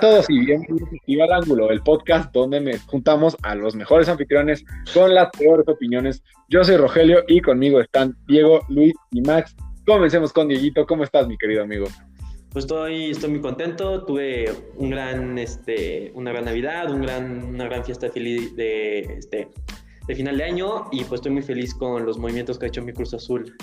[0.00, 0.88] todos y bienvenidos
[1.20, 4.64] al Ángulo, el podcast donde me juntamos a los mejores anfitriones
[4.94, 6.22] con las peores opiniones.
[6.48, 9.54] Yo soy Rogelio y conmigo están Diego, Luis y Max.
[9.86, 10.86] Comencemos con Dieguito.
[10.86, 11.86] ¿Cómo estás, mi querido amigo?
[12.50, 14.06] Pues estoy, estoy muy contento.
[14.06, 19.48] Tuve un gran, este, una gran Navidad, un gran, una gran fiesta de, de, este,
[20.06, 22.82] de final de año y pues estoy muy feliz con los movimientos que ha hecho
[22.82, 23.54] mi Cruz Azul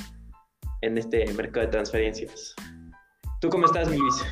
[0.82, 2.54] en este mercado de transferencias.
[3.42, 4.24] ¿Tú cómo estás, Luis?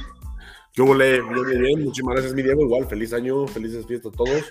[0.75, 1.83] Yo volé bien, bien, bien.
[1.85, 2.63] Muchísimas gracias, mi Diego.
[2.63, 4.43] Igual, feliz año, felices fiestas a todos.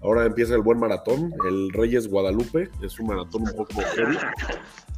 [0.00, 2.70] Ahora empieza el buen maratón, el Reyes Guadalupe.
[2.82, 4.16] Es un maratón un poco heavy.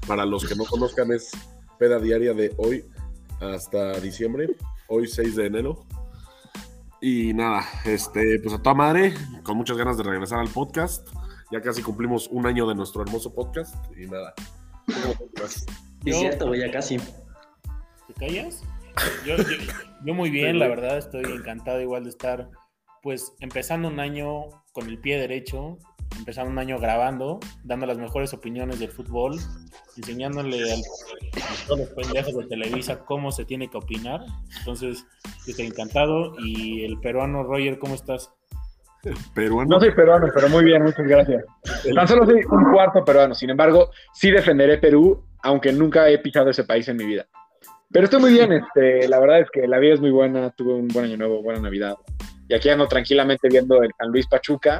[0.06, 1.32] Para los que no conozcan, es
[1.80, 2.84] peda diaria de hoy
[3.40, 4.56] hasta diciembre.
[4.86, 5.84] Hoy, 6 de enero.
[7.00, 11.08] Y nada, este, pues a toda madre, con muchas ganas de regresar al podcast.
[11.50, 13.74] Ya casi cumplimos un año de nuestro hermoso podcast.
[13.96, 14.32] Y nada.
[16.04, 16.98] Es cierto, güey, ya casi.
[16.98, 18.62] ¿Te callas?
[20.04, 22.48] Yo, muy bien, la verdad, estoy encantado igual de estar,
[23.02, 25.78] pues, empezando un año con el pie derecho,
[26.16, 29.38] empezando un año grabando, dando las mejores opiniones del fútbol,
[29.96, 30.76] enseñándole a
[31.66, 34.20] todos los pendejos de Televisa cómo se tiene que opinar.
[34.58, 35.04] Entonces,
[35.46, 36.34] estoy encantado.
[36.38, 38.32] Y el peruano, Roger, ¿cómo estás?
[39.34, 39.68] Peruano.
[39.68, 41.44] No soy peruano, pero muy bien, muchas gracias.
[41.94, 46.50] Tan solo soy un cuarto peruano, sin embargo, sí defenderé Perú, aunque nunca he pisado
[46.50, 47.28] ese país en mi vida.
[47.90, 50.74] Pero estoy muy bien, este, la verdad es que la vida es muy buena, tuve
[50.74, 51.96] un buen año nuevo, buena Navidad.
[52.48, 54.78] Y aquí ando tranquilamente viendo el San Luis Pachuca.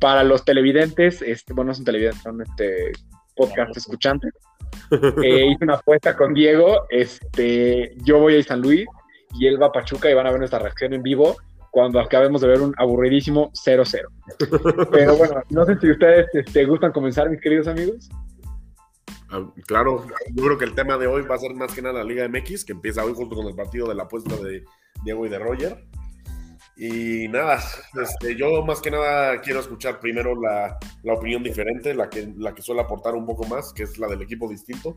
[0.00, 2.92] Para los televidentes, este, bueno, no son televidentes, son este,
[3.34, 4.32] podcast escuchantes.
[5.22, 8.86] Eh, hice una apuesta con Diego, este, yo voy a San Luis
[9.38, 11.36] y él va a Pachuca y van a ver nuestra reacción en vivo
[11.70, 14.88] cuando acabemos de ver un aburridísimo 0-0.
[14.90, 18.08] Pero bueno, no sé si ustedes este, gustan comenzar, mis queridos amigos.
[19.30, 21.98] Ah, claro, yo creo que el tema de hoy va a ser más que nada
[21.98, 24.64] la Liga MX, que empieza hoy junto con el partido de la apuesta de
[25.04, 25.84] Diego y de Roger.
[26.76, 27.60] Y nada,
[28.00, 32.54] este, yo más que nada quiero escuchar primero la, la, opinión diferente, la que, la
[32.54, 34.96] que suele aportar un poco más, que es la del equipo distinto.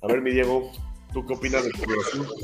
[0.00, 0.70] A ver, mi Diego,
[1.12, 2.36] ¿tú qué opinas del Cruz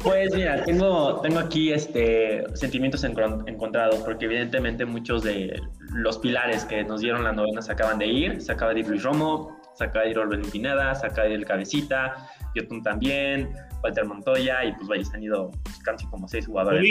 [0.00, 5.60] Pues mira, tengo, tengo aquí este, sentimientos encontrados, porque evidentemente muchos de
[5.90, 8.40] los pilares que nos dieron la novena se acaban de ir.
[8.40, 12.28] Se acaba de ir Luis Romo, se acaba de ir Orben Pineda, ir el Cabecita,
[12.54, 15.50] Yotun también, Walter Montoya, y pues vaya, se han ido
[15.84, 16.82] casi como seis jugadores.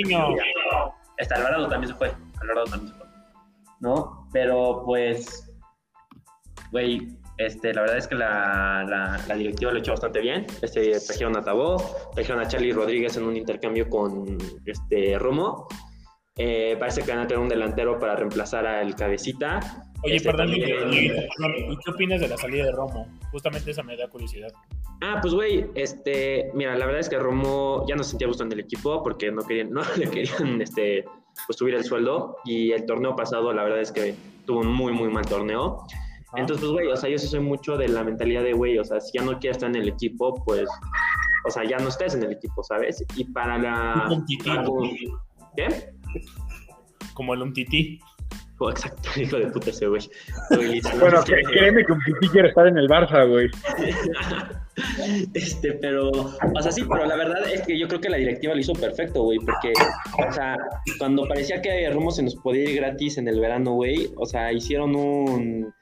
[1.18, 2.12] Está Alvarado también se fue,
[2.42, 3.08] Alvarado también se fue.
[3.80, 4.28] ¿No?
[4.32, 5.52] Pero pues,
[6.72, 10.46] güey, este, la verdad es que la, la, directiva lo ha hecho bastante bien.
[10.62, 11.78] Este, trajeron a Tabó,
[12.14, 15.68] trajeron a Charlie Rodríguez en un intercambio con este, Romo.
[16.36, 19.60] Eh, parece que van a tener un delantero para reemplazar al Cabecita.
[20.04, 23.08] Oye, este, perdón, ¿y qué opinas de la salida de Romo?
[23.32, 24.50] Justamente esa me da curiosidad.
[25.02, 28.44] Ah, pues güey, este, mira, la verdad es que Romo ya no se sentía gusto
[28.44, 31.06] en el equipo porque no querían, no le querían, este,
[31.48, 34.16] pues subir el sueldo y el torneo pasado, la verdad es que
[34.46, 35.86] tuvo un muy, muy mal torneo.
[36.36, 38.84] Entonces, pues, güey, o sea, yo sí soy mucho de la mentalidad de, güey, o
[38.84, 40.68] sea, si ya no quieres estar en el equipo, pues,
[41.46, 43.04] o sea, ya no estés en el equipo, ¿sabes?
[43.16, 44.10] Y para la...
[45.56, 45.94] ¿Qué?
[47.14, 48.00] Como el un tití.
[48.64, 50.10] Oh, exacto, hijo de puta ese güey.
[51.00, 53.50] bueno, créeme que un tití quiere estar en el Barça, güey.
[55.34, 58.54] este, pero, o sea, sí, pero la verdad es que yo creo que la directiva
[58.54, 59.74] lo hizo perfecto, güey, porque,
[60.30, 60.56] o sea,
[60.98, 64.54] cuando parecía que Romo se nos podía ir gratis en el verano, güey, o sea,
[64.54, 65.74] hicieron un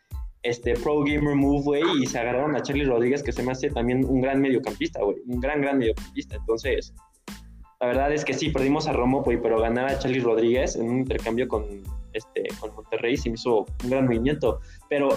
[0.42, 3.70] este, pro gamer move, güey, y se agarraron a Charlie Rodríguez, que se me hace
[3.70, 6.36] también un gran mediocampista, güey, un gran, gran mediocampista.
[6.36, 6.96] Entonces,
[7.82, 11.00] la verdad es que sí, perdimos a Romo, pero ganar a Charlie Rodríguez en un
[11.00, 11.66] intercambio con,
[12.14, 14.60] este, con Monterrey sí me hizo un gran movimiento.
[14.88, 15.10] Pero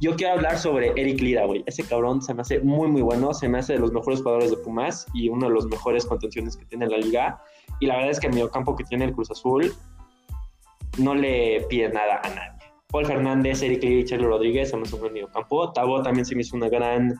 [0.00, 1.64] yo quiero hablar sobre Eric Lira, güey.
[1.66, 3.34] Ese cabrón se me hace muy, muy bueno.
[3.34, 6.56] Se me hace de los mejores jugadores de Pumas y uno de los mejores contenciones
[6.56, 7.42] que tiene la liga.
[7.80, 9.74] Y la verdad es que el mediocampo que tiene el Cruz Azul
[10.96, 12.72] no le pide nada a nadie.
[12.92, 15.72] Paul Fernández, Eric Lee y Charlie Rodríguez son un medio campo.
[15.72, 17.16] Tabo también se me hizo una gran,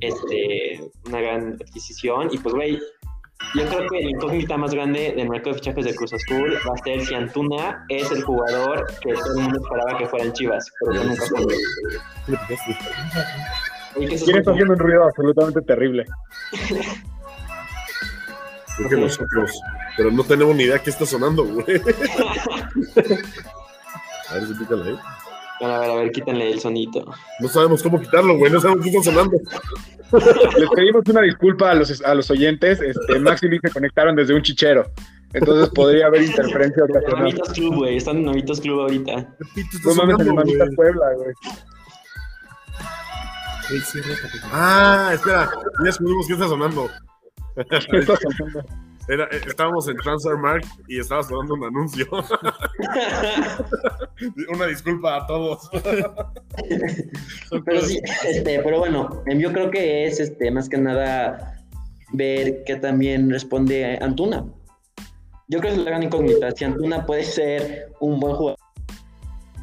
[0.00, 2.28] este, una gran adquisición.
[2.32, 2.78] Y pues, güey,
[3.54, 6.74] yo creo que la incógnita más grande del mercado de fichajes de Cruz Azul va
[6.74, 10.32] a ser si Antuna es el jugador que todo el mundo esperaba que fuera en
[10.32, 11.56] Chivas, pero que nunca fue.
[13.94, 16.04] ¿Quién está haciendo un ruido absolutamente terrible?
[18.76, 19.60] Creo que nosotros,
[19.96, 21.80] pero no tenemos ni idea qué está sonando, güey.
[24.28, 24.98] A ver si pícala ahí.
[25.62, 27.04] A ver, a ver, quítenle el sonito.
[27.40, 29.36] No sabemos cómo quitarlo, güey, no sabemos qué está sonando.
[30.12, 32.80] Les pedimos una disculpa a los, a los oyentes.
[32.80, 34.90] Este, Max y Luis se conectaron desde un chichero.
[35.32, 37.24] Entonces podría haber interferencia ocasional.
[37.24, 37.96] Novitos Club, güey.
[37.96, 39.28] Están en Novitos Club ahorita.
[39.84, 41.34] No mames, en Novitos Puebla, güey.
[44.52, 45.48] Ah, espera.
[45.78, 46.90] Ya descubrimos qué está sonando.
[47.54, 48.64] ¿Qué está sonando?
[49.10, 52.06] Eh, estábamos en Transfermarkt y estabas dando un anuncio.
[54.54, 55.68] Una disculpa a todos.
[57.64, 61.60] pero sí, este, pero bueno, yo creo que es este más que nada
[62.12, 64.44] ver que también responde Antuna.
[65.48, 66.52] Yo creo que es la gran incógnita.
[66.52, 68.60] Si Antuna puede ser un buen jugador,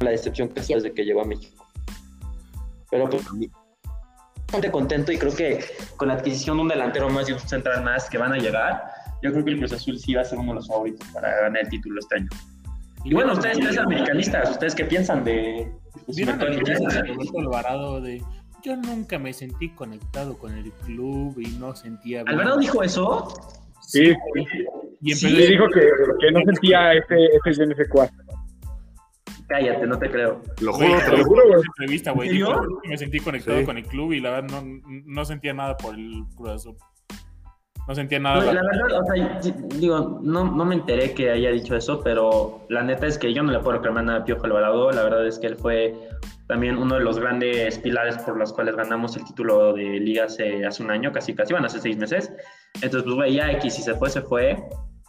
[0.00, 1.66] la decepción que desde que llegó a México.
[2.90, 3.24] Pero pues,
[4.36, 5.64] bastante contento y creo que
[5.96, 8.97] con la adquisición de un delantero más y un central más que van a llegar,
[9.22, 11.40] yo creo que el Cruz Azul sí va a ser uno de los favoritos para
[11.42, 12.28] ganar el título este año.
[13.04, 15.70] Y bueno, ustedes, ustedes americanistas, ¿ustedes qué piensan de...
[16.08, 18.22] ¿Vieron el Alvarado de...
[18.64, 22.22] Yo nunca me sentí conectado con el club y no sentía...
[22.26, 23.28] ¿Alvarado dijo eso?
[23.80, 24.12] Sí,
[25.00, 25.80] y sí, dijo que,
[26.20, 27.14] que, no sentía ese,
[27.46, 28.10] ese GNF4.
[29.48, 30.42] Cállate, no te creo.
[30.60, 31.62] Lo juro, te lo juro, güey.
[31.62, 32.44] entrevista, güey.
[32.84, 36.24] Me sentí conectado con el club y la verdad no, no sentía nada por el
[36.36, 36.76] Cruz Azul.
[37.88, 38.52] No sentía nada.
[38.52, 39.40] la verdad, o sea,
[39.78, 43.42] digo, no, no me enteré que haya dicho eso, pero la neta es que yo
[43.42, 44.90] no le puedo reclamar nada a Piojo Alvarado.
[44.90, 45.98] La verdad es que él fue
[46.48, 50.66] también uno de los grandes pilares por los cuales ganamos el título de liga hace,
[50.66, 52.30] hace un año, casi, casi, van hace seis meses.
[52.74, 54.62] Entonces, pues, güey, ya X, si se fue, se fue.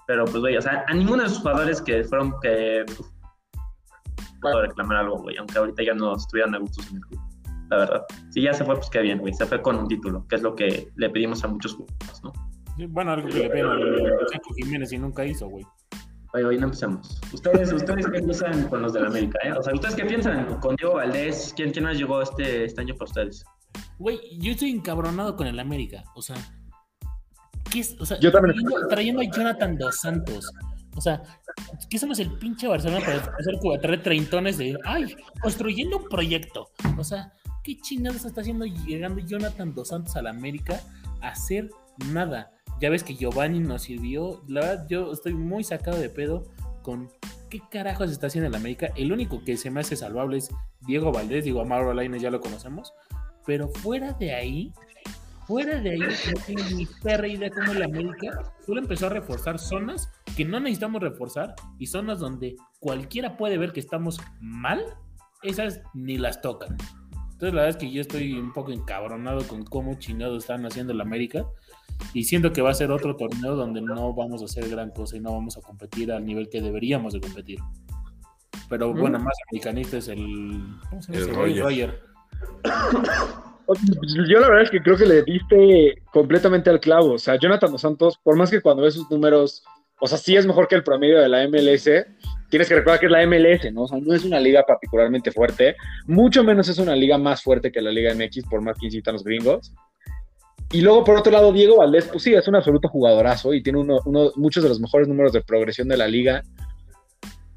[0.08, 2.86] Pero, pues, güey, o sea, a ninguno de esos jugadores que fueron que
[4.42, 7.20] puedo reclamar algo, güey, aunque ahorita ya no estuvieran a gustos en el club,
[7.72, 8.06] la verdad.
[8.30, 10.42] Si ya se fue, pues qué bien, güey, se fue con un título, que es
[10.42, 12.32] lo que le pedimos a muchos jugadores, ¿no?
[12.88, 15.66] Bueno, algo que le pedimos a Jiménez y nunca hizo, güey.
[16.34, 17.20] Oye, hoy no empecemos.
[17.34, 19.40] ¿Ustedes, ¿Ustedes qué piensan con los del América?
[19.44, 19.52] Eh?
[19.52, 21.54] O sea, ¿ustedes qué piensan con Diego Valdés?
[21.56, 23.44] ¿Quién, quién más llegó este, este año para ustedes?
[23.98, 26.04] Güey, yo estoy encabronado con el América.
[26.16, 26.36] O sea,
[27.72, 28.00] ¿qué es?
[28.00, 28.56] O sea, yo también.
[28.90, 30.52] Trayendo, a Jonathan Dos Santos.
[30.96, 31.22] O sea,
[31.90, 36.70] ¿qué somos el pinche Barcelona para hacer traer treintones de, ay, construyendo un proyecto?
[36.98, 37.34] O sea,
[37.64, 40.80] ¿qué chingados está haciendo llegando Jonathan Dos Santos a la América
[41.22, 41.70] a hacer
[42.12, 42.52] nada?
[42.80, 44.42] Ya ves que Giovanni nos sirvió.
[44.48, 46.46] La verdad, yo estoy muy sacado de pedo
[46.82, 47.10] con
[47.50, 48.90] qué carajos está haciendo en América.
[48.96, 50.50] El único que se me hace salvable es
[50.82, 51.44] Diego Valdés.
[51.44, 52.94] Digo, a Mauro Alaines ya lo conocemos.
[53.46, 54.74] Pero fuera de ahí,
[55.46, 59.60] fuera de ahí, no tengo ni perra idea cómo la América solo empezó a reforzar
[59.60, 64.82] zonas que no necesitamos reforzar y zonas donde cualquiera puede ver que estamos mal,
[65.42, 66.78] esas ni las tocan.
[67.40, 70.94] Entonces, la verdad es que yo estoy un poco encabronado con cómo chingados están haciendo
[70.94, 71.46] la América.
[72.14, 75.18] Y siento que va a ser otro torneo donde no vamos a hacer gran cosa
[75.18, 77.60] y no vamos a competir al nivel que deberíamos de competir.
[78.70, 81.44] Pero bueno, más americanista es el, ¿cómo se llama?
[81.46, 82.00] El Roger.
[84.28, 87.14] Yo la verdad es que creo que le diste completamente al clavo.
[87.14, 89.64] O sea, Jonathan Dos Santos, por más que cuando ves sus números,
[90.00, 91.90] o sea, sí es mejor que el promedio de la MLS,
[92.50, 93.84] tienes que recordar que es la MLS, ¿no?
[93.84, 95.76] O sea, no es una liga particularmente fuerte,
[96.08, 99.14] mucho menos es una liga más fuerte que la Liga MX, por más que incitan
[99.14, 99.74] los gringos.
[100.72, 103.80] Y luego, por otro lado, Diego Valdés, pues sí, es un absoluto jugadorazo y tiene
[103.80, 104.00] uno,
[104.36, 106.44] muchos de los mejores números de progresión de la liga.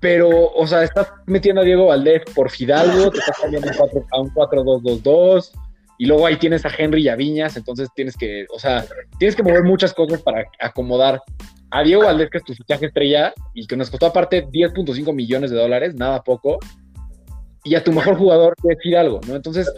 [0.00, 3.70] Pero, o sea, estás metiendo a Diego Valdés por Fidalgo, te estás cambiando
[4.11, 5.53] a un 4-2-2-2,
[5.99, 8.85] y luego ahí tienes a Henry y a Viñas, entonces tienes que, o sea,
[9.19, 11.23] tienes que mover muchas cosas para acomodar
[11.70, 15.50] a Diego Valdés, que es tu fichaje estrella, y que nos costó aparte 10.5 millones
[15.50, 16.59] de dólares, nada poco,
[17.62, 19.37] y a tu mejor jugador, que es Fidalgo, ¿no?
[19.37, 19.73] Entonces,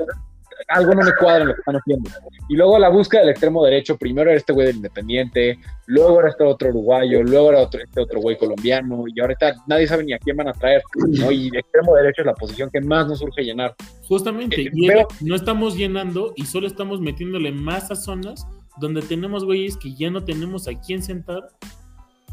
[0.69, 2.11] algo no me cuadra en lo que están haciendo.
[2.49, 6.31] Y luego la búsqueda del extremo derecho, primero era este güey del Independiente, luego era
[6.31, 10.13] este otro uruguayo, luego era otro, este otro güey colombiano, y ahorita nadie sabe ni
[10.13, 11.31] a quién van a traer, ¿no?
[11.31, 13.75] Y el extremo derecho es la posición que más nos urge llenar.
[14.09, 18.47] Justamente, eh, y no estamos llenando y solo estamos metiéndole más a zonas
[18.79, 21.49] donde tenemos güeyes que ya no tenemos a quién sentar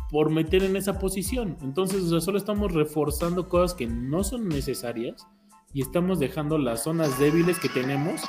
[0.09, 1.57] por meter en esa posición.
[1.61, 5.25] Entonces, solo estamos reforzando cosas que no son necesarias
[5.73, 8.21] y estamos dejando las zonas débiles que tenemos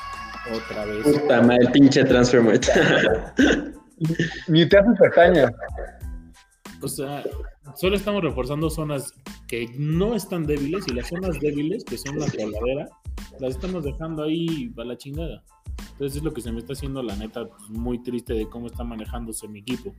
[0.54, 1.02] otra vez.
[1.04, 2.42] Puta madre, el pinche transfer
[4.48, 5.52] Ni te haces pestañas.
[6.80, 7.22] O sea,
[7.76, 9.12] solo estamos reforzando zonas
[9.46, 12.88] que no están débiles y las zonas débiles, que son la coladera,
[13.38, 15.44] las estamos dejando ahí a la chingada.
[15.92, 18.66] Entonces es lo que se me está haciendo, la neta, pues, muy triste de cómo
[18.66, 19.94] está manejándose mi equipo.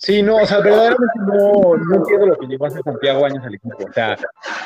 [0.00, 3.54] Sí, no, o sea, verdaderamente no, no entiendo lo que llevó hace Santiago años al
[3.54, 3.76] equipo.
[3.86, 4.16] O sea,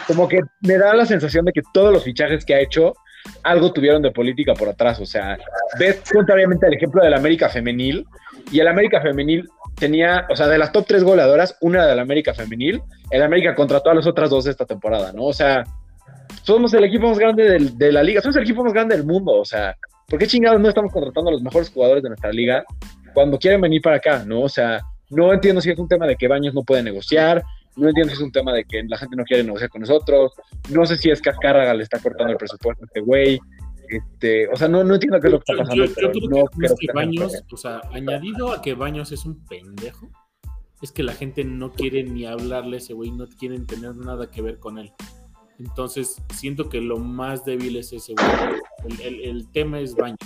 [0.06, 2.94] como que me da la sensación de que todos los fichajes que ha hecho
[3.42, 5.00] algo tuvieron de política por atrás.
[5.00, 5.36] O sea,
[5.76, 8.06] ves contrariamente al ejemplo del América Femenil,
[8.52, 11.98] y el América Femenil tenía, o sea, de las top tres goleadoras, una era del
[11.98, 15.24] América Femenil, el América contrató a las otras dos de esta temporada, ¿no?
[15.24, 15.64] O sea,
[16.44, 19.32] somos el equipo más grande de la liga, somos el equipo más grande del mundo,
[19.32, 19.74] o sea,
[20.08, 22.64] ¿por qué chingados no estamos contratando a los mejores jugadores de nuestra liga
[23.12, 24.42] cuando quieren venir para acá, ¿no?
[24.42, 24.80] O sea,
[25.14, 27.42] no entiendo si es un tema de que Baños no puede negociar,
[27.76, 30.32] no entiendo si es un tema de que la gente no quiere negociar con nosotros,
[30.70, 33.38] no sé si es que Azcárraga le está cortando el presupuesto a este güey,
[33.88, 35.84] este, o sea, no, no entiendo qué es lo que está pasando.
[35.84, 40.08] Yo, creo que, Baños, o sea, añadido a que Baños es un pendejo,
[40.80, 44.30] es que la gente no quiere ni hablarle a ese güey, no quieren tener nada
[44.30, 44.92] que ver con él.
[45.58, 49.00] Entonces, siento que lo más débil es ese güey.
[49.02, 50.18] El, tema es Baños.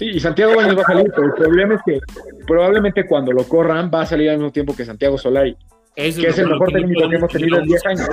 [0.00, 2.00] Sí, y Santiago Baños va a salir, pero el problema es que
[2.46, 5.54] probablemente cuando lo corran va a salir al mismo tiempo que Santiago Solari,
[5.94, 8.08] que es el mejor técnico que hemos tenido en 10 años.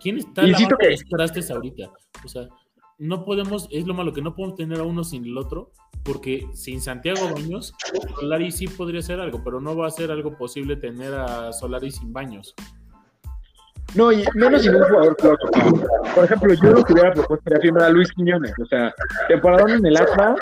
[0.00, 0.92] ¿Quién está Insisto que...
[0.92, 1.90] los trastes ahorita?
[2.24, 2.48] O sea,
[2.96, 5.72] no podemos, es lo malo que no podemos tener a uno sin el otro,
[6.02, 7.74] porque sin Santiago Baños,
[8.18, 11.90] Solari sí podría ser algo, pero no va a ser algo posible tener a Solari
[11.90, 12.54] sin Baños.
[13.94, 17.82] No, y menos sin un jugador Por ejemplo, yo lo que hubiera propuesto era firmar
[17.84, 18.52] a Luis Quiñones.
[18.58, 18.94] O sea,
[19.28, 20.38] temporada en el Atlas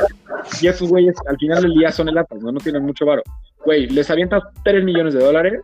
[0.61, 2.52] y esos güeyes al final del día son el Atlas, ¿no?
[2.52, 3.23] No tienen mucho varo.
[3.64, 5.61] Güey, les avientas 3 millones de dólares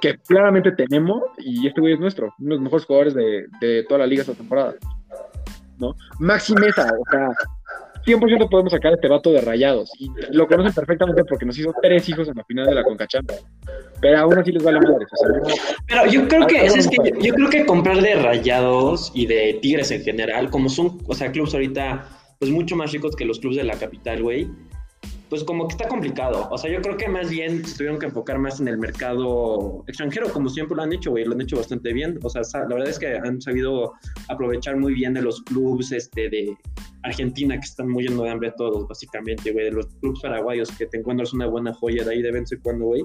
[0.00, 3.84] que claramente tenemos y este güey es nuestro, uno de los mejores jugadores de, de
[3.88, 4.74] toda la liga esta temporada.
[5.78, 5.94] ¿no?
[6.18, 7.28] Maxi Mesa, o sea,
[8.06, 9.90] 100% podemos sacar este vato de rayados.
[9.98, 13.34] Y lo conocen perfectamente porque nos hizo tres hijos en la final de la Concachamba.
[14.00, 15.06] Pero aún así les vale madre.
[15.86, 19.90] Pero yo creo que, es, que yo, creo que comprar de rayados y de tigres
[19.90, 22.08] en general, como son, o sea, clubes ahorita,
[22.38, 24.48] pues mucho más ricos que los clubes de la capital, güey
[25.34, 26.46] pues como que está complicado.
[26.52, 29.82] O sea, yo creo que más bien se tuvieron que enfocar más en el mercado
[29.88, 32.20] extranjero, como siempre lo han hecho, güey, lo han hecho bastante bien.
[32.22, 33.94] O sea, la verdad es que han sabido
[34.28, 36.56] aprovechar muy bien de los clubes este, de
[37.02, 40.98] Argentina que están llenos de hambre todos, básicamente, güey, de los clubes paraguayos que te
[40.98, 43.02] encuentras una buena joya de ahí de vez en cuando, güey.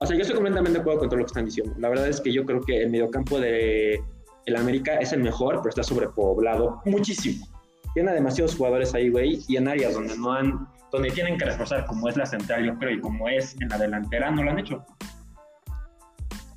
[0.00, 1.74] O sea, yo estoy completamente de acuerdo con todo lo que están diciendo.
[1.78, 3.98] La verdad es que yo creo que el mediocampo de
[4.44, 7.46] el América es el mejor, pero está sobrepoblado muchísimo.
[7.94, 11.86] Tiene demasiados jugadores ahí, güey, y en áreas donde no han donde tienen que reforzar,
[11.86, 14.58] como es la central, yo creo, y como es en la delantera, no lo han
[14.58, 14.84] hecho.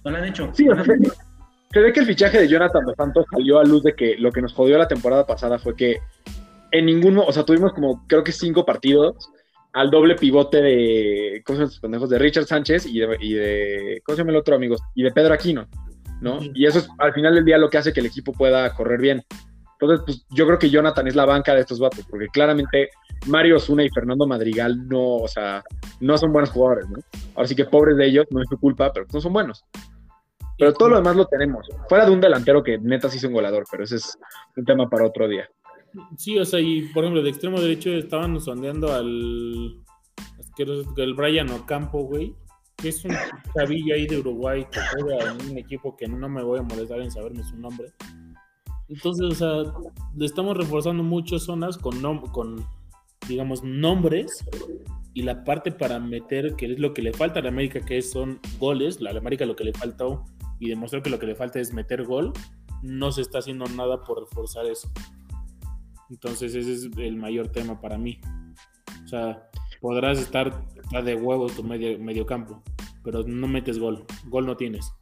[0.04, 0.50] No lo han hecho.
[0.54, 0.84] Sí, o sea,
[1.74, 4.32] se ve que el fichaje de Jonathan Dos Santos salió a luz de que lo
[4.32, 5.98] que nos jodió la temporada pasada fue que
[6.72, 9.30] en ninguno, o sea, tuvimos como creo que cinco partidos
[9.74, 12.10] al doble pivote de, ¿cómo se llaman pendejos?
[12.10, 14.82] De Richard Sánchez y de, y de, ¿cómo se llama el otro, amigos?
[14.94, 15.68] Y de Pedro Aquino,
[16.22, 16.40] ¿no?
[16.54, 19.02] Y eso es al final del día lo que hace que el equipo pueda correr
[19.02, 19.24] bien.
[19.84, 22.90] Entonces, pues yo creo que Jonathan es la banca de estos vatos, porque claramente
[23.28, 25.63] Mario Osuna y Fernando Madrigal no, o sea,
[26.00, 27.00] no son buenos jugadores, ¿no?
[27.36, 29.63] Ahora sí que pobres de ellos, no es su culpa, pero no son buenos.
[30.58, 31.68] Pero todo lo demás lo tenemos.
[31.90, 34.18] Fuera de un delantero que neta sí es un goleador, pero ese es
[34.56, 35.50] un tema para otro día.
[36.18, 39.78] Sí, o sea, y por ejemplo, de extremo derecho estaban sondeando al.
[40.98, 42.36] el Brian Ocampo, güey,
[42.78, 43.16] que es un
[43.56, 47.00] chavillo ahí de Uruguay que juega en un equipo que no me voy a molestar
[47.00, 47.90] en saberme su nombre.
[48.90, 49.74] Entonces, o sea,
[50.16, 52.66] le estamos reforzando muchas zonas con, con
[53.28, 54.46] digamos, nombres
[55.13, 58.02] y la parte para meter, que es lo que le falta a la América, que
[58.02, 60.25] son goles, la América lo que le faltó
[60.60, 62.34] y demostró que lo que le falta es meter gol,
[62.82, 64.92] no se está haciendo nada por reforzar eso.
[66.10, 68.20] Entonces ese es el mayor tema para mí.
[69.04, 69.50] O sea,
[69.82, 70.66] podrás estar
[71.04, 72.62] de huevos tu medio, medio campo,
[73.04, 74.94] pero no metes gol, gol no tienes.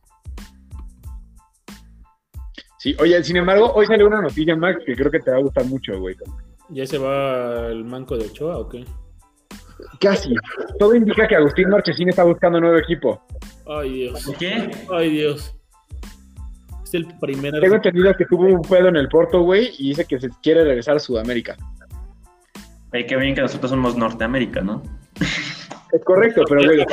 [2.82, 5.42] Sí, oye, sin embargo, hoy salió una noticia, Max, que creo que te va a
[5.42, 6.16] gustar mucho, güey.
[6.70, 8.84] ¿Ya se va el manco de Ochoa o qué?
[10.00, 10.34] Casi.
[10.80, 13.24] Todo indica que Agustín Marchesín está buscando un nuevo equipo.
[13.68, 14.32] Ay, Dios.
[14.40, 14.72] ¿Qué?
[14.92, 15.56] Ay, Dios.
[16.84, 17.54] Es el primer.
[17.60, 20.64] Tengo entendido que tuvo un pedo en el Porto, güey, y dice que se quiere
[20.64, 21.58] regresar a Sudamérica.
[22.92, 24.82] Ay, qué bien que nosotros somos Norteamérica, ¿no?
[25.92, 26.86] Es correcto, pero güey,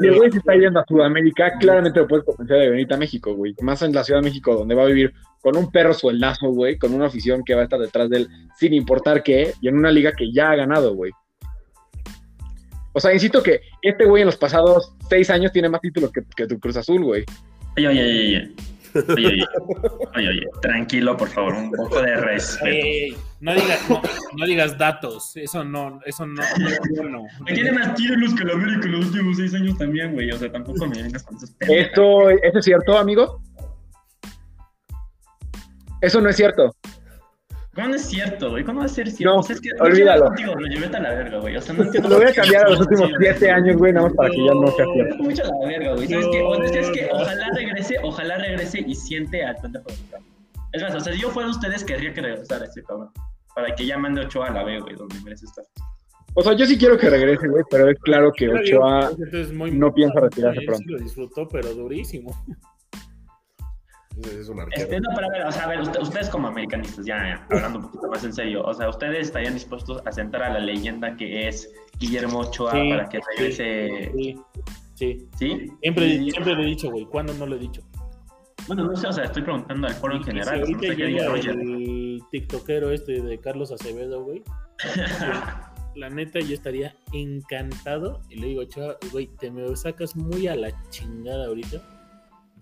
[0.00, 2.96] si el güey se está yendo a Sudamérica, claramente lo puedes convencer de venir a
[2.96, 3.54] México, güey.
[3.60, 6.78] Más en la Ciudad de México, donde va a vivir con un perro sueldazo, güey,
[6.78, 9.76] con una afición que va a estar detrás de él sin importar qué, y en
[9.76, 11.12] una liga que ya ha ganado, güey.
[12.92, 16.22] O sea, insisto que este güey en los pasados seis años tiene más títulos que,
[16.36, 17.24] que tu Cruz Azul, güey.
[17.76, 18.54] Oye, oye, oye, Oye,
[19.08, 19.44] oye,
[20.16, 23.18] oye, oye, tranquilo, por favor, un poco de respeto.
[23.40, 23.80] no, digas,
[24.36, 26.42] no, digas datos, eso no, eso no.
[27.08, 30.38] no, Tiene más títulos que el América en los últimos seis años también, güey, o
[30.38, 33.40] sea, tampoco me vengas con esos ¿Esto, ¿Eso es cierto, amigo?
[36.00, 36.74] Eso no es cierto.
[37.76, 38.64] ¿Cómo no es cierto, güey?
[38.64, 39.36] ¿Cómo va a ser cierto?
[39.36, 40.28] No, es que, olvídalo.
[40.28, 41.56] Contigo, lo llevé a la verga, güey.
[41.58, 42.08] O sea, no entiendo.
[42.08, 44.54] Lo voy a cambiar a los últimos siete años, güey, nada más para que ya
[44.54, 45.16] no sea cierto.
[45.16, 46.08] Mucho a la verga, güey.
[46.08, 46.42] ¿Sabes qué?
[46.42, 49.88] O es que ojalá regrese, ojalá regrese y siente al pendejo
[50.72, 53.10] Es más, o sea, si yo fuera ustedes, querría que regresara ese cabrón.
[53.54, 55.64] Para que ya mande Ochoa a la B, güey, donde merece estar.
[56.32, 59.10] O sea, yo sí quiero que regrese, güey, pero es claro que Ochoa
[59.70, 60.82] no piensa retirarse pronto.
[60.82, 62.34] Sí lo disfrutó, pero durísimo.
[64.22, 67.46] Es un este, no, pero a ver, o sea, a ver, ustedes como americanistas, ya,
[67.50, 70.58] hablando un poquito más en serio, o sea, ¿ustedes estarían dispuestos a sentar a la
[70.58, 74.12] leyenda que es Guillermo Ochoa para que regrese?
[74.16, 74.36] Sí,
[74.94, 75.28] sí.
[75.36, 75.70] ¿Sí?
[75.82, 77.82] Siempre, siempre le he dicho, güey, ¿cuándo no lo he dicho?
[78.66, 80.60] Bueno, no sé, o sea, estoy preguntando al foro en general.
[80.60, 80.86] ahorita
[81.50, 84.42] el tiktokero este de Carlos Acevedo, güey.
[85.94, 88.22] la neta, yo estaría encantado.
[88.28, 91.95] Y le digo, chaval, güey, te me sacas muy a la chingada ahorita.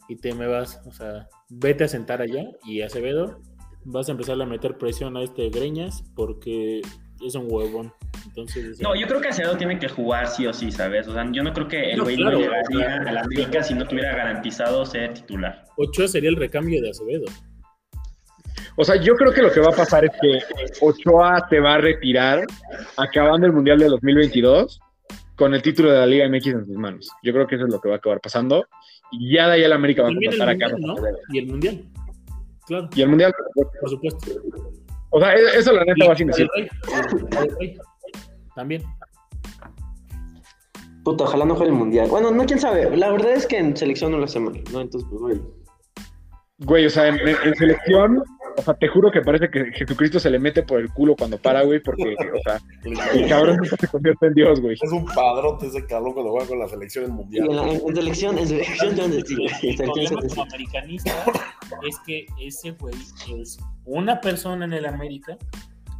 [0.09, 2.45] Y te me vas, o sea, vete a sentar allá.
[2.65, 3.41] Y Acevedo,
[3.85, 6.83] vas a empezar a meter presión a este Greñas porque
[7.25, 7.93] es un huevón.
[8.27, 11.07] Entonces, no, yo creo que Acevedo tiene que jugar sí o sí, ¿sabes?
[11.09, 13.87] O sea, yo no creo que el güey no, llegaría a la América si no
[13.87, 15.65] tuviera garantizado ser titular.
[15.77, 17.27] Ochoa sería el recambio de Acevedo.
[18.77, 20.41] O sea, yo creo que lo que va a pasar es que
[20.81, 22.45] Ochoa se va a retirar
[22.97, 24.81] acabando el Mundial de 2022
[25.37, 27.09] con el título de la Liga MX en sus manos.
[27.23, 28.67] Yo creo que eso es lo que va a acabar pasando.
[29.13, 31.01] Y ya de ahí el América va a pasar a Carlos.
[31.31, 31.85] Y el Mundial.
[32.67, 32.89] Claro.
[32.95, 33.33] Y el Mundial,
[33.81, 34.33] por supuesto.
[35.11, 36.49] O sea, e-, eso la neta va sin decir.
[38.57, 38.83] También.
[41.05, 42.09] Puta, ojalá no juegue el mundial.
[42.09, 42.97] Bueno, no, quién sabe.
[42.97, 44.81] La verdad es que en selección no lo hace mal, ¿no?
[44.81, 45.41] Entonces, pues, güey.
[46.59, 48.23] Güey, o sea, en, selección,
[48.57, 51.39] o sea, te juro que parece que Jesucristo se le mete por el culo cuando
[51.39, 54.77] para, güey, porque, o sea, el cabrón se convierte en Dios, güey.
[54.81, 57.49] Es un padrote ese cabrón cuando juega con la selección en mundial.
[57.51, 59.39] en, selección, en selección, yo decir.
[59.63, 61.13] El problema como americanista
[61.87, 62.95] es que ese güey
[63.39, 65.37] es una persona en el América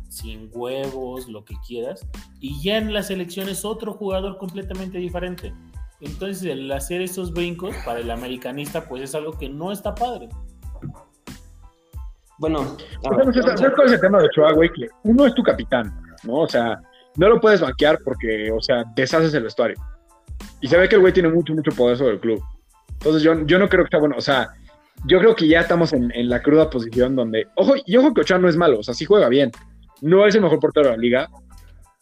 [0.09, 2.07] sin huevos, lo que quieras,
[2.39, 5.53] y ya en la selección es otro jugador completamente diferente.
[6.01, 10.29] Entonces, el hacer esos brincos para el americanista, pues es algo que no está padre.
[12.51, 12.77] Bueno,
[13.33, 14.71] ¿sabes cuál es el tema de Ochoa, güey?
[14.71, 15.93] Que uno es tu capitán,
[16.25, 16.41] ¿no?
[16.41, 16.79] O sea,
[17.17, 19.77] no lo puedes banquear porque, o sea, deshaces el vestuario.
[20.61, 22.43] Y se ve que el güey tiene mucho, mucho poder sobre el club.
[22.95, 24.17] Entonces, yo, yo no creo que sea bueno.
[24.19, 24.51] O sea,
[25.07, 27.47] yo creo que ya estamos en, en la cruda posición donde.
[27.57, 29.51] Ojo, y ojo que Ochoa no es malo, o sea, sí juega bien.
[30.03, 31.29] No es el mejor portero de la liga,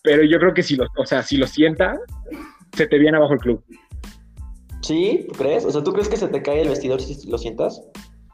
[0.03, 1.99] pero yo creo que si lo, o sea, si lo sienta,
[2.77, 3.65] se te viene abajo el club.
[4.81, 5.27] ¿Sí?
[5.29, 5.65] ¿Tú crees?
[5.65, 7.81] O sea, ¿tú crees que se te cae el vestidor si lo sientas?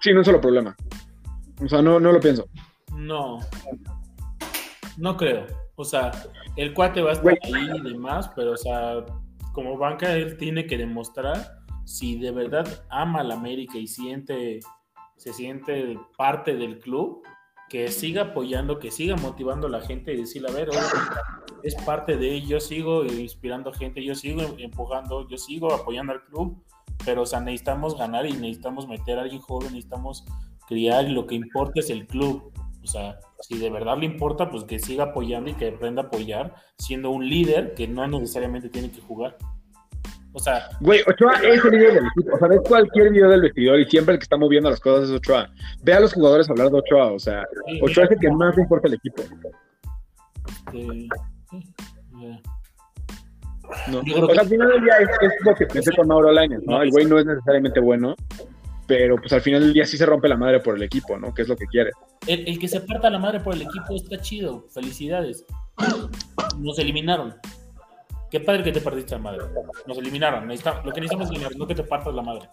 [0.01, 0.75] Sí, no es solo problema.
[1.63, 2.49] O sea, no, no lo pienso.
[2.95, 3.39] No.
[4.97, 5.47] No creo.
[5.77, 6.11] O sea,
[6.57, 9.05] el cuate va a estar ahí y demás, pero, o sea,
[9.53, 14.61] como banca, él tiene que demostrar si de verdad ama a la América y siente,
[15.17, 17.23] se siente parte del club,
[17.69, 20.69] que siga apoyando, que siga motivando a la gente y decirle, a ver,
[21.63, 26.63] es parte de yo sigo inspirando gente, yo sigo empujando, yo sigo apoyando al club,
[27.05, 30.25] pero o sea, necesitamos ganar y necesitamos meter a alguien joven, necesitamos
[30.69, 32.53] criar y lo que importa es el club.
[32.83, 36.05] O sea, si de verdad le importa, pues que siga apoyando y que aprenda a
[36.07, 39.37] apoyar, siendo un líder que no necesariamente tiene que jugar.
[40.33, 40.69] O sea.
[40.81, 42.37] Güey, Ochoa es el líder del equipo.
[42.37, 45.09] O sea, ves cualquier video del vestidor y siempre el que está moviendo las cosas
[45.09, 45.51] es Ochoa.
[45.83, 47.13] Ve a los jugadores hablar de Ochoa.
[47.13, 47.45] O sea,
[47.83, 49.23] Ochoa es el que más le importa el equipo.
[53.89, 53.99] No.
[54.01, 56.83] O sea, al final del día es, lo que pensé con Mauro Lainez, ¿no?
[56.83, 58.15] El güey no es necesariamente bueno,
[58.89, 61.33] pero pues al final del día sí se rompe la madre por el equipo, ¿no?
[61.35, 61.91] Que es lo que quiere.
[62.27, 64.65] El, el que se parta la madre por el equipo está chido.
[64.71, 65.45] Felicidades.
[66.59, 67.35] Nos eliminaron.
[68.31, 69.45] Qué padre que te partiste la madre.
[69.87, 70.49] Nos eliminaron.
[70.49, 72.49] lo que necesitamos es eliminar, no que te partas la madre.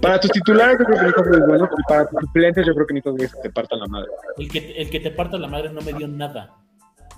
[0.00, 2.94] Para tus titulares yo creo que necesitas bueno y para tus suplentes yo creo que
[2.94, 4.08] necesitas que te partan la madre.
[4.36, 6.56] El que, el que te parta la madre no me dio nada.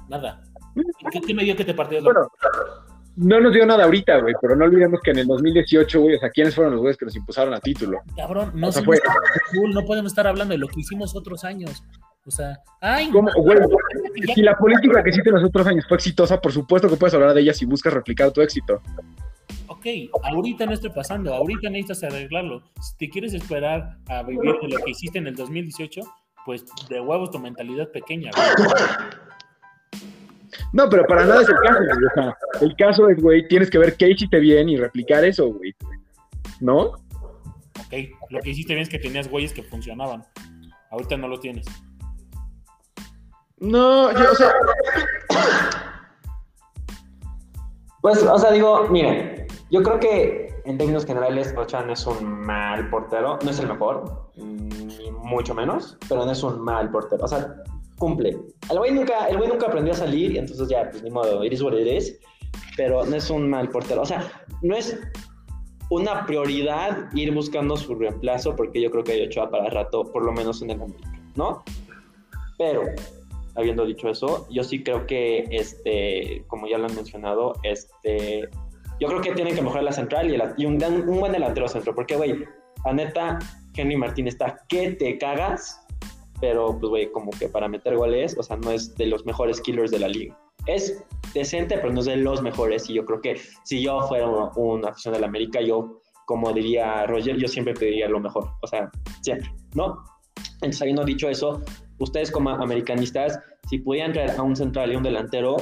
[0.09, 0.41] Nada.
[1.11, 2.29] ¿Qué, qué me dio que te partieras la madre?
[3.16, 6.18] No nos dio nada ahorita, güey, pero no olvidemos que en el 2018, güey, o
[6.18, 8.01] sea, ¿quiénes fueron los güeyes que nos impulsaron a título?
[8.16, 8.98] Cabrón, no, fue...
[9.72, 11.83] no podemos estar hablando de lo que hicimos otros años.
[12.25, 13.59] O sea, ay, ¿Cómo, güey?
[14.35, 17.14] Si la política que hiciste en los otros años fue exitosa, por supuesto que puedes
[17.14, 18.81] hablar de ella si buscas replicar tu éxito.
[19.66, 19.87] Ok,
[20.22, 22.62] ahorita no está pasando, ahorita necesitas arreglarlo.
[22.81, 26.01] Si te quieres esperar a vivir de lo que hiciste en el 2018,
[26.46, 28.31] pues de huevos tu mentalidad pequeña.
[30.73, 32.05] No, pero para nada es el caso, güey.
[32.05, 35.53] O sea, el caso es, güey, tienes que ver qué hiciste bien y replicar eso,
[35.53, 35.75] güey.
[36.61, 36.81] ¿No?
[37.79, 37.95] Ok,
[38.31, 40.25] lo que hiciste bien es que tenías güeyes que funcionaban.
[40.91, 41.67] Ahorita no lo tienes.
[43.59, 44.53] No, yo, o sea.
[48.03, 52.25] Pues, o sea, digo, miren, yo creo que en términos generales, Ochoa no es un
[52.25, 57.25] mal portero, no es el mejor, ni mucho menos, pero no es un mal portero.
[57.25, 57.62] O sea,
[58.03, 58.37] cumple.
[58.69, 61.45] El güey nunca, el güey nunca aprendió a salir, y entonces ya, pues ni modo,
[61.45, 61.75] iris what
[62.77, 64.03] pero no es un mal portero.
[64.03, 64.29] O sea,
[64.61, 64.99] no es
[65.88, 70.25] una prioridad ir buscando su reemplazo, porque yo creo que hay Ochoa para rato, por
[70.25, 71.62] lo menos en el América, ¿no?
[72.59, 72.83] Pero
[73.55, 78.49] habiendo dicho eso, yo sí creo que, este, como ya lo han mencionado, este,
[78.99, 82.17] yo creo que tienen que mejorar la central y, un, un, buen delantero centro, porque,
[82.17, 82.45] güey,
[82.85, 83.38] la neta,
[83.77, 85.82] Henry Martín está que te cagas,
[86.43, 89.61] pero, pues, güey, como que para meter goles, o sea, no es de los mejores
[89.61, 90.37] killers de la liga.
[90.67, 94.27] Es decente, pero no es de los mejores, y yo creo que si yo fuera
[94.27, 98.67] un, aficionado de la América, yo como diría Roger, yo siempre pediría lo mejor, o
[98.67, 100.03] sea, siempre, ¿no?
[100.55, 101.63] Entonces, habiendo dicho eso,
[102.01, 103.39] ustedes como americanistas,
[103.71, 105.59] si pudieran traer a un central y un delantero,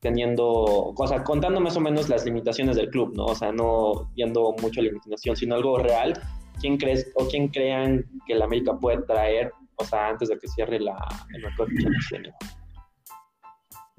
[0.00, 3.24] teniendo, o sea, contando más o menos las limitaciones del club, ¿no?
[3.24, 6.12] O sea, no viendo mucho limitación, sino algo real,
[6.60, 10.48] ¿quién crees o quién crean que la América puede traer, o sea, antes de que
[10.48, 10.96] cierre la,
[11.34, 12.32] el mercado de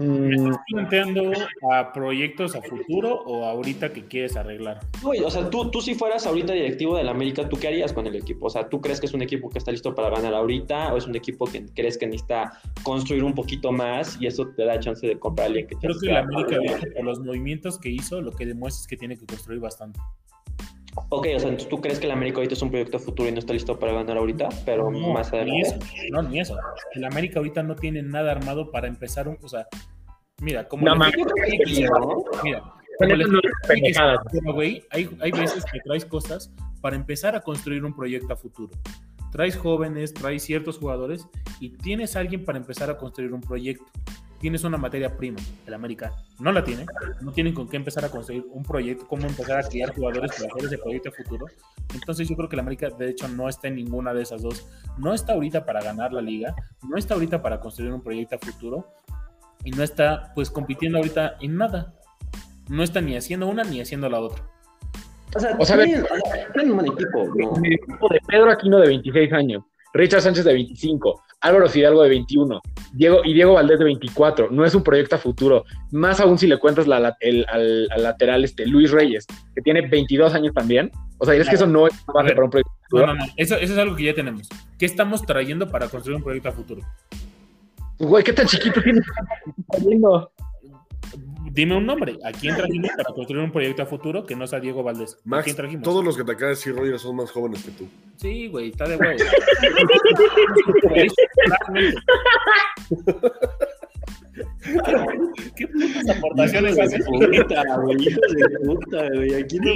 [0.02, 0.74] ¿Me estás mm.
[0.74, 1.32] planteando
[1.72, 4.80] a proyectos a futuro o ahorita que quieres arreglar?
[5.04, 8.16] o sea, tú, tú si fueras ahorita directivo del América, ¿tú qué harías con el
[8.16, 8.48] equipo?
[8.48, 10.98] O sea, ¿tú crees que es un equipo que está listo para ganar ahorita o
[10.98, 14.80] es un equipo que crees que necesita construir un poquito más y eso te da
[14.80, 16.58] chance de comprar a alguien que Creo que el América,
[16.96, 20.00] por los movimientos que hizo, lo que demuestra es que tiene que construir bastante.
[21.10, 23.40] Ok, o sea, ¿tú crees que el América ahorita es un proyecto futuro y no
[23.40, 24.50] está listo para ganar ahorita?
[24.66, 25.52] Pero más adelante.
[25.52, 25.80] Ni eso,
[26.12, 26.58] no, ni eso.
[26.94, 29.38] El América ahorita no tiene nada armado para empezar un.
[29.42, 29.68] O sea,
[30.42, 30.86] mira, como.
[30.86, 31.12] No, mira,
[34.90, 36.52] hay, hay veces que traes cosas
[36.82, 38.74] para empezar a construir un proyecto a futuro.
[39.32, 41.26] Traes jóvenes, traes ciertos jugadores
[41.62, 43.86] y tienes alguien para empezar a construir un proyecto
[44.42, 45.40] tienes una materia prima.
[45.66, 46.86] El América no la tiene,
[47.22, 50.50] no tienen con qué empezar a construir un proyecto, cómo empezar a criar jugadores para
[50.52, 51.46] hacer ese proyecto futuro.
[51.94, 54.68] Entonces yo creo que el América de hecho no está en ninguna de esas dos.
[54.98, 58.88] No está ahorita para ganar la liga, no está ahorita para construir un proyecto futuro
[59.64, 61.94] y no está pues compitiendo ahorita en nada.
[62.68, 64.44] No está ni haciendo una ni haciendo la otra.
[65.36, 65.84] O sea, o sea un
[66.86, 67.24] equipo.
[67.64, 72.10] El equipo de Pedro Aquino de 26 años, Richard Sánchez de 25, Álvaro Fidalgo de
[72.10, 72.62] 21,
[72.94, 74.50] Diego, y Diego Valdés de 24.
[74.52, 75.66] No es un proyecto a futuro.
[75.92, 79.26] Más aún si le cuentas la, el, al, lateral este, Luis Reyes,
[79.56, 80.92] que tiene 22 años también.
[81.18, 83.08] O sea, es que eso no es para un proyecto a futuro.
[83.08, 83.32] No, no, no.
[83.38, 84.48] Eso, eso es algo que ya tenemos.
[84.78, 86.82] ¿Qué estamos trayendo para construir un proyecto a futuro?
[88.00, 89.06] Güey, ¿qué tan chiquito tienes?
[91.54, 92.18] Dime un nombre.
[92.24, 95.18] ¿A quién trajimos para construir un proyecto a futuro que no sea Diego Valdés?
[95.30, 95.84] ¿A quién trajimos?
[95.84, 97.90] Todos los que te acaba de decir Roger son más jóvenes que tú.
[98.18, 99.20] Sí, güey, está de huevo.
[105.56, 106.76] ¿Qué putas aportaciones?
[107.06, 109.34] Puta, güey, de puta, güey.
[109.34, 109.72] Aquí no.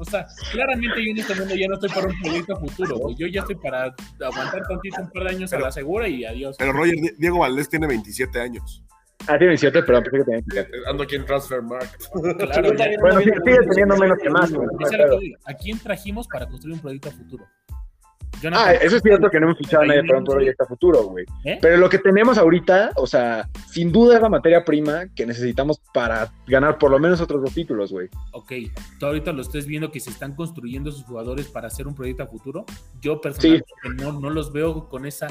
[0.00, 2.98] O sea, claramente yo en este mundo ya no estoy para un proyecto a futuro,
[2.98, 3.16] güey.
[3.16, 6.56] Yo ya estoy para aguantar tantito un par de años a la segura y adiós.
[6.58, 8.82] Pero Roger, Diego Valdés tiene 27 años.
[9.26, 10.70] Ah, tiene 27, pero pensé que tenía 27.
[10.86, 12.00] Ando aquí en Transfer Market.
[12.38, 14.52] Claro, bueno, sigue, teniendo menos que más.
[15.44, 17.44] ¿A quién trajimos para construir un proyecto a futuro?
[18.52, 21.02] ah, eso es cierto que no hemos fichado a nadie para un proyecto a futuro,
[21.04, 21.24] güey.
[21.44, 21.58] ¿Eh?
[21.60, 25.80] Pero lo que tenemos ahorita, o sea, sin duda es la materia prima que necesitamos
[25.92, 28.08] para ganar por lo menos otros dos títulos, güey.
[28.32, 28.52] Ok,
[28.98, 32.22] tú ahorita lo estés viendo que se están construyendo sus jugadores para hacer un proyecto
[32.22, 32.64] a futuro.
[33.00, 35.28] Yo personalmente no, no los veo con esa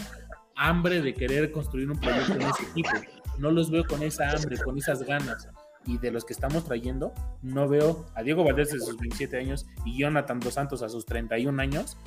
[0.56, 2.89] hambre de querer construir un proyecto en ese equipo
[3.38, 5.50] no los veo con esa hambre, con esas ganas.
[5.86, 9.65] Y de los que estamos trayendo, no veo a Diego Valdés de sus 27 años
[9.86, 11.97] y Jonathan Dos Santos a sus 31 años.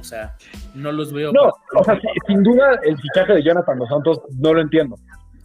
[0.00, 0.36] O sea,
[0.74, 1.32] no los veo.
[1.32, 4.96] No, o sea, sin duda el fichaje de Jonathan Dos Santos no lo entiendo.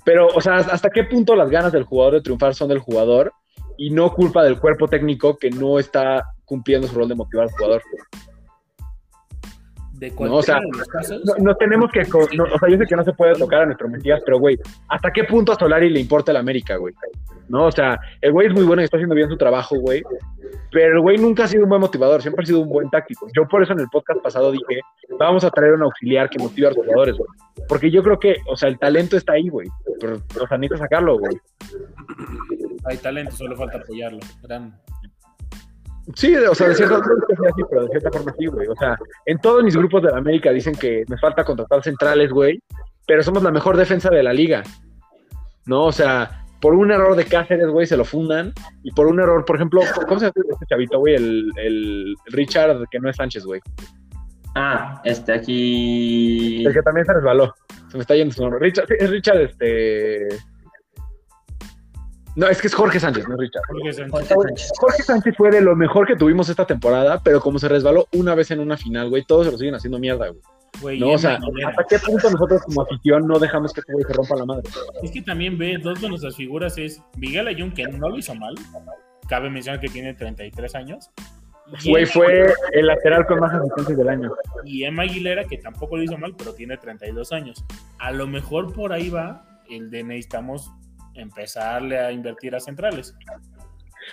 [0.03, 3.31] Pero, o sea, ¿hasta qué punto las ganas del jugador de triunfar son del jugador
[3.77, 7.53] y no culpa del cuerpo técnico que no está cumpliendo su rol de motivar al
[7.53, 7.81] jugador?
[10.19, 10.59] No, o sea,
[11.39, 14.21] no, tenemos que, o sea, yo sé que no se puede tocar a nuestro Mesías,
[14.25, 14.57] pero güey,
[14.89, 16.93] ¿hasta qué punto a Solari le importa el América, güey?
[17.49, 20.01] No, o sea, el güey es muy bueno y está haciendo bien su trabajo, güey,
[20.71, 23.27] pero el güey nunca ha sido un buen motivador, siempre ha sido un buen táctico.
[23.35, 24.81] Yo por eso en el podcast pasado dije,
[25.19, 27.29] vamos a traer un auxiliar que motive a los jugadores, güey.
[27.67, 29.67] Porque yo creo que, o sea, el talento está ahí, güey,
[29.99, 31.37] pero, o sea, necesita sacarlo, güey.
[32.85, 34.19] Hay talento, solo falta apoyarlo.
[34.41, 34.73] Gran,
[36.15, 36.99] Sí, o sea, de cierta,
[37.69, 38.67] pero de cierta forma sí, güey.
[38.67, 42.29] O sea, en todos mis grupos de la América dicen que nos falta contratar centrales,
[42.31, 42.61] güey,
[43.07, 44.63] pero somos la mejor defensa de la liga.
[45.65, 45.85] ¿No?
[45.85, 48.53] O sea, por un error de Cáceres, güey, se lo fundan.
[48.83, 51.15] Y por un error, por ejemplo, ¿cómo se llama este chavito, güey?
[51.15, 53.61] El, el Richard, que no es Sánchez, güey.
[54.55, 56.65] Ah, este aquí.
[56.65, 57.53] El que también se resbaló.
[57.89, 58.59] Se me está yendo su nombre.
[58.59, 60.27] Richard, es Richard, este.
[62.35, 63.63] No, es que es Jorge Sánchez, no Richard.
[63.67, 64.71] Jorge Sánchez.
[64.79, 65.35] Jorge Sánchez.
[65.37, 68.59] fue de lo mejor que tuvimos esta temporada, pero como se resbaló una vez en
[68.59, 70.29] una final, güey, todos se lo siguen haciendo mierda,
[70.81, 70.99] güey.
[70.99, 74.13] no, o sea, ¿hasta qué punto nosotros como afición no dejamos que este güey se
[74.13, 74.63] rompa la madre?
[75.03, 78.33] Es que también ve, dos de nuestras figuras es Miguel Ayun, que no lo hizo
[78.33, 78.55] mal.
[79.29, 81.11] Cabe mencionar que tiene 33 años.
[81.85, 84.31] Güey, fue el lateral con más asistencias del año.
[84.65, 87.63] Y Emma Aguilera, que tampoco lo hizo mal, pero tiene 32 años.
[87.99, 90.71] A lo mejor por ahí va el de necesitamos
[91.15, 93.15] empezarle a invertir a centrales.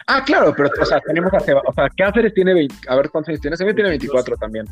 [0.06, 3.30] Ah, claro, pero o sea, tenemos a o sea, Cáceres tiene 20, a ver cuántos
[3.30, 4.66] años tiene, se tiene 24 también.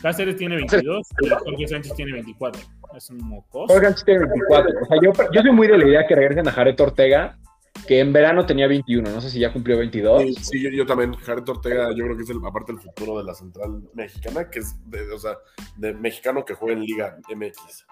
[0.00, 2.60] Cáceres tiene 22 y Jorge Sánchez tiene 24.
[2.96, 3.72] Es un mocoso.
[3.72, 4.70] Jorge Sánchez tiene 24.
[4.82, 7.38] O sea, yo, yo soy muy de la idea que regresen a Jared Ortega,
[7.86, 10.34] que en verano tenía 21, no sé si ya cumplió 22.
[10.40, 11.14] Sí, yo, también.
[11.14, 14.60] Jared Ortega, yo creo que es el, aparte el futuro de la central mexicana, que
[14.60, 15.38] es, de, o sea,
[15.76, 17.86] de mexicano que juega en Liga MX.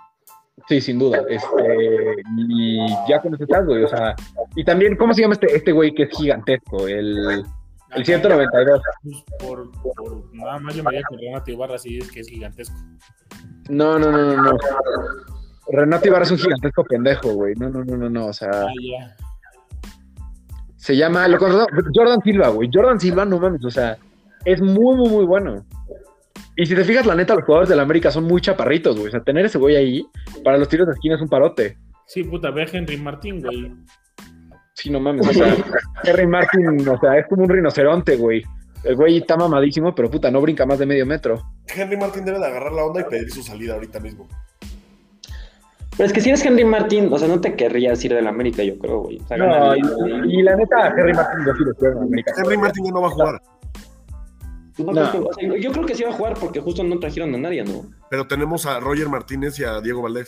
[0.69, 1.23] Sí, sin duda.
[1.29, 4.15] Este, y ya con ese güey, o sea,
[4.55, 6.87] y también, ¿cómo se llama este, este güey que es gigantesco?
[6.87, 7.45] El,
[7.97, 8.81] el 192.
[9.03, 12.29] Pues por, por, nada más yo me voy a Renato Ibarra, sí es que es
[12.29, 12.77] gigantesco.
[13.69, 14.59] No, no, no, no, no.
[15.73, 17.55] Renato Ibarra es un gigantesco pendejo, güey.
[17.57, 18.51] No, no, no, no, no, o sea.
[18.53, 19.15] Ah.
[20.77, 22.71] Se llama, lo Jordan Silva, güey.
[22.73, 23.99] Jordan Silva, no mames, o sea,
[24.45, 25.65] es muy, muy, muy bueno.
[26.61, 29.09] Y si te fijas, la neta, los jugadores de la América son muy chaparritos, güey.
[29.09, 30.07] O sea, tener ese güey ahí,
[30.45, 31.79] para los tiros de esquina es un parote.
[32.07, 33.73] Sí, puta, ve a Henry Martín, güey.
[34.75, 35.57] Sí, no mames, o sea,
[36.05, 38.43] Henry Martin, o sea, es como un rinoceronte, güey.
[38.85, 41.43] El güey está mamadísimo, pero puta, no brinca más de medio metro.
[41.75, 44.29] Henry Martin debe de agarrar la onda y pedir su salida ahorita mismo.
[45.97, 48.29] Pero es que si eres Henry Martin, o sea, no te querrías ir de la
[48.29, 49.19] América, yo creo, güey.
[49.39, 49.77] no,
[50.27, 52.33] y, la neta, Henry Martin yo sí lo quiero en América.
[52.37, 53.43] Henry Martin ya no va a jugar.
[55.59, 57.85] Yo creo que sí va a jugar porque justo no trajeron a nadie, ¿no?
[58.11, 60.27] Pero tenemos a Roger Martínez y a Diego Valdés.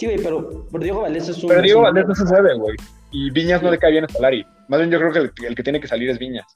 [0.00, 1.50] Sí, güey, pero, Diego Valdés es un.
[1.50, 2.74] Pero Diego Valdés no se mueve, güey.
[3.10, 4.46] Y Viñas no le cae bien a Solari.
[4.68, 6.46] Más bien yo creo que el, que tiene que salir es Viñas.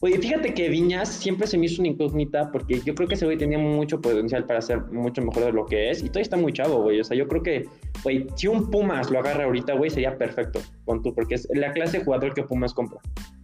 [0.00, 3.24] Oye, fíjate que Viñas siempre se me hizo una incógnita porque yo creo que ese
[3.24, 6.36] güey tenía mucho potencial para ser mucho mejor de lo que es y todavía está
[6.36, 7.00] muy chavo, güey.
[7.00, 7.68] O sea, yo creo que,
[8.02, 11.72] güey, si un Pumas lo agarra ahorita, güey, sería perfecto con tú, porque es la
[11.72, 12.98] clase de jugador que Pumas compra.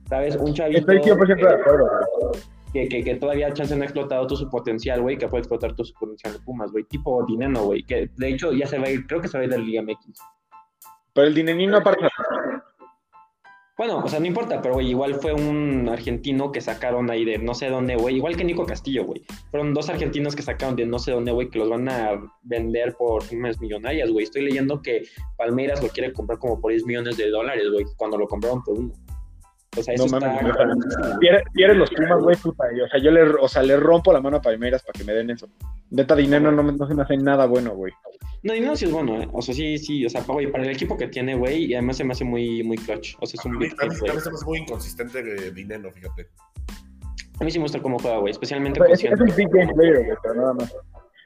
[0.08, 0.36] ¿Sabes?
[0.36, 0.80] Un chavito.
[0.80, 1.86] Estoy 100% de acuerdo,
[2.72, 5.74] que, que, que, todavía chance no ha explotado todo su potencial, güey, que puede explotar
[5.74, 6.84] todo su potencial de Pumas, güey.
[6.84, 9.42] Tipo Dineno, güey, que de hecho ya se va a ir, creo que se va
[9.42, 10.18] a ir de la Liga MX.
[11.14, 12.06] Pero el Dinenino aparte.
[13.76, 17.38] Bueno, o sea, no importa, pero güey, igual fue un argentino que sacaron ahí de
[17.38, 19.22] no sé dónde, güey, igual que Nico Castillo, güey.
[19.52, 22.94] Fueron dos argentinos que sacaron de no sé dónde, güey, que los van a vender
[22.94, 24.24] por sumas millonarias, güey.
[24.24, 25.02] Estoy leyendo que
[25.36, 28.78] Palmeiras lo quiere comprar como por 10 millones de dólares, güey, cuando lo compraron por
[28.80, 28.92] uno.
[29.76, 30.38] O sea, eso no, está...
[31.52, 32.64] Pierdes los Pumas, güey, puta.
[32.84, 35.12] o sea, yo le, o sea, le rompo la mano a Palmeiras para que me
[35.12, 35.48] den eso.
[35.90, 37.92] Neta, dinero no, no se me hace nada bueno, güey.
[38.42, 39.28] No, dinero sí es bueno, ¿eh?
[39.32, 40.06] O sea, sí, sí.
[40.06, 42.62] O sea, güey, para el equipo que tiene, güey, y además se me hace muy,
[42.62, 43.16] muy clutch.
[43.20, 45.92] O sea, es un A mí, a mí se me hace muy inconsistente de dinero,
[45.92, 46.28] fíjate.
[47.40, 48.80] A mí sí me gusta cómo juega, güey, especialmente.
[48.90, 50.74] es, es, un big game player, güey, pero nada más.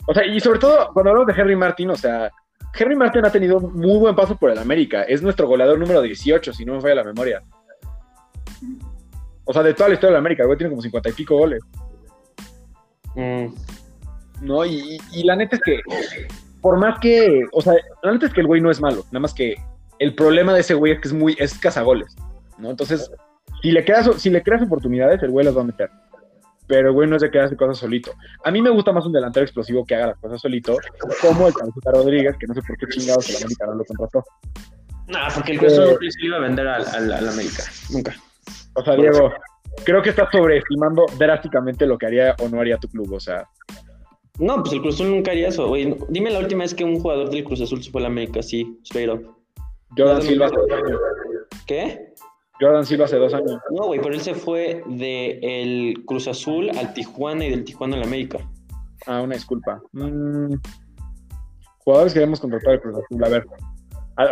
[0.06, 2.30] O sea, y sobre todo, cuando hablamos de Henry Martin, o sea,
[2.78, 5.02] Henry Martin ha tenido muy buen paso por el América.
[5.02, 7.42] Es nuestro goleador número 18, si no me falla la memoria.
[9.44, 11.12] O sea, de toda la historia de la América, el güey tiene como 50 y
[11.12, 11.62] pico goles.
[13.14, 13.46] Mm.
[14.42, 14.64] ¿No?
[14.64, 15.80] Y, la neta es que,
[16.60, 19.20] por más que, o sea, la neta es que el güey no es malo, nada
[19.20, 19.54] más que
[19.98, 22.16] el problema de ese güey es que es muy, es cazagoles,
[22.58, 22.70] ¿no?
[22.70, 23.10] Entonces,
[23.62, 25.90] si le, quedas, si le creas oportunidades, el güey las va a meter.
[26.66, 28.12] Pero el güey no es de quedarse cosas solito.
[28.44, 30.76] A mí me gusta más un delantero explosivo que haga las cosas solito,
[31.20, 34.24] como el Cabecita Rodríguez, que no sé por qué chingados el América no lo contrató.
[35.08, 37.62] No, porque el güey solo se iba a vender al, al América.
[37.90, 38.14] Nunca.
[38.74, 39.32] O sea, Diego,
[39.84, 43.48] creo que estás sobreestimando drásticamente lo que haría o no haría tu club, o sea.
[44.38, 45.96] No, pues el Cruz Azul nunca haría eso, güey.
[46.08, 48.42] Dime la última vez que un jugador del Cruz Azul se fue a la América,
[48.42, 49.36] sí, straight up.
[49.96, 51.00] Jordan Silva hace dos años.
[51.66, 52.14] ¿Qué?
[52.60, 53.58] Jordan Silva hace dos años.
[53.70, 57.96] No, güey, pero él se fue del el Cruz Azul al Tijuana y del Tijuana
[57.96, 58.38] la América.
[59.06, 59.82] Ah, una disculpa.
[59.92, 60.54] Mm,
[61.78, 63.46] jugadores que debemos contratar al Cruz Azul, a ver.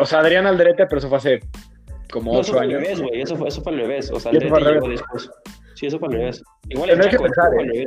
[0.01, 1.41] O sea, Adrián Alderete, pero eso fue hace
[2.11, 2.75] como no, eso fue años.
[2.75, 3.21] Al revés, güey.
[3.21, 4.11] Eso fue, eso fue al revés.
[4.11, 5.31] O sea, el fue llegó después.
[5.75, 6.43] Sí, eso fue al revés.
[6.69, 7.87] Igual el Chaco, pensar, ¿eh?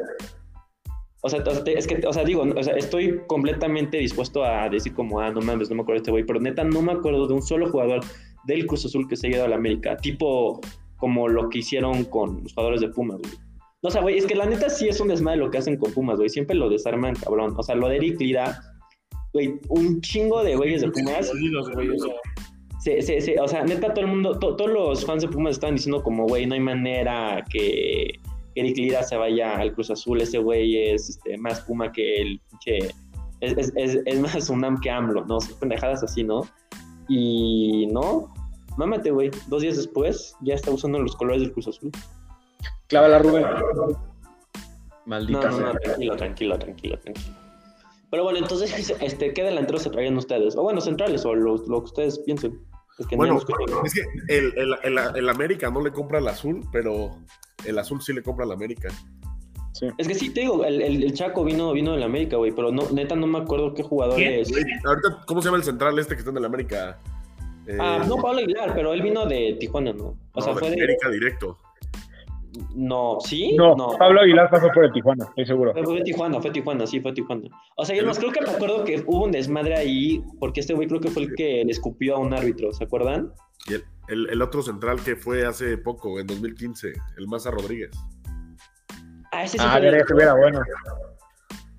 [1.25, 5.21] O sea, es que, o sea, digo, o sea, estoy completamente dispuesto a decir como,
[5.21, 7.33] ah, no mames, no me acuerdo de este güey, pero neta no me acuerdo de
[7.33, 8.01] un solo jugador
[8.43, 10.59] del Cruz Azul que se haya ido a la América, tipo
[10.97, 13.33] como lo que hicieron con los jugadores de Pumas, güey.
[13.81, 15.77] No, o sea, güey, es que la neta sí es un desmadre lo que hacen
[15.77, 17.53] con Pumas, güey, siempre lo desarman, cabrón.
[17.57, 18.59] O sea, lo de Eric Lira,
[19.31, 21.29] güey, un chingo de güeyes de Pumas.
[21.29, 22.13] Sí, sí, sí, o sea,
[22.85, 26.59] neta, todo el mundo, todos los fans de Pumas estaban diciendo como, güey, no hay
[26.59, 28.19] manera que
[28.55, 32.41] Eric Lira se vaya al Cruz Azul, ese güey es este, más Puma que el
[32.49, 32.93] pinche,
[33.41, 35.39] es, es, es, más UNAM que AMLO, ¿no?
[35.39, 36.41] Son pendejadas así, ¿no?
[37.09, 38.33] Y no,
[38.77, 41.91] mámate, güey, dos días después ya está usando los colores del Cruz Azul.
[42.87, 43.45] Clávala, Rubén.
[45.05, 47.35] Maldita no, no, no, tranquilo, tranquilo, tranquilo, tranquilo.
[48.09, 50.55] Pero bueno, entonces, este, ¿qué delanteros se traían ustedes?
[50.55, 52.61] O bueno, centrales, o lo, lo que ustedes piensen
[53.15, 53.39] bueno,
[53.83, 57.17] es que el, el, el, América no le compra el azul, pero
[57.65, 58.89] el azul sí le compra al América.
[59.97, 63.15] Es que sí, te digo, el, Chaco vino, vino del América, güey, pero no, neta
[63.15, 64.51] no me acuerdo qué jugador es.
[64.85, 66.99] Ahorita, ¿cómo se llama el central este que está en el América?
[67.79, 70.15] ah, eh, no, Pablo Aguilar, pero él vino de Tijuana, ¿no?
[70.33, 71.57] O sea, fue de América directo.
[72.75, 73.55] No, ¿sí?
[73.55, 75.73] No, Pablo Aguilar pasó por el Tijuana, estoy seguro.
[75.83, 77.49] Fue, Tijuana, fue Tijuana, sí, fue Tijuana.
[77.77, 80.73] O sea, yo más creo que me acuerdo que hubo un desmadre ahí, porque este
[80.73, 83.33] güey creo que fue el que le escupió a un árbitro, ¿se acuerdan?
[83.67, 83.73] Y
[84.11, 87.91] el, el, otro central que fue hace poco, en 2015, el Maza Rodríguez.
[89.31, 90.61] Ah, ese sí ah, era, era bueno.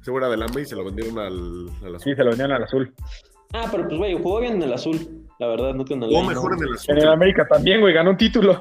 [0.01, 2.01] Ese era del AME y se lo vendieron al, al, azul.
[2.01, 2.93] Sí, se lo vendieron al azul.
[3.53, 4.99] Ah, pero pues, güey, jugó bien en el azul.
[5.39, 6.97] La verdad, no que en el Jugó mejor en el azul.
[6.97, 8.59] En el América también, güey, ganó un título.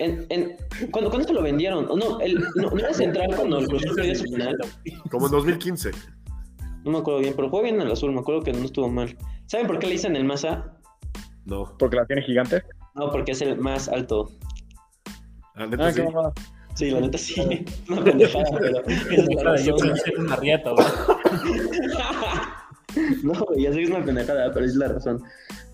[0.00, 0.56] En, en,
[0.90, 1.84] ¿cuándo, ¿Cuándo se lo vendieron?
[1.84, 4.56] No, el, no, no era central cuando el Cruz perdió su final.
[5.10, 5.90] Como en 2015.
[6.84, 8.88] No me acuerdo bien, pero jugó bien en el azul, me acuerdo que no estuvo
[8.88, 9.14] mal.
[9.46, 10.72] ¿Saben por qué le dicen el Masa?
[11.44, 11.76] No.
[11.78, 12.62] ¿Porque la tiene gigante?
[12.94, 14.30] No, porque es el más alto.
[15.54, 16.02] Ah, neta, ah, sí.
[16.74, 17.66] Sí, la neta sí.
[17.90, 19.56] Una pendejada, pero.
[19.64, 20.72] Yo pensé una riata.
[23.22, 25.22] No, ya sé que es una pendejada, pero es la razón.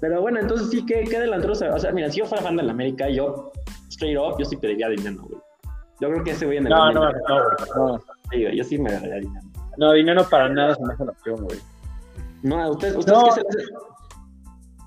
[0.00, 1.54] Pero bueno, entonces sí, ¿qué, qué delantero?
[1.54, 3.52] O sea, mira, si yo fuera fan del América, yo,
[3.88, 5.40] straight up, yo sí pediría dinero, güey.
[6.00, 7.12] Yo creo que ese güey en el No, no, no,
[7.76, 7.98] no.
[8.30, 9.46] Sí, yo sí me daría dinero.
[9.78, 11.58] No, dinero para nada se me hace la opción, güey.
[12.42, 13.24] No, ustedes, ustedes No.
[13.24, 13.72] qué se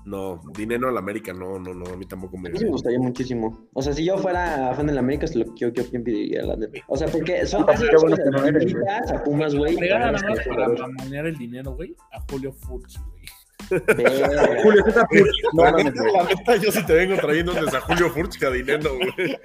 [0.06, 2.70] No, dinero al América, no, no, no, a mí tampoco me A mí sí me
[2.70, 3.66] gustaría muchísimo.
[3.74, 6.42] O sea, si yo fuera fan del América, es lo que yo, yo quién pediría,
[6.42, 6.78] la neta.
[6.88, 8.18] O sea, porque son casi bueno cosas.
[8.24, 8.74] que no eres, güey.
[8.86, 9.76] Américas, a Pumas, güey.
[9.76, 13.22] Regala nada más Este, para, para manejar el dinero, güey, a Julio Furch, güey.
[14.62, 15.54] Julio César Puch.
[15.54, 16.12] No, La neta, güey.
[16.12, 19.36] la neta, yo sí te vengo trayendo desde a Julio Furch que a dinero, güey.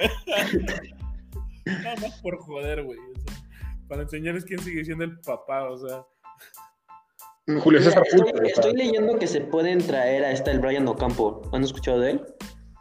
[1.65, 2.99] Nada más por joder, güey.
[2.99, 3.43] O sea,
[3.87, 6.03] para enseñarles quién sigue siendo el papá, o sea.
[7.59, 11.41] Julio César Puch, estoy, estoy leyendo que se pueden traer a esta el Brian Ocampo.
[11.53, 12.21] ¿Han escuchado de él?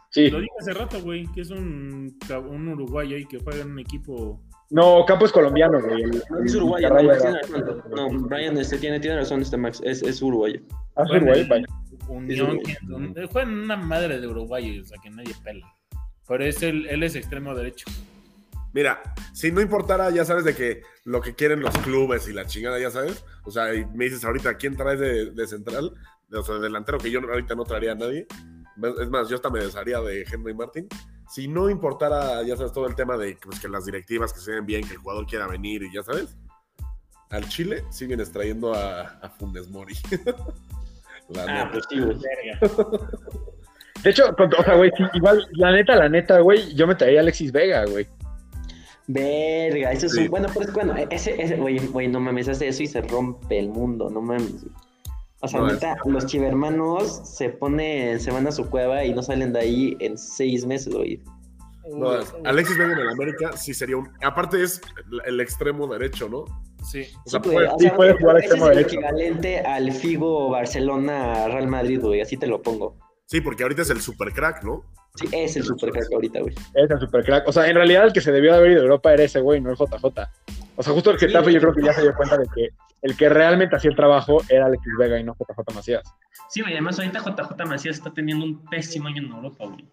[0.09, 0.29] Sí.
[0.29, 2.17] Lo dije hace rato, güey, que es un,
[2.49, 4.41] un uruguayo ahí que juega en un equipo.
[4.71, 6.03] No, Campo es colombiano, güey.
[6.03, 8.09] El- No es uruguayo, no.
[8.09, 10.59] No, Brian este, tiene, tiene razón, este Max, es, es uruguayo.
[10.95, 11.65] Ah, es Juega Uruguay, en vaya.
[12.07, 15.67] Unión, Es que- un- juega en una madre de Uruguay, o sea, que nadie pela.
[16.27, 17.85] Pero es el, él es extremo derecho.
[18.73, 19.01] Mira,
[19.33, 22.77] si no importara, ya sabes de que lo que quieren los clubes y la chingada,
[22.79, 23.23] ya sabes.
[23.45, 25.93] O sea, y me dices ahorita, ¿quién traes de, de central?
[26.33, 28.27] O sea, de delantero, que yo ahorita no traería a nadie.
[29.01, 30.87] Es más, yo hasta me desharía de Henry Martin.
[31.29, 34.51] Si no importara, ya sabes, todo el tema de pues, que las directivas que se
[34.51, 36.35] ven bien, que el jugador quiera venir y ya sabes.
[37.31, 39.95] Al Chile sí vienes trayendo a, a Funes Mori.
[41.29, 41.71] la Ah, neta.
[41.71, 42.17] pues sí, güey.
[42.17, 42.99] Verga.
[44.03, 46.93] De hecho, con- o sea, güey, sí, igual, la neta, la neta, güey, yo me
[46.93, 48.07] traía a Alexis Vega, güey.
[49.07, 50.21] Verga, eso es Sí.
[50.25, 50.29] un...
[50.29, 53.57] Bueno, pero es bueno, ese, ese, güey, güey, no mames, hace eso y se rompe
[53.57, 54.61] el mundo, no mames.
[54.63, 54.73] güey.
[55.45, 59.23] O sea, No, neta, los chivermanos se ponen, se van a su cueva y no
[59.23, 61.21] salen de ahí en seis meses, güey.
[61.95, 62.09] No,
[62.45, 64.09] Alexis Vega en el América sí sería un.
[64.23, 64.81] Aparte es
[65.25, 66.45] el, extremo derecho, ¿no?
[66.83, 67.05] Sí.
[67.25, 68.95] O sea, Sí, puede- o sí sea, puede güey, jugar extremo es el derecho.
[68.97, 72.97] equivalente al Figo Barcelona Real Madrid, güey, así te lo pongo.
[73.25, 74.83] Sí, porque ahorita es el super crack, ¿no?
[75.15, 76.53] Sí, es el super crack ahorita, güey.
[76.73, 77.47] Es el super crack.
[77.47, 79.39] O sea, en realidad el que se debió de haber ido a Europa era ese
[79.39, 80.03] güey, no el JJ.
[80.75, 82.69] O sea, justo el Sí, Getafe yo creo que ya se dio cuenta de que
[83.01, 86.03] el que realmente hacía el trabajo era Alexis Vega y no JJ Macías.
[86.49, 89.87] Sí, güey, además ahorita JJ Macías está teniendo un pésimo año en Europa, güey.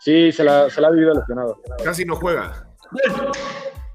[0.00, 1.60] Sí, se la, se la ha vivido lesionado.
[1.84, 2.66] Casi no juega.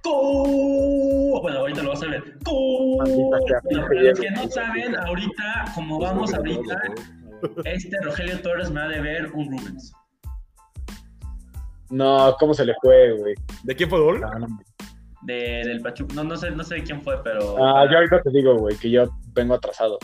[0.04, 1.42] ¡Gol!
[1.42, 2.24] Bueno, ahorita lo vas a ver.
[2.44, 2.98] ¡Gol!
[3.32, 6.82] Para los que no saben, ahorita, como vamos ahorita,
[7.66, 9.94] este Rogelio Torres me ha de ver un Rubens.
[11.90, 13.36] No, ¿cómo se le fue, güey?
[13.64, 14.24] ¿De quién fue gol?
[14.24, 14.48] Ah, no.
[15.22, 16.14] De, del Pachuca.
[16.16, 17.56] No, no sé, no sé de quién fue, pero.
[17.64, 19.98] Ah, yo ahorita te digo, güey, que yo vengo atrasado.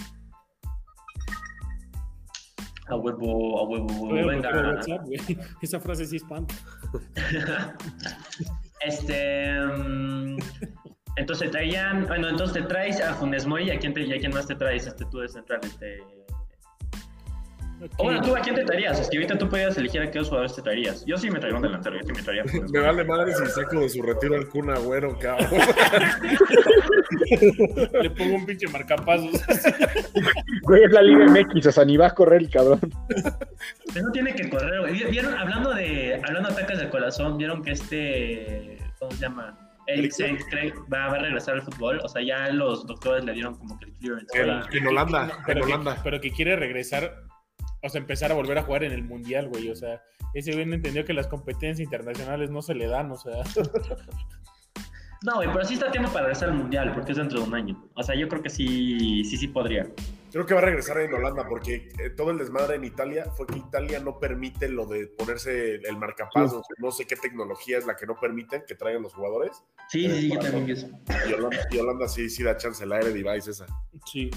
[2.88, 4.28] A huevo, a huevo, a huevo.
[4.28, 4.50] Venga.
[4.50, 5.20] WhatsApp, güey.
[5.62, 6.56] Esa frase sí espanta.
[8.86, 9.62] Este.
[9.62, 10.38] mm,
[11.16, 12.06] entonces traían.
[12.06, 14.46] Bueno, entonces te traes a Funes Mori y a quién, te, y a quién más
[14.46, 15.62] te traes este, tú de central.
[15.64, 16.00] Este...
[17.98, 19.00] O bueno, tú a quién te traerías.
[19.00, 21.04] Es que ahorita tú podías elegir a qué dos jugadores te traerías.
[21.06, 21.98] Yo sí me traería un delantero.
[21.98, 24.48] Yo sí me traería a Funes Me vale madre si saco de su retiro al
[24.48, 25.50] Kun Agüero, cabrón.
[28.02, 29.32] Le pongo un pinche marcapasos.
[30.64, 32.80] Güey, es la Liga MX, o sea, ni va a correr el cabrón.
[33.94, 35.04] Pero no tiene que correr, güey.
[35.12, 35.34] ¿Vieron?
[35.34, 38.78] Hablando de, hablando de ataques de corazón, ¿vieron que este.
[39.00, 39.58] ¿Cómo se llama?
[39.88, 42.00] Eriksen cree- va, va a regresar al fútbol.
[42.04, 44.78] O sea, ya los doctores le dieron como que el clearance.
[44.78, 45.98] En, en Holanda, en pero, que, Holanda.
[46.04, 47.14] pero que quiere regresar,
[47.84, 49.70] o sea, empezar a volver a jugar en el mundial, güey.
[49.70, 50.02] O sea,
[50.34, 53.44] ese no entendió que las competencias internacionales no se le dan, o sea.
[55.26, 57.56] No, güey, pero sí está tiempo para regresar al mundial, porque es dentro de un
[57.56, 57.82] año.
[57.96, 59.88] O sea, yo creo que sí, sí, sí podría.
[60.34, 63.46] Creo que va a regresar en Holanda porque eh, todo el desmadre en Italia fue
[63.46, 66.66] que Italia no permite lo de ponerse el marcapasos.
[66.80, 69.64] No sé qué tecnología es la que no permiten que traigan los jugadores.
[69.90, 70.90] Sí, sí, sí, yo también pienso.
[71.30, 73.68] Y Holanda, y Holanda sí, sí da chance, la Air device esa.
[74.12, 74.32] Sí.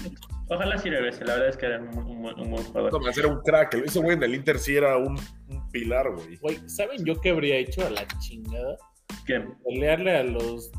[0.49, 3.01] Ojalá sí regrese, la verdad es que era un, un buen- un buen jugador.
[3.01, 3.73] No, era un crack.
[3.73, 5.19] Ese güey en el Inter sí era un,
[5.49, 6.37] un pilar, güey.
[6.37, 8.77] Güey, ¿saben yo qué habría hecho a la chingada?
[9.25, 9.43] ¿Qué?
[9.65, 10.71] Pelearle a los.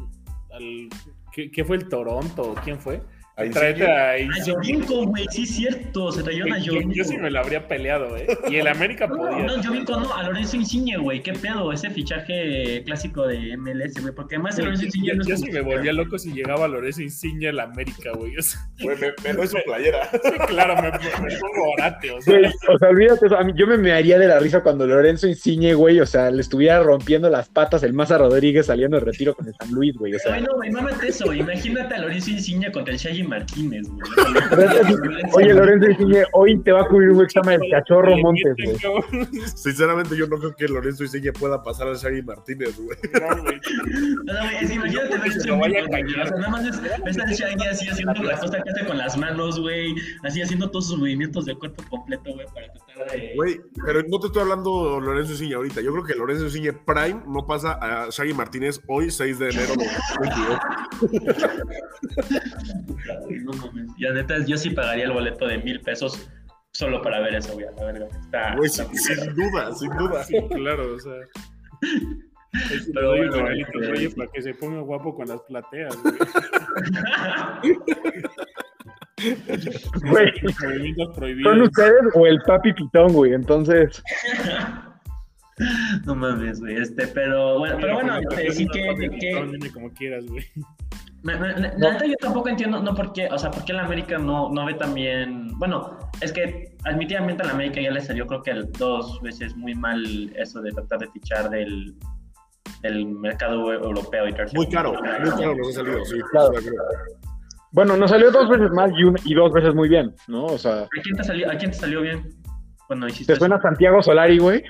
[0.53, 0.89] Al,
[1.33, 2.55] ¿qué, qué fue el Toronto?
[2.63, 3.03] ¿Quién fue?
[3.53, 6.93] Tráete a Jovinko, güey, sí es cierto, se trayó a Jovinko.
[6.93, 8.27] Yo, sí me lo habría peleado, ¿eh?
[8.51, 9.45] Y el América podía.
[9.45, 14.13] No, Jovinko no, a Lorenzo Insigne, güey, qué pedo, ese fichaje clásico de MLS, güey,
[14.13, 17.61] porque además Lorenzo Insigne no Yo sí me volvía loco si llegaba Lorenzo Insigne al
[17.61, 18.37] América, güey.
[18.37, 20.09] O sea, güey, me, me doy su playera.
[20.29, 22.39] Sí, claro, me, me, pongo orate, o sea.
[22.69, 25.75] o sea, olvídate eso, a mí, yo me mearía de la risa cuando Lorenzo Insigne,
[25.75, 29.47] güey, o sea, le estuviera rompiendo las patas el Maza Rodríguez saliendo de retiro con
[29.47, 30.35] el San Luis, güey, o sea.
[30.35, 34.03] Ay, no, güey, mámate eso, imagínate a Lorenzo Insigne contra el Shaggy Martínez, güey.
[35.35, 39.27] Oye, Lorenzo Insigne, hoy te va a cubrir un examen del cachorro Montes, güey.
[39.55, 42.99] Sinceramente, yo no creo que Lorenzo Insigne pueda pasar al Shaggy Martínez, güey.
[43.21, 43.61] No, güey.
[44.25, 44.33] No,
[44.73, 45.77] imagínate ver ese güey.
[45.79, 48.99] O sea, nada más es, ves al Shaggy así haciendo la cosa que hace con
[48.99, 49.95] las manos, güey.
[50.25, 53.33] Así haciendo todos sus movimientos de cuerpo completo, güey, para tratar de.
[53.37, 55.81] Güey, pero no te estoy hablando Lorenzo Insigne ahorita.
[55.81, 59.75] Yo creo que Lorenzo Insigne Prime no pasa a Shaggy Martínez hoy, 6 de enero
[59.77, 59.87] de
[60.21, 60.59] 2022.
[63.43, 63.91] no mames.
[63.99, 66.29] Ya neta, yo sí pagaría el boleto de mil pesos
[66.73, 68.07] solo para ver eso, güey, la verga.
[68.21, 68.87] Está, güey, sin,
[69.35, 70.25] duda, sin duda.
[70.25, 71.13] Sí, claro, o sea.
[72.95, 76.15] Pero bueno, regalito, oye, para que se ponga guapo con las plateas, güey.
[80.11, 80.33] Güey,
[81.43, 83.33] ¿son ustedes o el papi pitón, güey?
[83.35, 84.03] Entonces.
[86.07, 86.77] No mames, güey.
[86.77, 89.11] Este, pero bueno, pero bueno, este, sí que.
[89.19, 89.73] que...
[89.73, 90.45] como quieras, güey.
[91.37, 94.67] Neta yo tampoco entiendo, no por qué, o sea, por qué la América no, no
[94.67, 99.21] ve también, bueno, es que admitidamente a la América ya le salió creo que dos
[99.23, 101.95] veces muy mal eso de tratar de fichar del,
[102.83, 106.17] del mercado europeo y Muy caro, muy caro nos ha salido, sí.
[106.31, 106.53] Claro.
[107.71, 110.47] Bueno, nos salió dos veces mal y, y dos veces muy bien, ¿no?
[110.47, 110.83] O sea.
[110.83, 112.31] ¿A quién te salió, a quién te salió bien?
[112.89, 114.63] Bueno, hiciste ¿Te suena Santiago Solari, güey?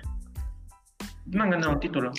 [1.26, 2.10] No han ganado un título.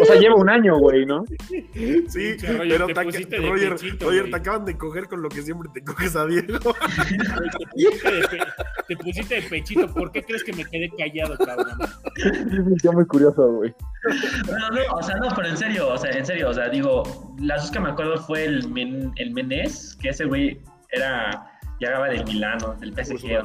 [0.00, 1.24] O sea, lleva un año, güey, ¿no?
[1.48, 2.94] Sí, pero te,
[3.40, 6.58] Roger, Roger te acaban de coger con lo que siempre te coges a Diego.
[8.88, 9.92] te, pusiste de pechito.
[9.92, 11.78] ¿Por qué crees que me quedé callado, cabrón?
[12.80, 13.74] Sí, muy curioso, güey.
[14.48, 17.02] No, no, o sea, no, pero en serio, o sea, en serio, o sea, digo,
[17.38, 20.60] las dos que me acuerdo fue el, Men, el Menés, que ese güey
[20.90, 23.42] era llegaba del Milano, del PSG,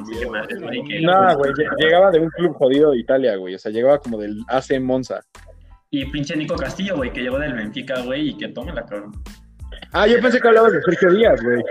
[1.02, 3.54] no, güey, llegaba de un club jodido de Italia, güey.
[3.54, 5.22] O sea, llegaba como del AC Monza.
[5.94, 9.12] Y pinche Nico Castillo, güey, que llegó del Benfica, güey, y que tome la cabrón.
[9.92, 11.62] Ah, yo pensé que hablabas de Sergio Díaz, güey.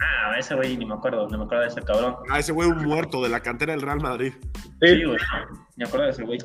[0.00, 2.16] Ah, ese güey ni me acuerdo, no me acuerdo de ese cabrón.
[2.30, 4.32] Ah, ese güey un muerto de la cantera del Real Madrid.
[4.82, 5.18] Sí, güey,
[5.76, 6.38] me acuerdo de ese güey.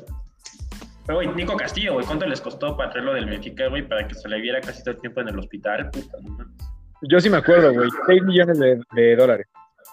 [1.04, 4.14] Pero, güey, Nico Castillo, güey, ¿cuánto les costó para traerlo del Benfica, güey, para que
[4.14, 5.90] se le viera casi todo el tiempo en el hospital?
[5.90, 6.56] Puta, no mames.
[7.10, 9.48] Yo sí me acuerdo, güey, 6 millones de, de, dólares.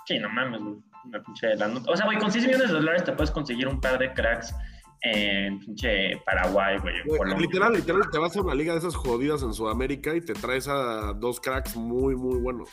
[0.05, 0.75] Sí, no mames, güey,
[1.05, 1.89] una pinche de la nota.
[1.89, 4.53] O sea, güey, con 6 millones de dólares te puedes conseguir un par de cracks
[5.01, 6.95] en pinche Paraguay, güey.
[7.39, 10.67] Literal, literal, te vas a una liga de esas jodidas en Sudamérica y te traes
[10.67, 12.69] a dos cracks muy, muy buenos.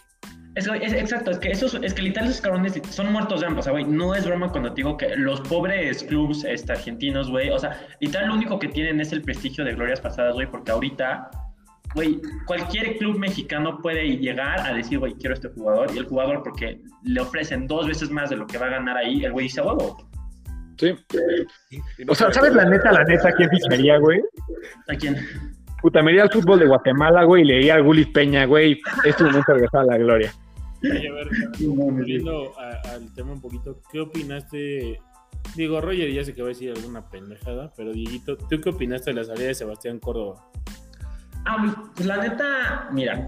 [0.55, 3.63] Es, exacto, es que esos, es que literal esos cabrones son muertos de hambre, o
[3.63, 7.51] sea, güey, no es broma cuando te digo que los pobres clubs este, argentinos, güey,
[7.51, 10.73] o sea, literal lo único que tienen es el prestigio de glorias pasadas, güey, porque
[10.73, 11.31] ahorita,
[11.95, 16.43] güey, cualquier club mexicano puede llegar a decir, güey, quiero este jugador, y el jugador
[16.43, 19.45] porque le ofrecen dos veces más de lo que va a ganar ahí, el güey
[19.45, 20.08] dice, huevo,
[20.79, 20.95] Sí.
[22.07, 24.21] O sea, ¿sabes la neta, la neta, quién ficharía, güey?
[24.89, 25.17] ¿A quién?
[25.83, 28.81] Puta, me iría al fútbol de Guatemala, güey, y le iría al Gulis Peña, güey.
[29.05, 30.33] Este momento regresar a la gloria.
[30.83, 31.29] Oye, a ver,
[31.61, 35.01] volviendo al tema un poquito, ¿qué opinaste?
[35.57, 39.11] Digo, Roger ya sé que va a decir alguna pendejada, pero Dieguito, ¿tú qué opinaste
[39.11, 40.51] de la salida de Sebastián Córdoba?
[41.45, 43.25] Ah, pues la neta, mira,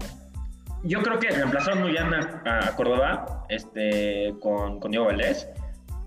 [0.83, 5.47] yo creo que reemplazaron muy bien a, Córdoba este, con, con Diego Valdés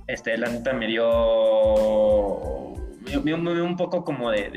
[0.07, 4.51] este, la neta me dio, me, dio un poco como de,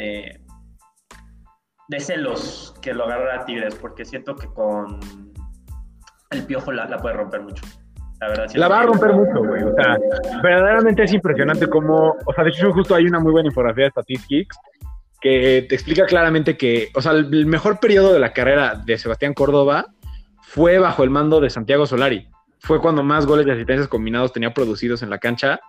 [1.90, 5.00] de, celos que lo agarrara a Tigres, porque siento que con
[6.32, 7.64] el piojo la, puede romper mucho.
[8.20, 9.64] La, verdad, la va a romper mucho, güey.
[9.64, 9.98] O sea,
[10.42, 13.92] verdaderamente es impresionante cómo, o sea, de hecho justo hay una muy buena infografía de
[13.92, 14.58] Statistics
[15.22, 19.34] que te explica claramente que, o sea, el mejor periodo de la carrera de Sebastián
[19.34, 19.88] Córdoba
[20.42, 22.28] fue bajo el mando de Santiago Solari
[22.60, 25.60] fue cuando más goles y asistencias combinados tenía producidos en la cancha.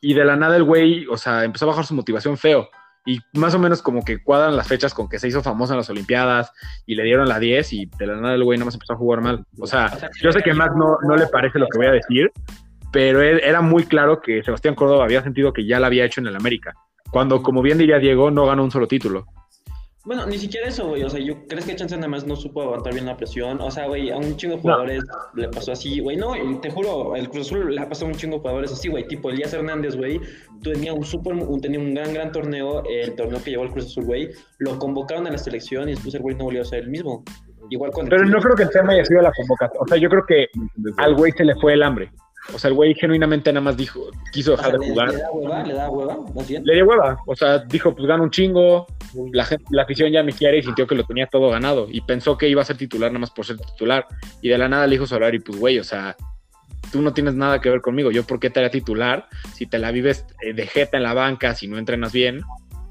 [0.00, 2.68] Y de la nada el güey, o sea, empezó a bajar su motivación feo.
[3.04, 5.78] Y más o menos como que cuadran las fechas con que se hizo famoso en
[5.78, 6.52] las Olimpiadas
[6.86, 8.96] y le dieron la 10 y de la nada el güey nada más empezó a
[8.96, 9.44] jugar mal.
[9.58, 9.90] O sea,
[10.20, 12.30] yo sé que más no, no le parece lo que voy a decir,
[12.92, 16.28] pero era muy claro que Sebastián Córdoba había sentido que ya la había hecho en
[16.28, 16.74] el América.
[17.10, 19.26] Cuando, como bien diría Diego, no ganó un solo título.
[20.04, 21.04] Bueno, ni siquiera eso, güey.
[21.04, 23.60] O sea, yo crees que Chance nada más no supo aguantar bien la presión.
[23.60, 26.16] O sea, güey, a un chingo de jugadores le pasó así, güey.
[26.16, 28.88] No, te juro, el Cruz Azul le ha pasado a un chingo de jugadores así,
[28.88, 29.06] güey.
[29.06, 30.20] Tipo Elías Hernández, güey.
[30.62, 32.82] Tenía un super, un, tenía un gran, gran torneo.
[32.84, 34.30] El torneo que llevó el Cruz Azul, güey.
[34.58, 37.22] Lo convocaron a la selección y después el güey no volvió a ser el mismo.
[37.70, 39.82] igual con Pero no creo que el tema haya sido la convocatoria.
[39.82, 40.46] O sea, yo creo que
[40.96, 42.10] al güey se le fue el hambre.
[42.52, 45.10] O sea, el güey genuinamente nada más dijo, quiso dejar de jugar.
[45.10, 45.62] ¿Le da hueva?
[45.62, 46.18] ¿Le da hueva?
[46.34, 46.64] ¿Más bien?
[46.64, 47.16] Le dio hueva.
[47.26, 48.86] O sea, dijo, pues gana un chingo.
[49.32, 51.86] La, gente, la afición ya me quiere y sintió que lo tenía todo ganado.
[51.88, 54.06] Y pensó que iba a ser titular nada más por ser titular.
[54.40, 56.16] Y de la nada le dijo Solari, pues güey, o sea,
[56.90, 58.10] tú no tienes nada que ver conmigo.
[58.10, 61.14] Yo, ¿por qué te haré titular si te la vives eh, de jeta en la
[61.14, 62.42] banca, si no entrenas bien?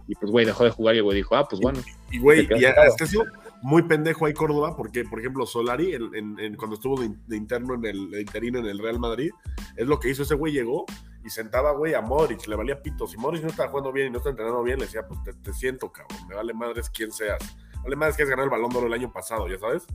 [0.08, 1.80] Y pues, güey, dejó de jugar y el güey dijo, ah, pues bueno.
[2.12, 3.26] Y, güey, y es que ha sido
[3.62, 7.76] muy pendejo ahí Córdoba, porque, por ejemplo, Solari, en, en, cuando estuvo de, de, interno
[7.76, 9.32] en el de interino en el Real Madrid,
[9.76, 10.86] es lo que hizo ese güey, llegó
[11.24, 13.12] y sentaba, güey, a Modric, le valía pitos.
[13.12, 15.34] Si Modric no estaba jugando bien y no está entrenando bien, le decía, pues te,
[15.34, 17.40] te siento, cabrón, me vale madres quién seas.
[17.84, 19.86] Vale madres que has ganado el balón de oro el año pasado, ya sabes.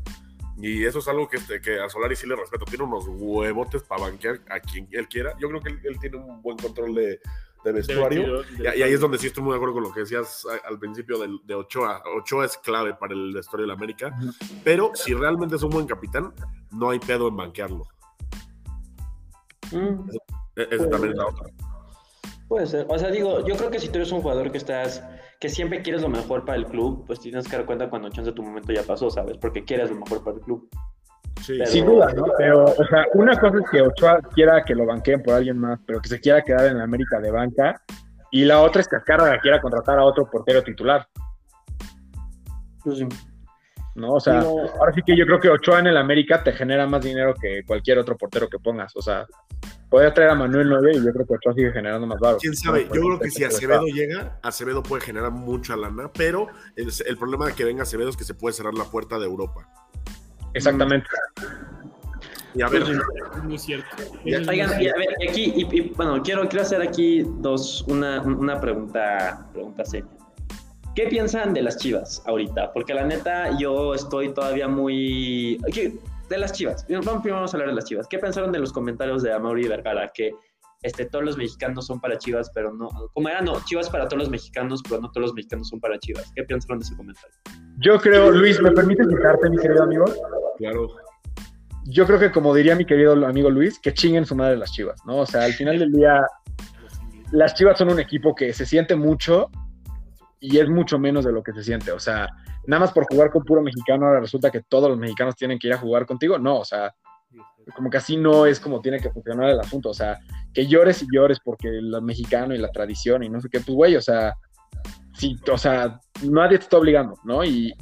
[0.58, 2.64] Y eso es algo que, este, que a Solari sí le respeto.
[2.64, 5.36] Tiene unos huevotes para banquear a quien él quiera.
[5.38, 7.20] Yo creo que él, él tiene un buen control de,
[7.66, 8.42] de vestuario.
[8.42, 10.00] De, de, y, y, ahí es donde sí estoy muy de acuerdo con lo que
[10.00, 12.02] decías al principio de, de, Ochoa.
[12.16, 14.16] Ochoa es clave para el vestuario de la América.
[14.64, 16.32] Pero si realmente es un buen capitán,
[16.70, 17.84] no hay pedo en banquearlo.
[19.72, 20.08] Mm.
[20.08, 21.46] Eso, eso también es la otra.
[22.48, 22.86] Puede ser.
[22.88, 25.02] O sea, digo, yo creo que si tú eres un jugador que estás,
[25.40, 28.30] que siempre quieres lo mejor para el club, pues tienes que dar cuenta cuando chance
[28.32, 29.36] tu momento ya pasó, ¿sabes?
[29.38, 30.68] Porque quieres lo mejor para el club.
[31.42, 31.54] Sí.
[31.58, 31.66] Pero...
[31.70, 32.24] Sin duda, ¿no?
[32.38, 35.78] Pero, o sea, una cosa es que Ochoa quiera que lo banqueen por alguien más,
[35.86, 37.80] pero que se quiera quedar en la América de banca,
[38.30, 41.06] y la otra es que Azcárraga quiera contratar a otro portero titular.
[42.82, 43.08] Pues sí.
[43.96, 44.12] ¿no?
[44.12, 46.86] O sea, Digo, ahora sí que yo creo que Ochoa en el América te genera
[46.86, 48.94] más dinero que cualquier otro portero que pongas.
[48.94, 49.26] O sea,
[49.88, 52.38] podría traer a Manuel 9 y yo creo que Ochoa sigue generando más barro.
[52.38, 52.84] ¿Quién sabe?
[52.84, 57.46] Yo creo que si Acevedo llega, Acevedo puede generar mucha lana, pero el, el, problema
[57.46, 59.66] de que venga Acevedo es que se puede cerrar la puerta de Europa.
[60.56, 61.06] Exactamente.
[62.54, 63.86] Y a ver, es muy cierto.
[64.24, 68.58] Oigan, y a ver, aquí, y, y, bueno, quiero, quiero hacer aquí dos, una, una
[68.58, 70.08] pregunta, pregunta seria.
[70.94, 72.72] ¿Qué piensan de las chivas ahorita?
[72.72, 75.60] Porque la neta, yo estoy todavía muy.
[76.30, 76.86] De las chivas.
[76.88, 78.08] Vamos, primero vamos a hablar de las chivas.
[78.08, 80.10] ¿Qué pensaron de los comentarios de Amaury Vergara?
[80.12, 80.32] Que
[80.82, 82.88] este, todos los mexicanos son para chivas, pero no.
[83.14, 85.98] Como era, no, chivas para todos los mexicanos, pero no todos los mexicanos son para
[85.98, 86.30] chivas.
[86.34, 87.36] ¿Qué pensaron de ese comentario?
[87.78, 90.04] Yo creo, Luis, ¿me permites citarte, mi querido amigo?
[90.58, 90.88] Claro.
[91.84, 95.00] Yo creo que, como diría mi querido amigo Luis, que chinguen su madre las chivas,
[95.06, 95.18] ¿no?
[95.18, 96.26] O sea, al final del día,
[97.32, 99.50] las chivas son un equipo que se siente mucho
[100.40, 101.92] y es mucho menos de lo que se siente.
[101.92, 102.28] O sea,
[102.66, 105.68] nada más por jugar con puro mexicano, ahora resulta que todos los mexicanos tienen que
[105.68, 106.38] ir a jugar contigo.
[106.38, 106.94] No, o sea,
[107.74, 109.90] como que así no es como tiene que funcionar el asunto.
[109.90, 110.18] O sea,
[110.52, 113.74] que llores y llores porque lo mexicano y la tradición y no sé qué, pues
[113.74, 114.34] güey, o sea,
[115.14, 117.44] sí, o sea, nadie te está obligando, ¿no?
[117.44, 117.74] Y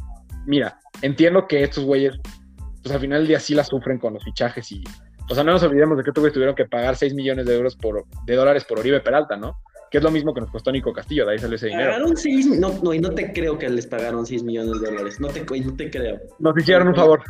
[0.46, 2.18] mira, entiendo que estos güeyes,
[2.82, 4.82] pues al final del día sí la sufren con los fichajes y,
[5.30, 7.76] o sea, no nos olvidemos de que estos tuvieron que pagar 6 millones de euros
[7.76, 9.58] por, de dólares por Oribe Peralta, ¿no?
[9.94, 11.92] que es lo mismo que nos costó Nico Castillo, de ahí salió ese dinero.
[11.92, 15.20] Pagaron 6, no, no, y no te creo que les pagaron 6 millones de dólares,
[15.20, 16.18] no te, no te creo.
[16.40, 17.22] Nos hicieron un favor.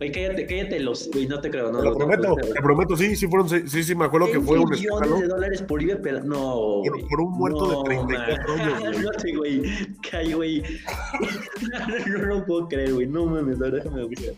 [0.00, 1.78] Oye, cállate, cállate los, güey, no te creo, no.
[1.78, 4.40] Te lo no, prometo, no, te prometo, sí, sí fueron, sí, sí, me acuerdo que
[4.40, 5.20] fue un millones escándalo.
[5.20, 6.82] de dólares por Ibe, pero no.
[6.84, 8.74] Por, por un muerto no, de 34 man.
[8.86, 9.62] años, güey,
[10.34, 10.62] güey.
[12.06, 14.34] no lo puedo creer, güey, no mames, ahora déjame buscar.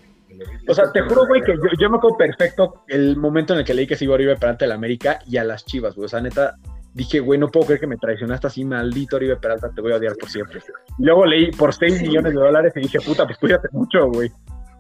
[0.68, 3.64] O sea, te juro, güey, que yo, yo, me acuerdo perfecto el momento en el
[3.64, 6.06] que leí que se iba Oribe Peralta de la América y a las Chivas, güey.
[6.06, 6.56] O sea, neta,
[6.94, 9.96] dije, güey, no puedo creer que me traicionaste así, maldito Oribe Peralta, te voy a
[9.96, 10.60] odiar por siempre.
[10.98, 14.30] Y luego leí por 6 millones de dólares y dije, puta, pues cuídate mucho, güey.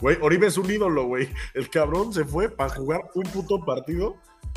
[0.00, 1.28] Güey, Oribe es un ídolo, güey.
[1.54, 4.16] El cabrón se fue para jugar un puto partido.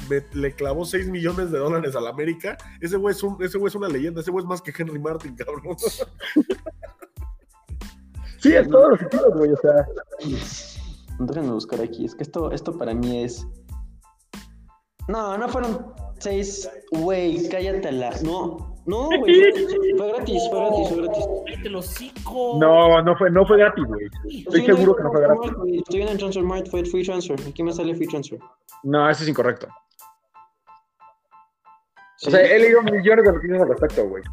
[0.10, 2.58] Me, le clavó 6 millones de dólares al América.
[2.80, 4.22] Ese güey es, un, ese güey es una leyenda.
[4.22, 5.78] Ese güey es más que Henry Martin, cabrón.
[8.39, 9.52] Sí, es todos los sentidos, güey.
[9.52, 9.86] O sea.
[11.20, 12.06] Déjenme buscar aquí.
[12.06, 13.46] Es que esto, esto para mí es.
[15.08, 16.68] No, no fueron seis.
[16.92, 18.12] Güey, cállatela.
[18.24, 19.42] No, no, güey.
[19.98, 21.26] Fue gratis, fue gratis, fue gratis.
[21.46, 22.58] Cállate los cinco.
[22.60, 24.08] No, no fue, no fue gratis, güey.
[24.40, 25.52] Estoy seguro que no fue gratis.
[25.52, 27.40] Estoy viendo en Transfermarkt, fue free transfer.
[27.48, 28.40] Aquí me sale free transfer.
[28.84, 29.68] No, eso es incorrecto.
[32.18, 32.28] Sí.
[32.28, 34.24] O sea, he leído millones de noticias al respecto, güey.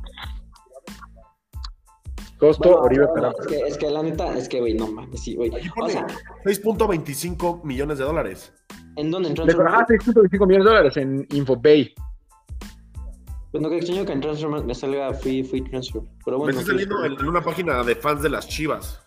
[2.39, 3.43] Costo Bueno, Oribe no, Peralta.
[3.43, 5.51] es, que, es que la neta, es que, güey, no mames, sí, güey.
[5.81, 6.07] O sea,
[6.45, 8.53] 6.25 millones de dólares.
[8.97, 9.31] ¿en dónde?
[9.31, 9.91] En Transfermarkt.
[9.91, 11.95] 6.25 millones de dólares en Infobay.
[13.51, 16.03] Pues no que extraño que en Transfermarkt me salga free, free transfer.
[16.25, 16.61] Pero Me bueno.
[16.61, 19.03] está saliendo en, una página de fans de las chivas.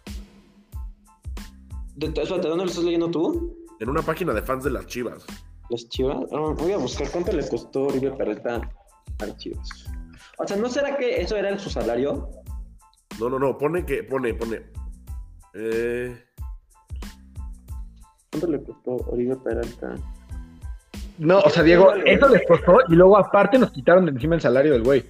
[1.96, 3.56] De, espérate, ¿dónde lo estás leyendo tú?
[3.80, 5.26] En una página de fans de las chivas.
[5.70, 6.18] Las chivas.
[6.32, 8.62] Ah, voy a buscar cuánto le costó Oribe Peralta
[9.20, 9.70] a chivas.
[10.40, 12.30] O sea, ¿no será que eso era su salario?
[13.20, 13.58] No, no, no.
[13.58, 14.04] Pone que.
[14.04, 14.64] Pone, pone.
[15.54, 16.20] Eh,
[18.32, 19.96] ¿Cuánto le costó Oribe Peralta?
[21.22, 24.42] No, o sea, Diego, eso les costó y luego aparte nos quitaron de encima el
[24.42, 25.06] salario del güey.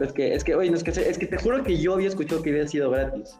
[0.00, 2.08] Es que, es que, oye, no, es que, es que te juro que yo había
[2.08, 3.38] escuchado que había sido gratis.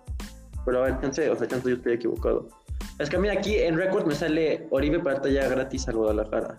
[0.65, 2.49] Pero a ver, chance, o sea, chance yo estoy equivocado.
[3.01, 6.57] Es que mira, aquí en Record me sale Oribe para ya gratis al Guadalajara.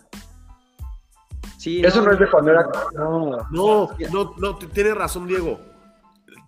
[1.57, 2.69] Sí, Eso no, es de cuando era.
[2.95, 5.57] No, no, no, no, tiene razón, Diego.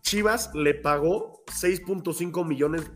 [0.02, 2.92] Chivas le pagó 6.5 millones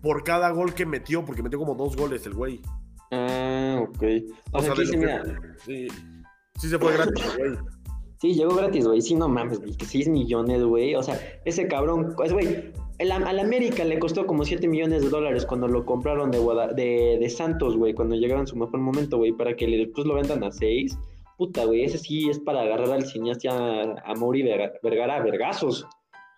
[0.00, 2.62] por cada gol que metió, porque metió como dos goles el güey.
[3.12, 4.02] Ah, ok.
[4.52, 4.86] O, sea, sí,
[5.64, 5.88] sí,
[6.58, 7.56] sí, se fue gratis, güey.
[8.20, 9.00] Sí, llegó gratis, güey.
[9.02, 9.74] Sí, no mames, güey.
[9.78, 10.94] 6 millones, güey.
[10.94, 15.44] O sea, ese cabrón, pues, güey, al América le costó como 7 millones de dólares
[15.44, 16.38] cuando lo compraron de,
[16.74, 20.14] de, de Santos, güey, cuando llegaron a su mejor momento, güey, para que después lo
[20.14, 20.98] vendan a 6.
[21.36, 24.42] Puta, güey, ese sí es para agarrar al cineasta a Mauri
[24.82, 25.86] Vergara a vergazos.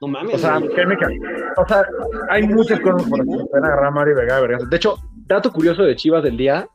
[0.01, 0.35] No mames.
[0.35, 1.87] O sea, o sea,
[2.31, 4.71] hay muchas cosas por las que pueden agarrar a Mauri Vergara a vergazos.
[4.71, 4.97] De hecho,
[5.29, 6.69] dato curioso de Chivas del día,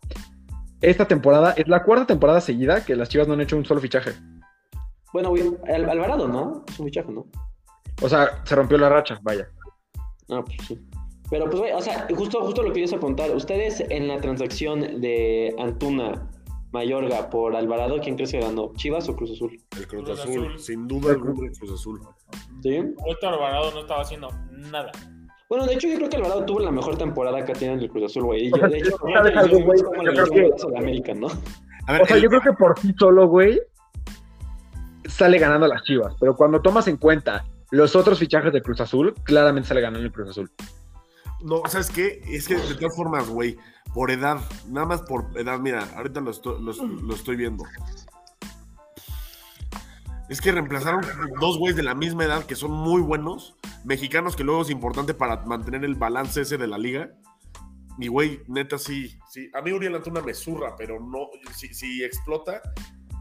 [0.80, 3.82] esta temporada es la cuarta temporada seguida que las Chivas no han hecho un solo
[3.82, 4.12] fichaje.
[5.12, 6.64] Bueno, güey, Alvarado, ¿no?
[6.68, 7.26] Es un fichaje, ¿no?
[8.02, 9.48] O sea, se rompió la racha, vaya.
[10.30, 10.80] Ah, pues sí.
[11.30, 13.32] Pero pues, güey, o sea, justo, justo lo que quería apuntar.
[13.32, 16.30] Ustedes en la transacción de Antuna
[16.72, 18.72] Mayorga por Alvarado, ¿quién crees que ganó?
[18.76, 19.60] ¿Chivas o Cruz Azul?
[19.78, 20.60] El Cruz, Azul.
[20.60, 22.02] sin duda el Cruz Azul.
[22.62, 22.80] ¿Sí?
[23.22, 24.92] Alvarado no estaba haciendo nada.
[25.50, 27.90] Bueno, de hecho, yo creo que Alvarado tuvo la mejor temporada que tiene en el
[27.90, 28.50] Cruz Azul, güey.
[28.50, 29.80] Yo, de hecho, algo, güey?
[29.80, 30.78] Yo creo que...
[30.78, 31.28] América, ¿no?
[31.28, 33.62] o sea, yo creo que por sí solo, güey,
[35.06, 39.14] sale ganando las Chivas, pero cuando tomas en cuenta los otros fichajes de Cruz Azul,
[39.24, 40.52] claramente sale ganando el Cruz Azul.
[41.42, 42.22] No, ¿sabes qué?
[42.28, 43.58] Es que de todas formas, güey,
[43.94, 44.38] por edad,
[44.70, 47.66] nada más por edad, mira, ahorita lo estoy, viendo.
[50.30, 51.02] Es que reemplazaron
[51.40, 55.14] dos güeyes de la misma edad que son muy buenos, mexicanos que luego es importante
[55.14, 57.12] para mantener el balance ese de la liga.
[57.98, 59.50] Mi güey, neta, sí, sí.
[59.54, 62.62] A mí Uriel Antuna me zurra, pero no, si, si explota,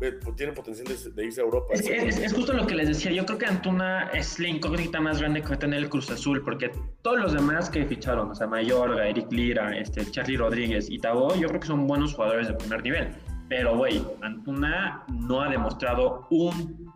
[0.02, 1.74] pues, tiene potencial de, irse a Europa.
[1.74, 3.12] Es, justo lo que les decía.
[3.12, 6.10] Yo creo que Antuna es la incógnita más grande que va a tener el Cruz
[6.10, 6.72] Azul, porque
[7.02, 11.34] todos los demás que ficharon, o sea, Mayorga, Eric Lira, este, Charlie Rodríguez y Tabo,
[11.36, 13.14] yo creo que son buenos jugadores de primer nivel.
[13.48, 16.91] Pero, güey, Antuna no ha demostrado un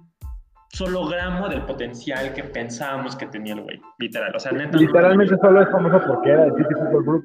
[0.76, 3.80] solo gramo del potencial que pensábamos que tenía el güey.
[3.98, 4.34] Literal.
[4.36, 4.76] O sea, neta.
[4.76, 7.24] Literalmente solo es famoso porque era el City Football Group.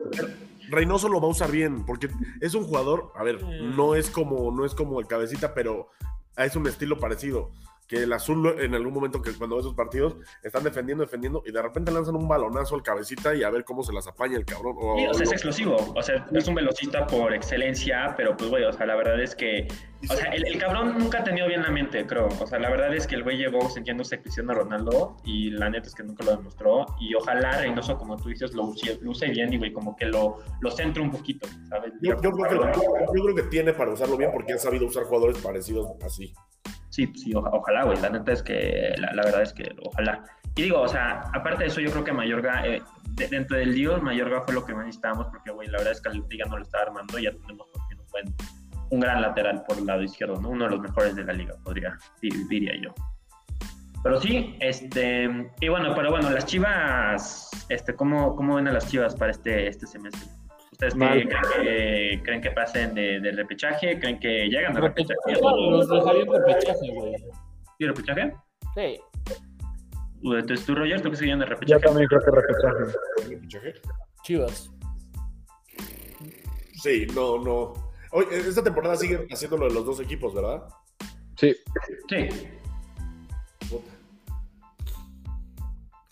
[0.69, 2.07] Reynoso lo va a usar bien, porque
[2.39, 3.75] es un jugador, a ver, mm.
[3.75, 5.89] no es como, no es como el cabecita, pero
[6.37, 7.51] es un estilo parecido
[7.91, 11.61] que el azul en algún momento que cuando esos partidos están defendiendo, defendiendo y de
[11.61, 14.77] repente lanzan un balonazo al cabecita y a ver cómo se las apaña el cabrón.
[14.79, 18.63] O, o sea, es explosivo, o sea, es un velocista por excelencia, pero pues güey,
[18.63, 19.67] o sea, la verdad es que,
[20.09, 22.95] o sea, el, cabrón nunca ha tenido bien la mente, creo, o sea, la verdad
[22.95, 26.37] es que el güey llegó sintiéndose Cristiano Ronaldo y la neta es que nunca lo
[26.37, 30.37] demostró y ojalá Reynoso, como tú dices, lo use, bien y güey, como que lo,
[30.61, 31.91] lo centre un poquito, ¿sabes?
[32.01, 35.39] Yo, creo que, yo creo que tiene para usarlo bien porque ha sabido usar jugadores
[35.39, 36.33] parecidos así.
[36.91, 37.99] Sí, sí, ojalá, güey.
[38.01, 40.23] La neta es que, la, verdad es que ojalá.
[40.55, 42.81] Y digo, o sea, aparte de eso, yo creo que Mayorga, eh,
[43.29, 46.09] dentro del Dios, Mayorga fue lo que más necesitábamos, porque, güey, la verdad es que
[46.09, 48.35] el Liga no lo está armando y ya tenemos un, buen,
[48.89, 50.49] un gran lateral por el lado izquierdo, ¿no?
[50.49, 52.93] Uno de los mejores de la liga, podría, diría yo.
[54.03, 58.89] Pero sí, este, y bueno, pero bueno, las chivas, este, ¿cómo, cómo ven a las
[58.89, 60.27] chivas para este, este semestre?
[60.81, 63.99] ¿Ustedes creen que, pasen de, repechaje?
[63.99, 65.13] ¿Creen que llegan a repechaje?
[65.39, 67.15] Los dejaría repechaje, güey.
[67.77, 68.33] ¿Y repechaje?
[68.73, 68.99] Sí.
[70.23, 71.79] Entonces tú, Roger, ¿tú que seguían de repechaje?
[71.79, 72.97] Yo también creo que repechaje.
[73.29, 73.73] ¿Repechaje?
[74.23, 74.71] Chivas.
[76.81, 77.73] Sí, no, no.
[78.11, 80.63] Oye, esta temporada siguen haciendo lo de los dos equipos, ¿verdad?
[81.37, 81.55] Sí.
[82.09, 82.27] Sí.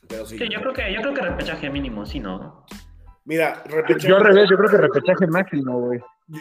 [0.07, 0.37] Pero sí.
[0.37, 0.47] sí.
[0.47, 2.65] yo creo que yo creo que repechaje mínimo, sí, ¿no?
[3.29, 4.07] Mira, repechaje.
[4.07, 5.99] Yo al revés, yo creo que repechaje máximo, güey.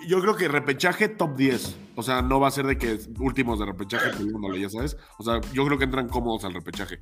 [0.09, 1.79] Yo, creo que repechaje top 10.
[1.97, 4.11] O sea, no va a ser de que últimos de repechaje,
[4.59, 4.97] ya sabes.
[5.19, 7.01] O sea, yo creo que entran cómodos al repechaje.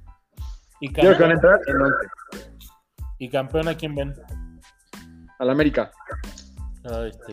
[0.80, 1.60] ¿Y campeón, entrar
[3.18, 4.12] ¿Y campeón a quién ven?
[5.38, 5.92] Al América.
[6.82, 7.32] este.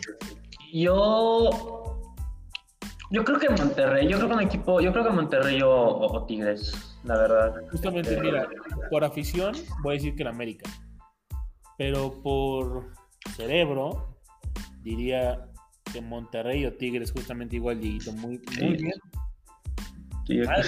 [0.72, 1.50] Yo.
[3.10, 6.98] Yo creo que Monterrey, yo creo que un equipo, yo creo que Monterrey o, Tigres,
[7.04, 7.56] la verdad.
[7.72, 8.48] Justamente, mira,
[8.92, 10.70] por afición voy a decir que el América
[11.84, 12.86] pero por
[13.36, 14.16] cerebro
[14.84, 15.50] diría
[15.92, 20.48] que Monterrey o Tigres justamente igual, Dieguito, muy, muy bien.
[20.48, 20.62] Ah,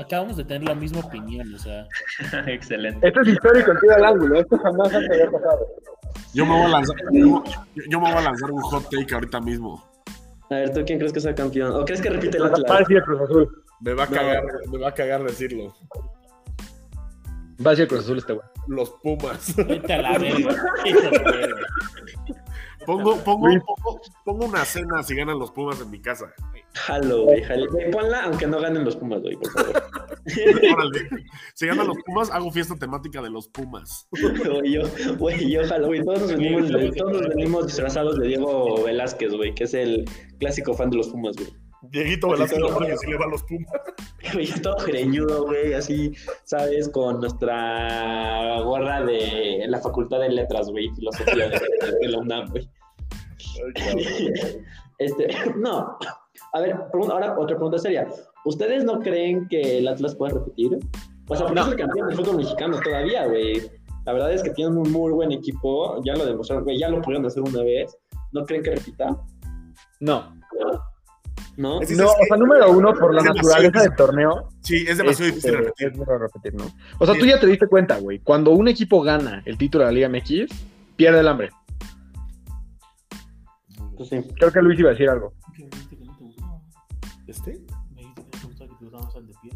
[0.00, 1.88] acabamos de tener la misma opinión, o sea.
[2.46, 3.08] Excelente.
[3.08, 5.66] Esto es histórico, tío al ángulo, esto jamás se había pasado.
[6.32, 9.84] Yo me voy a lanzar, yo, me voy a lanzar un hot take ahorita mismo.
[10.50, 11.72] A ver, ¿tú quién crees que sea campeón?
[11.72, 12.84] ¿O crees que repite la clave?
[13.80, 15.74] Me va a cagar, me va a cagar decirlo.
[17.64, 18.46] Va a ser Cruz Azul este güey.
[18.68, 19.56] Los Pumas.
[19.56, 20.56] Vete a la verga.
[22.86, 26.32] Pongo, pongo, pongo, pongo, una cena si ganan los Pumas en mi casa.
[26.74, 27.66] Jalo, güey, jalo.
[27.92, 29.82] Ponla aunque no ganen los Pumas, güey, por favor.
[31.54, 34.06] Si ganan los Pumas, hago fiesta temática de los Pumas.
[34.10, 34.82] Güey, yo,
[35.18, 36.04] güey, yo jalo, güey.
[36.04, 40.04] Todos nos venimos, todos nos venimos disfrazados de Diego Velázquez, güey, que es el
[40.38, 41.48] clásico fan de los Pumas, güey.
[41.82, 43.72] Dieguito Velázquez, que sí le va a los Pumas.
[44.32, 46.12] Güey, todo greñudo, güey, así,
[46.42, 46.88] ¿sabes?
[46.88, 51.60] Con nuestra gorra de la Facultad de Letras, güey, filosofía de,
[52.00, 52.68] de la UNAM, güey.
[54.98, 55.96] Este, no,
[56.52, 58.08] a ver, ahora otra pregunta seria.
[58.44, 60.78] ¿Ustedes no creen que el Atlas puede repetir?
[61.28, 63.70] O sea, porque es el campeón del fútbol mexicano todavía, güey.
[64.06, 66.02] La verdad es que tienen un muy buen equipo.
[66.02, 66.78] Ya lo demostraron, güey.
[66.78, 67.96] Ya lo pudieron hacer una vez.
[68.32, 69.16] ¿No creen que repita?
[70.00, 70.34] No.
[70.58, 70.82] ¿No?
[71.58, 74.48] No, o sea, número uno, por la naturaleza del torneo.
[74.60, 75.88] Sí, es demasiado difícil de repetir.
[75.88, 76.64] Es repetir, ¿no?
[77.00, 78.20] O sea, tú ya te diste cuenta, güey.
[78.20, 80.54] Cuando un equipo gana el título de la Liga MX,
[80.94, 81.50] pierde el hambre.
[83.96, 84.22] Pues sí.
[84.36, 85.32] Creo que Luis iba a decir algo.
[87.26, 87.58] ¿Este?
[87.92, 89.50] Me dijiste que te gustaba que te gustaba más el de pie.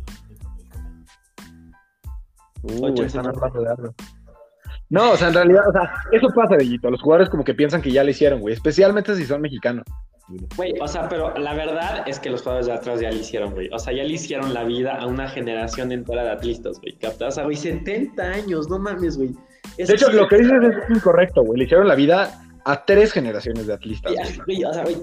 [2.62, 3.94] Uh, están hablando de algo.
[4.90, 6.90] No, o sea, en realidad, o sea, eso pasa, Bellito.
[6.90, 8.54] Los jugadores como que piensan que ya lo hicieron, güey.
[8.54, 9.84] Especialmente si son mexicanos.
[10.56, 13.52] Güey, o sea, pero la verdad es que los jugadores de atrás ya le hicieron,
[13.52, 13.68] güey.
[13.72, 16.94] O sea, ya le hicieron la vida a una generación entera de atlistas, güey.
[16.96, 17.28] ¿Captas?
[17.28, 19.30] O sea, güey, 70 años, no mames, güey.
[19.76, 21.58] De hecho, lo que dices es incorrecto, güey.
[21.58, 24.12] Le hicieron la vida a tres generaciones de atlistas.
[24.46, 24.96] Güey, o sea, güey,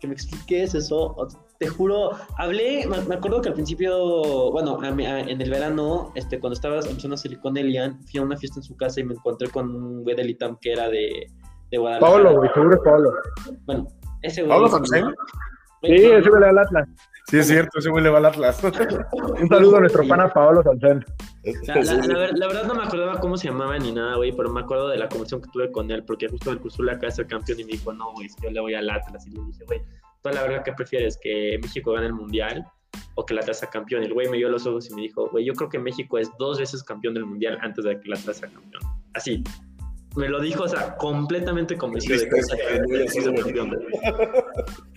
[0.00, 1.28] que me expliques eso.
[1.58, 6.76] Te juro, hablé, me acuerdo que al principio, bueno, en el verano, este, cuando estaba
[6.76, 9.48] empezando a salir con Elian, fui a una fiesta en su casa y me encontré
[9.48, 11.26] con un güey del ITAM que era de,
[11.70, 12.12] de Guadalajara.
[12.12, 13.12] Pablo, güey, seguro es Pablo.
[13.66, 13.88] Bueno,
[14.22, 14.58] ese güey.
[14.58, 15.14] ¿Pablo?
[15.82, 16.88] Sí, ese güey le va al Atlas.
[17.28, 18.62] Sí, es cierto, ese güey le va al Atlas.
[19.40, 21.04] un saludo a nuestro pana Pablo Samsen.
[21.66, 24.98] La, verdad no me acordaba cómo se llamaba ni nada, güey, pero me acuerdo de
[24.98, 26.50] la conversación que tuve con él, porque justo
[26.82, 29.26] el acá es el campeón y me dijo, no, güey, yo le voy al Atlas.
[29.26, 29.80] Y le dije, güey,
[30.22, 31.18] toda la verdad, ¿qué prefieres?
[31.22, 32.66] ¿Que México gane el Mundial
[33.14, 34.02] o que la Atlas sea campeón?
[34.02, 36.30] el güey me dio los ojos y me dijo, güey, yo creo que México es
[36.38, 38.82] dos veces campeón del Mundial antes de que la Atlas sea campeón.
[39.14, 39.44] Así.
[40.16, 43.70] Me lo dijo, o sea, completamente convencido de que.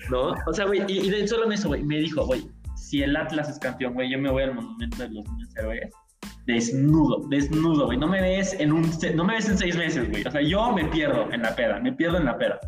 [0.09, 0.34] ¿No?
[0.47, 3.49] O sea, güey, y, de solo en eso, güey, me dijo, güey, si el Atlas
[3.49, 5.91] es campeón, güey, yo me voy al monumento de los niños héroes
[6.45, 7.97] desnudo, desnudo, güey.
[7.97, 10.26] No me ves en un, no me ves en seis meses, güey.
[10.26, 12.59] O sea, yo me pierdo en la peda, me pierdo en la peda,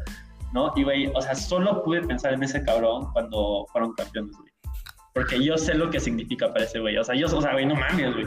[0.53, 0.71] ¿no?
[0.75, 4.51] Y, güey, o sea, solo pude pensar en ese cabrón cuando fueron campeones, güey.
[5.13, 6.97] Porque yo sé lo que significa para ese güey.
[6.97, 8.25] O sea, yo, o sea, güey, no mames, güey.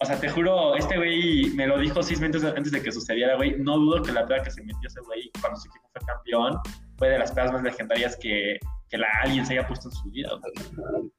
[0.00, 3.36] O sea, te juro, este güey me lo dijo seis meses antes de que sucediera,
[3.36, 3.56] güey.
[3.58, 6.58] No dudo que la peda que se metió ese güey cuando su equipo fue campeón
[6.98, 8.58] fue de las pedas más legendarias que,
[8.90, 10.30] que la alguien se haya puesto en su vida.
[10.40, 11.10] Güey.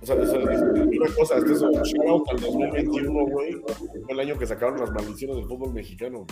[0.00, 3.56] O sea, una cosa, este es un shout al 2021, güey.
[4.04, 6.26] Fue el año que sacaron las maldiciones del fútbol mexicano.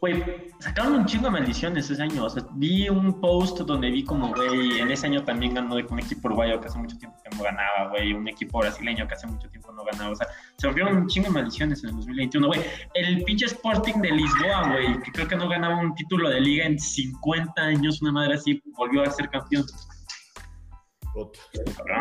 [0.00, 0.22] Güey,
[0.60, 2.24] sacaron un chingo de maldiciones ese año.
[2.24, 5.84] O sea, vi un post donde vi como, güey, en ese año también ganó de
[5.84, 8.12] un equipo uruguayo que hace mucho tiempo no ganaba, güey.
[8.12, 10.10] Un equipo brasileño que hace mucho tiempo no ganaba.
[10.10, 10.26] O sea,
[10.56, 12.60] se volvieron un chingo de maldiciones en el 2021, güey.
[12.94, 16.66] El pinche Sporting de Lisboa, güey, que creo que no ganaba un título de liga
[16.66, 19.64] en 50 años, una madre así, volvió a ser campeón.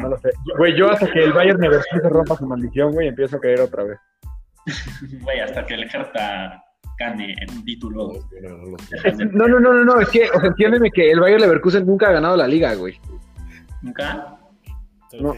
[0.01, 0.29] No lo sé.
[0.57, 3.83] Güey, yo hasta que el Bayern se rompa su maldición, güey, empiezo a caer otra
[3.83, 3.97] vez.
[5.21, 6.63] Güey, hasta que el Hertha
[6.97, 8.13] gane en un título.
[9.31, 12.09] No, no, no, no, no, es que, o sea, entiéndeme que el Bayern Leverkusen nunca
[12.09, 12.99] ha ganado la liga, güey.
[13.81, 14.37] ¿Nunca?
[15.19, 15.35] No.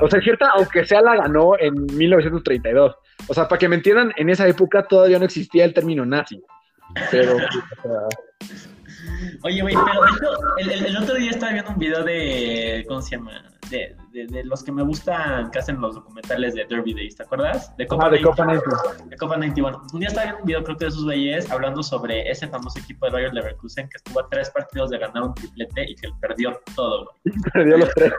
[0.00, 2.94] O sea, cierta, aunque sea la ganó en 1932.
[3.28, 6.42] O sea, para que me entiendan, en esa época todavía no existía el término nazi.
[7.10, 8.08] Pero, o sea,
[9.42, 12.84] Oye, güey, pero el, el, otro día estaba viendo un video de.
[12.88, 13.32] ¿Cómo se llama?
[13.70, 17.22] De, de, de, los que me gustan que hacen los documentales de Derby Days, ¿te
[17.22, 17.74] acuerdas?
[17.76, 18.70] De Copa, ah, de Copa 90.
[19.06, 19.62] De Copa 90.
[19.62, 22.46] Bueno, un día estaba viendo un video, creo que de esos güeyes, hablando sobre ese
[22.48, 25.94] famoso equipo de Bayern Leverkusen que estuvo a tres partidos de ganar un triplete y
[25.94, 27.34] que perdió todo, güey.
[27.52, 28.12] Perdió los tres.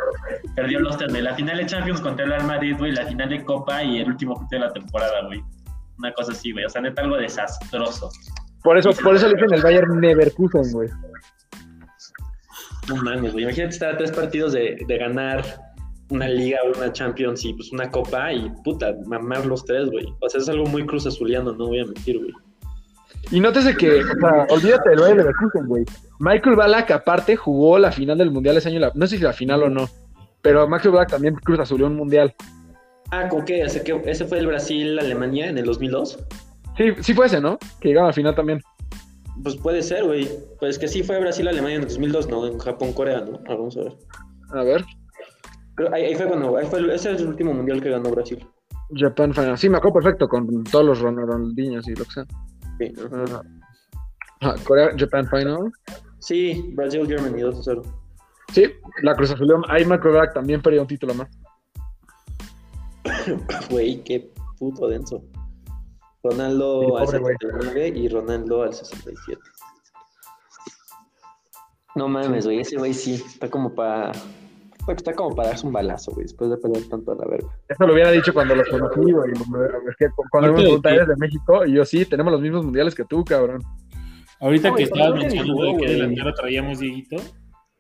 [0.56, 1.14] Perdió los tres.
[1.14, 2.92] La final de Champions contra el Real Madrid, güey.
[2.92, 5.44] La final de Copa y el último partido de la temporada, güey.
[6.00, 6.66] Una cosa así, güey.
[6.66, 8.10] O sea, neta, algo desastroso.
[8.64, 10.90] Por eso, por eso le dicen el Bayern Neverkusen, güey.
[12.88, 13.44] No mames, güey.
[13.44, 15.44] Imagínate estar a tres partidos de, de ganar
[16.10, 20.06] una liga o una Champions y pues una copa y puta, mamar los tres, güey.
[20.22, 22.34] O sea, es algo muy cruz azuliano, no voy a mentir, güey.
[23.32, 25.86] Y nótese que, o sea, olvídate del Bayern Leverkusen, güey.
[26.20, 29.64] Michael Ballack, aparte, jugó la final del mundial ese año, no sé si la final
[29.64, 29.90] o no,
[30.42, 32.36] pero Michael Ballack también cruz azulió un mundial.
[33.12, 33.62] Ah, ¿con qué?
[33.62, 36.20] ¿Ese fue el Brasil-Alemania en el 2002?
[36.78, 37.58] Sí, sí fue ese, ¿no?
[37.80, 38.62] Que llegaron al final también.
[39.42, 40.30] Pues puede ser, güey.
[40.60, 42.46] Pues que sí fue Brasil-Alemania en 2002, ¿no?
[42.46, 43.40] En Japón-Corea, ¿no?
[43.48, 43.94] Ah, vamos a ver.
[44.52, 44.86] A ver.
[45.92, 46.58] ahí, fue cuando.
[46.58, 48.46] Ahí fue, ese es el último mundial que ganó Brasil.
[48.96, 49.58] Japan Final.
[49.58, 52.26] Sí, me acuerdo perfecto con todos los Ronaldinhos y lo que sea.
[52.80, 52.94] Sí,
[54.66, 55.72] Corea, Japan Final.
[56.20, 57.82] Sí, Brasil, Germany 2-0.
[58.54, 58.66] Sí,
[59.02, 59.64] la Cruz Azul.
[59.70, 61.30] Ahí Michael también perdió un título más.
[63.70, 65.24] Güey, qué puto denso.
[66.24, 69.42] Ronaldo al 79 y Ronaldo al 67.
[71.96, 74.12] No mames, güey, ese güey sí, está como para
[74.88, 77.48] está como para darse un balazo, güey, después de pelear tanto a la verga.
[77.70, 79.32] Eso lo hubiera dicho cuando los conocí, güey.
[79.90, 83.06] Es que cuando me eres de México, y yo sí, tenemos los mismos mundiales que
[83.06, 83.62] tú, cabrón.
[84.40, 87.18] Ahorita que estabas mencionando de que delantero traíamos, Dieguito.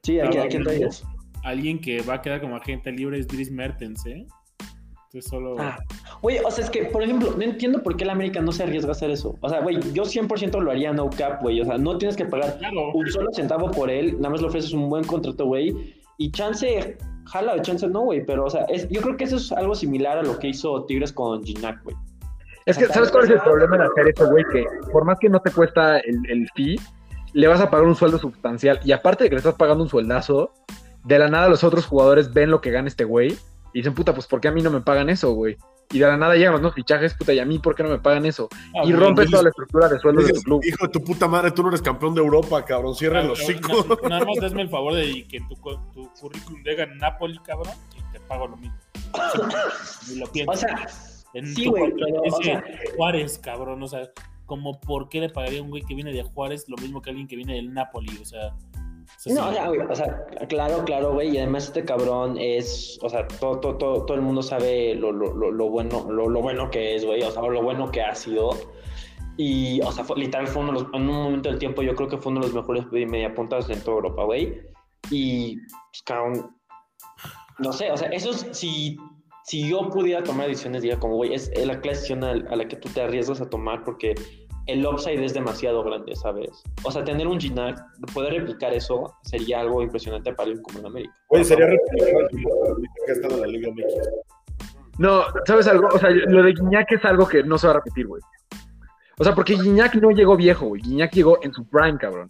[0.03, 1.03] Sí, ¿a, quién traías?
[1.43, 4.25] Alguien que va a quedar como agente libre es Dries Mertens, ¿eh?
[5.13, 5.55] Entonces solo...
[5.59, 5.77] Ah.
[6.21, 8.63] Oye, o sea, es que, por ejemplo, no entiendo por qué el América no se
[8.63, 9.37] arriesga a hacer eso.
[9.41, 11.61] O sea, güey, yo 100% lo haría no cap, güey.
[11.61, 12.57] O sea, no tienes que pagar
[12.95, 14.15] un solo centavo por él.
[14.15, 15.93] Nada más le ofreces un buen contrato, güey.
[16.17, 18.25] Y chance, jala, chance no, güey.
[18.25, 20.83] Pero, o sea, es, yo creo que eso es algo similar a lo que hizo
[20.85, 21.95] Tigres con Ginac, güey.
[22.65, 24.43] Es que, ¿sabes cuál es el problema de hacer eso, güey?
[24.51, 26.79] Que por más que no te cuesta el, el fee,
[27.33, 28.79] le vas a pagar un sueldo sustancial.
[28.83, 30.53] Y aparte de que le estás pagando un sueldazo,
[31.03, 33.37] de la nada los otros jugadores ven lo que gana este güey
[33.73, 35.57] y dicen, puta, pues ¿por qué a mí no me pagan eso, güey?
[35.91, 37.89] Y de la nada llegan los nuevos fichajes, puta, y a mí, ¿por qué no
[37.89, 38.47] me pagan eso?
[38.75, 40.61] Ah, y rompes toda la estructura de sueldo de tu club.
[40.63, 42.95] Hijo de tu puta madre, tú no eres campeón de Europa, cabrón.
[42.95, 43.85] Cierren los chicos.
[44.07, 45.55] nada más hazme el favor de que tu,
[45.93, 48.77] tu currículum diga en Napoli, cabrón, y te pago lo mismo.
[50.09, 50.51] Ni lo pienso.
[50.51, 50.87] O sea,
[51.55, 51.93] sí, güey,
[52.95, 54.09] Juárez, cabrón, o sea,
[54.45, 57.09] como por qué le pagaría a un güey que viene de Juárez lo mismo que
[57.09, 58.53] alguien que viene del Napoli, o sea
[59.27, 63.27] no, o sea, o sea, claro, claro, güey, y además este cabrón es, o sea,
[63.27, 67.05] todo, todo, todo, todo el mundo sabe lo, lo, lo, bueno, lo, bueno que es,
[67.05, 68.51] güey, o sea, lo bueno que ha sido.
[69.37, 71.95] Y, o sea, fue, literal fue uno de los, en un momento del tiempo yo
[71.95, 74.61] creo que fue uno de los mejores media puntas en toda Europa, güey.
[75.09, 76.55] Y, pues, cabrón,
[77.59, 78.97] no sé, o sea, eso si,
[79.43, 82.89] si yo pudiera tomar decisiones, diría como, güey, es la clase a la que tú
[82.89, 84.15] te arriesgas a tomar porque
[84.67, 86.63] el upside es demasiado grande, ¿sabes?
[86.83, 87.77] O sea, tener un Ginac,
[88.13, 91.13] poder replicar eso sería algo impresionante para alguien como en América.
[91.27, 94.23] Oye, sería replicar que ha estado en la Liga México.
[94.97, 95.87] No, ¿sabes algo?
[95.87, 98.21] O sea, lo de Guiñac es algo que no se va a repetir, güey.
[99.17, 100.81] O sea, porque Guiñac no llegó viejo, güey.
[100.81, 102.29] Guiñac llegó en su prime, cabrón.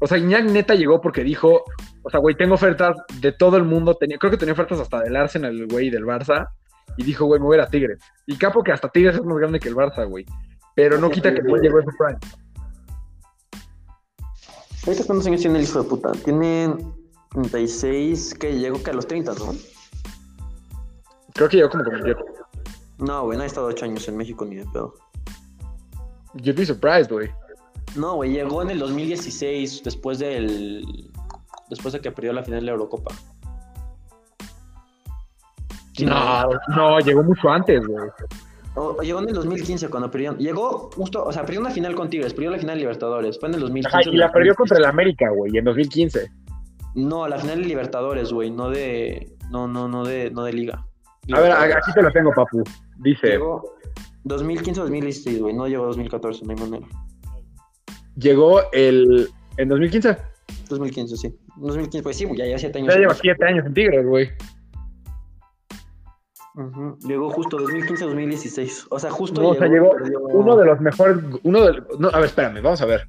[0.00, 1.64] O sea, Guiñac neta llegó porque dijo,
[2.02, 3.94] o sea, güey, tengo ofertas de todo el mundo.
[3.94, 6.48] Tenía, creo que tenía ofertas hasta del Arsenal, güey, del Barça.
[6.96, 8.00] Y dijo, güey, me voy a Tigres.
[8.26, 10.24] Y capo que hasta Tigres es más grande que el Barça, güey.
[10.78, 12.18] Pero no quita que no llegó a su prime.
[14.86, 16.12] Ahorita cuántos años tiene el hijo de puta.
[16.12, 16.72] Tiene
[17.32, 19.56] 36, que llegó que a los 30, ¿no?
[21.34, 22.14] Creo que llegó como como yo.
[22.98, 24.94] No, güey, no ha estado 8 años en México ni de pedo.
[26.34, 27.28] You'd be surprised, güey.
[27.96, 31.10] No, güey, llegó en el 2016, después del.
[31.70, 33.12] Después de que perdió la final de la Eurocopa.
[36.02, 38.08] no, no, llegó mucho antes, güey
[39.02, 40.36] llegó en el 2015 cuando perdió.
[40.36, 43.38] Llegó justo, o sea, perdió una final con Tigres, perdió la final de Libertadores.
[43.38, 44.10] Fue en el 2015.
[44.10, 46.30] y la perdió contra el América, güey, en 2015.
[46.94, 49.28] No, la final de Libertadores, güey, no de.
[49.50, 50.84] No, no, no de, no de Liga.
[51.32, 52.62] A ver, aquí te lo tengo, papu.
[52.98, 53.28] Dice.
[53.28, 53.62] Llegó
[54.24, 56.86] 2015-2016, güey, no llegó 2014, no hay manera.
[58.16, 59.28] Llegó el.
[59.56, 60.16] ¿En 2015?
[60.68, 61.38] 2015, sí.
[61.56, 62.94] 2015, pues sí, ya lleva 7 años.
[62.94, 64.28] Ya lleva 7 años en Tigres, güey.
[67.06, 68.86] Llegó justo 2015-2016.
[68.90, 69.42] O sea, justo.
[69.42, 71.16] No, llegó, o sea, llegó uno de los mejores.
[71.44, 73.08] Uno de, no, a ver, espérame, vamos a ver.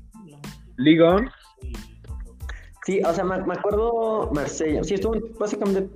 [0.78, 1.30] Ligon.
[2.86, 4.84] Sí, o sea, me, acuerdo Marsella.
[4.84, 5.90] Sí, estuvo básicamente.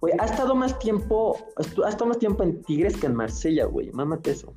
[0.00, 1.36] Güey, ha estado más tiempo.
[1.56, 3.90] Ha estado más tiempo en Tigres que en Marsella, güey.
[3.92, 4.54] Mámate eso.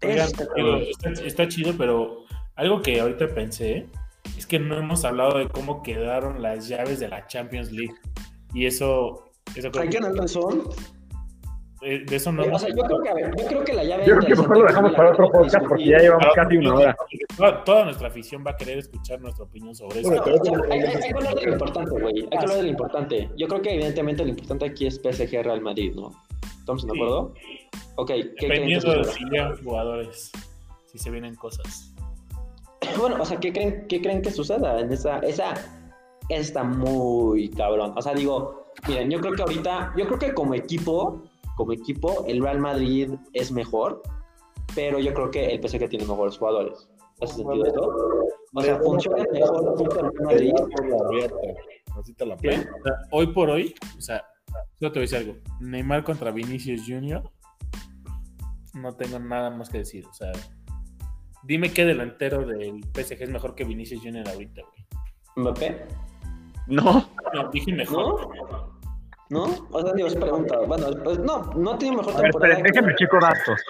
[0.00, 2.24] está, chido, pero
[2.56, 3.88] algo que ahorita pensé
[4.36, 7.94] es que no hemos hablado de cómo quedaron las llaves de la Champions League.
[8.54, 9.30] Y eso.
[9.54, 10.62] eso ¿Hay que razón?
[11.82, 12.44] Eh, de eso no.
[12.44, 14.06] o sea, yo creo, que, a ver, yo creo que la llave.
[14.06, 16.96] Yo creo que mejor lo dejamos para otro podcast porque ya llevamos casi una hora.
[17.66, 20.10] Toda, nuestra afición va a querer escuchar nuestra opinión sobre eso.
[20.10, 22.20] hay, que hablar de lo importante, güey.
[22.22, 23.30] Hay que hablar de lo importante.
[23.36, 26.10] Yo creo que evidentemente lo importante aquí es PSG Real Madrid, ¿no?
[26.58, 27.34] ¿Estamos de acuerdo?
[27.96, 28.08] Ok.
[28.08, 30.32] ¿qué Dependiendo de si llegan jugadores,
[30.86, 31.90] si se vienen cosas.
[32.98, 35.54] Bueno, o sea, ¿qué creen, qué creen que suceda en esa, esa
[36.28, 37.92] está muy cabrón.
[37.96, 41.22] O sea, digo, miren, yo creo que ahorita, yo creo que como equipo,
[41.56, 44.02] como equipo, el Real Madrid es mejor,
[44.74, 46.88] pero yo creo que el PSG tiene mejores jugadores.
[47.20, 47.96] ¿Hace sentido esto?
[48.54, 50.52] O sea, funciona mejor junto al Real Madrid.
[53.10, 54.24] Hoy por hoy, o sea,
[54.80, 55.34] yo te voy a decir algo.
[55.60, 57.22] Neymar contra Vinicius Jr.
[58.74, 60.04] No tengo nada más que decir.
[60.06, 60.32] O sea,
[61.44, 64.28] dime qué delantero del PSG es mejor que Vinicius Jr.
[64.28, 64.84] ahorita, güey.
[65.36, 65.86] ¿Mbappé?
[66.66, 67.08] No.
[67.34, 68.28] No, dije mejor.
[69.30, 69.46] ¿No?
[69.46, 69.68] ¿No?
[69.70, 70.58] O sea, Dios pregunta.
[70.66, 72.62] Bueno, pues no, no tiene mejor temporada.
[72.62, 73.60] Déjenme chico datos.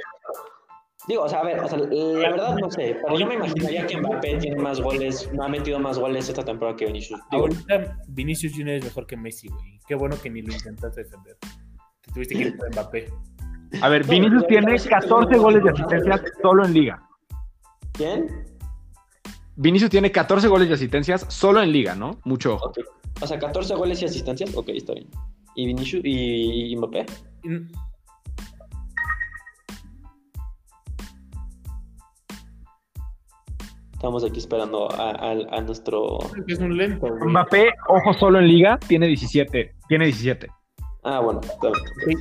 [1.07, 3.87] Digo, o sea, a ver, o sea, la verdad no sé, pero yo me imaginaría
[3.87, 7.21] que Mbappé tiene más goles, no ha metido más goles esta temporada que Vinicius.
[7.31, 9.79] Ahorita Vinicius Junior es mejor que Messi, güey.
[9.87, 11.37] Qué bueno que ni lo intentaste defender.
[12.01, 13.13] Te tuviste que ir por Mbappé.
[13.83, 17.03] A ver, Vinicius tiene 14 goles de asistencias solo en liga.
[17.93, 18.54] ¿Quién?
[19.57, 22.19] Vinicius tiene 14 goles de asistencias solo en liga, ¿no?
[22.25, 22.73] Mucho ojo.
[23.21, 25.09] O sea, 14 goles y asistencias, ok, está bien.
[25.55, 27.07] ¿Y Vinicius y, Mbappé?
[33.93, 36.19] Estamos aquí esperando a, nuestro.
[36.49, 37.07] Es un lento.
[37.07, 39.77] Mbappé, ojo solo en liga, tiene 17.
[39.89, 40.49] Tiene 17.
[41.05, 41.41] Ah, bueno.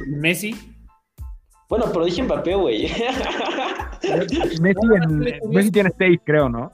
[0.07, 0.55] Messi.
[1.67, 2.83] Bueno, pero dije Mbappé, güey.
[4.61, 4.77] Messi,
[5.49, 6.71] Messi tiene 6, creo, ¿no?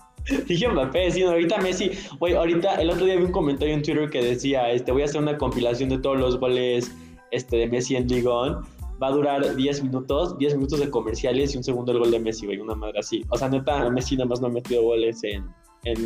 [0.47, 4.09] Dije Mbappé, sí, ahorita Messi, güey, ahorita el otro día vi un comentario en Twitter
[4.09, 6.95] que decía, este, voy a hacer una compilación de todos los goles
[7.31, 8.63] este, de Messi en Ligón.
[9.01, 12.19] Va a durar 10 minutos, 10 minutos de comerciales y un segundo el gol de
[12.19, 13.23] Messi, güey, una madre así.
[13.29, 15.45] O sea, neta, Messi nada más no ha metido goles en...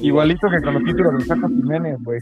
[0.04, 2.20] Igualito que con los títulos de Chaco Jiménez, güey.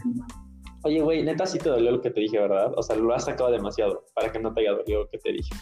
[0.84, 2.72] Oye, güey, neta sí te dolió lo que te dije, ¿verdad?
[2.76, 5.32] O sea, lo has sacado demasiado para que no te haya dolido lo que te
[5.32, 5.54] dije.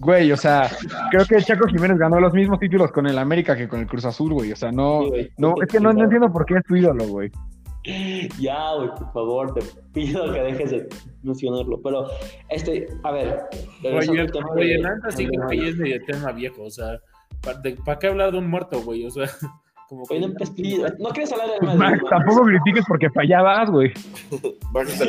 [0.00, 0.70] Güey, o sea,
[1.10, 4.04] creo que Chaco Jiménez ganó los mismos títulos con el América que con el Cruz
[4.04, 4.52] Azul, güey.
[4.52, 5.02] O sea, no,
[5.38, 7.30] no, es que no, entiendo por qué es tu ídolo, güey.
[8.38, 9.60] Ya, güey, por favor, te
[9.92, 10.88] pido que dejes de
[11.22, 11.80] mencionarlo.
[11.82, 12.06] Pero,
[12.48, 13.40] este, a ver.
[13.82, 14.80] Oye, el tema oye,
[15.10, 17.00] sí que es medio tema viejo, o sea,
[17.84, 19.04] ¿para qué hablar de un muerto, güey?
[19.04, 19.26] O sea.
[19.88, 20.20] Como que...
[20.20, 20.34] no, no
[21.10, 23.94] quieres hablar de Max, tampoco critiques porque fallabas, güey.
[24.72, 25.02] Max,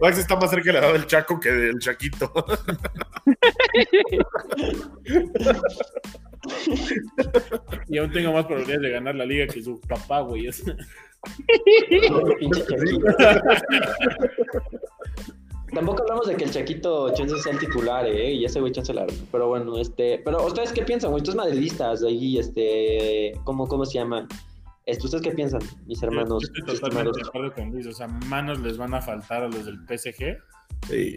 [0.00, 2.32] Max, está más cerca de la edad del Chaco que del Chaquito.
[7.88, 10.48] y aún tengo más probabilidades de ganar la liga que su papá, güey.
[15.74, 18.32] Tampoco hablamos de que el Chaquito Chance sea el titular, ¿eh?
[18.32, 20.22] Y ese güey Chance la Pero bueno, este.
[20.24, 21.20] Pero, ¿ustedes qué piensan, güey?
[21.20, 23.32] Ustedes madridistas, ahí, este.
[23.44, 24.28] ¿Cómo, cómo se llama?
[24.86, 26.44] Este, ¿Ustedes qué piensan, mis hermanos?
[26.44, 27.86] estoy totalmente de acuerdo con Luis.
[27.86, 30.36] O sea, manos les van a faltar a los del PSG.
[30.88, 31.16] Sí.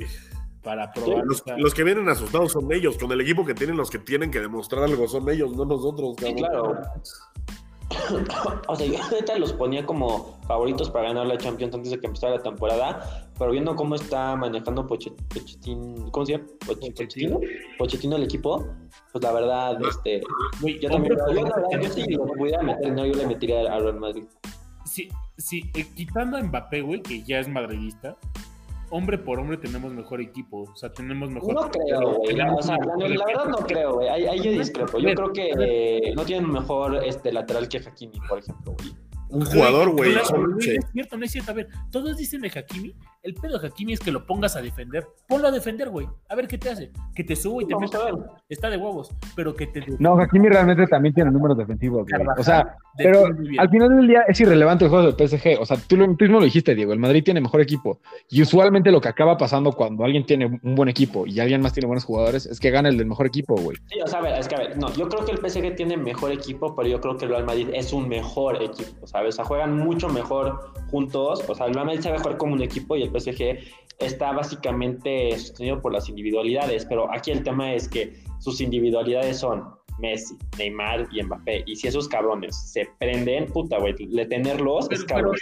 [0.64, 1.24] Para probar.
[1.58, 2.98] Los, que vienen asustados son ellos.
[2.98, 6.16] Con el equipo que tienen, los que tienen que demostrar algo son ellos, no nosotros,
[6.18, 6.38] cabrón.
[6.38, 6.76] Sí, claro.
[8.68, 12.08] o sea, yo ahorita los ponía como favoritos para ganar la Champions antes de que
[12.08, 16.46] empezara la temporada, pero viendo cómo está manejando Pochettino, ¿cómo se llama?
[16.66, 17.40] Pochettino,
[17.78, 18.68] Pochettino el equipo,
[19.12, 20.22] pues la verdad, este,
[20.82, 23.80] yo también, yo, la verdad, yo sí lo pudiera meter, no, yo le metería a
[23.80, 24.24] Real Madrid.
[24.86, 28.18] Sí, sí, eh, quitando a Mbappé, güey, que ya es madridista,
[28.90, 30.64] hombre por hombre tenemos mejor equipo.
[30.64, 31.54] O sea, tenemos mejor.
[31.54, 32.40] No creo, güey.
[32.42, 34.10] o sea, la, verdad no creo, güey.
[34.10, 35.00] Ahí, yo discrepo.
[35.00, 39.46] Yo creo que eh, no tienen mejor este, lateral que Hakimi, por ejemplo, güey un
[39.46, 40.14] jugador, güey.
[40.14, 41.52] No, es cierto, no es cierto.
[41.52, 42.96] A ver, todos dicen de Hakimi.
[43.28, 45.06] El pedo de Hakimi es que lo pongas a defender.
[45.28, 46.08] Ponlo a defender, güey.
[46.30, 46.92] A ver qué te hace.
[47.14, 48.00] Que te subo y te meta.
[48.48, 49.14] Está de huevos.
[49.36, 49.84] Pero que te.
[50.00, 52.26] No, Hakimi realmente también tiene números defensivos, güey.
[52.38, 55.60] O sea, pero al final del día es irrelevante el juego del PSG.
[55.60, 56.94] O sea, tú, tú mismo lo dijiste, Diego.
[56.94, 58.00] El Madrid tiene mejor equipo.
[58.30, 61.74] Y usualmente lo que acaba pasando cuando alguien tiene un buen equipo y alguien más
[61.74, 63.76] tiene buenos jugadores es que gana el del mejor equipo, güey.
[63.88, 65.76] Sí, o sea, a ver, es que a ver, no, yo creo que el PSG
[65.76, 69.04] tiene mejor equipo, pero yo creo que el Real Madrid es un mejor equipo.
[69.04, 71.44] O sea, o sea, juegan mucho mejor juntos.
[71.46, 73.60] O sea, el Real sabe jugar como un equipo y el PSG
[74.00, 76.86] está básicamente sostenido por las individualidades.
[76.86, 81.64] Pero aquí el tema es que sus individualidades son Messi, Neymar y Mbappé.
[81.66, 85.36] Y si esos cabrones se prenden, puta, güey, tenerlos es cabrón.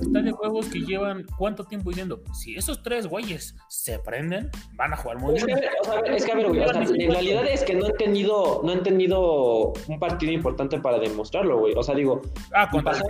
[0.00, 4.92] Está de juegos que llevan cuánto tiempo diciendo, si esos tres güeyes se prenden, van
[4.92, 5.50] a jugar muy bien.
[6.12, 9.72] Es que, a ver, güey, en realidad es que no he tenido, no he tenido
[9.86, 11.74] un partido importante para demostrarlo, güey.
[11.76, 12.22] O sea, digo,
[12.52, 13.02] ah, contra el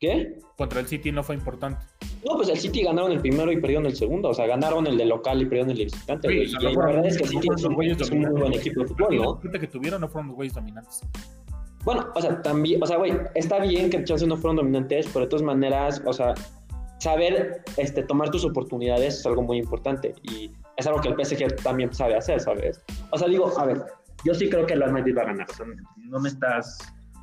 [0.00, 0.38] ¿Qué?
[0.56, 1.84] Contra el City no fue importante.
[2.24, 4.28] No, pues el City ganaron el primero y perdieron el segundo.
[4.28, 7.16] O sea, ganaron el de local y perdieron el de visitante, y la verdad es
[7.16, 9.40] que el City es un, muy buen equipo de fútbol, ¿no?
[9.40, 11.02] que tuvieron no fueron los güeyes dominantes.
[11.84, 15.24] Bueno, o sea, también, o sea, güey, está bien que Chelsea no fueron dominantes, pero
[15.24, 16.34] de todas maneras, o sea,
[16.98, 21.56] saber este, tomar tus oportunidades es algo muy importante y es algo que el PSG
[21.62, 22.80] también sabe hacer, ¿sabes?
[23.10, 23.82] O sea, digo, a ver,
[24.24, 25.48] yo sí creo que el Real Madrid va a ganar.
[25.50, 26.78] O sea, no me estás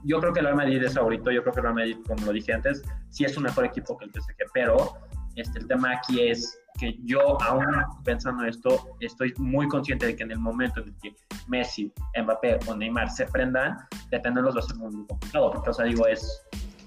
[0.05, 2.25] yo creo que el Real Madrid es favorito, yo creo que el Real Madrid, como
[2.25, 4.97] lo dije antes, sí es un mejor equipo que el PSG, pero
[5.35, 7.65] este, el tema aquí es que yo, aún
[8.03, 11.15] pensando esto, estoy muy consciente de que en el momento en el que
[11.47, 11.91] Messi,
[12.21, 13.77] Mbappé o Neymar se prendan,
[14.09, 16.41] detenerlos va a ser muy, complicado, porque, o sea, digo, es,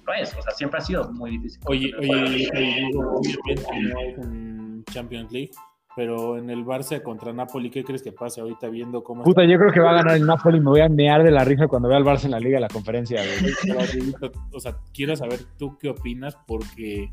[0.07, 1.61] no es, o sea, siempre ha sido muy difícil.
[1.67, 5.51] Oye, oye, oye, oye, Champions League,
[5.99, 9.25] pero en el Barça contra Napoli, ¿qué crees que pase ahorita viendo cómo...
[9.25, 11.43] Puta, yo creo que va a ganar el Napoli, me voy a mear de la
[11.43, 13.21] risa cuando vea al Barça en la Liga de la Conferencia.
[14.53, 17.11] o sea, quiero saber tú qué opinas porque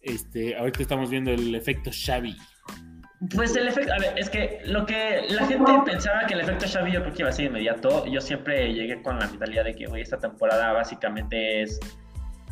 [0.00, 2.36] este, ahorita estamos viendo el efecto Xavi.
[3.34, 6.66] Pues el efecto, a ver, es que lo que la gente pensaba que el efecto
[6.72, 8.06] Xavi yo creo que iba a ser inmediato.
[8.06, 11.80] Yo siempre llegué con la mentalidad de que, hoy esta temporada básicamente es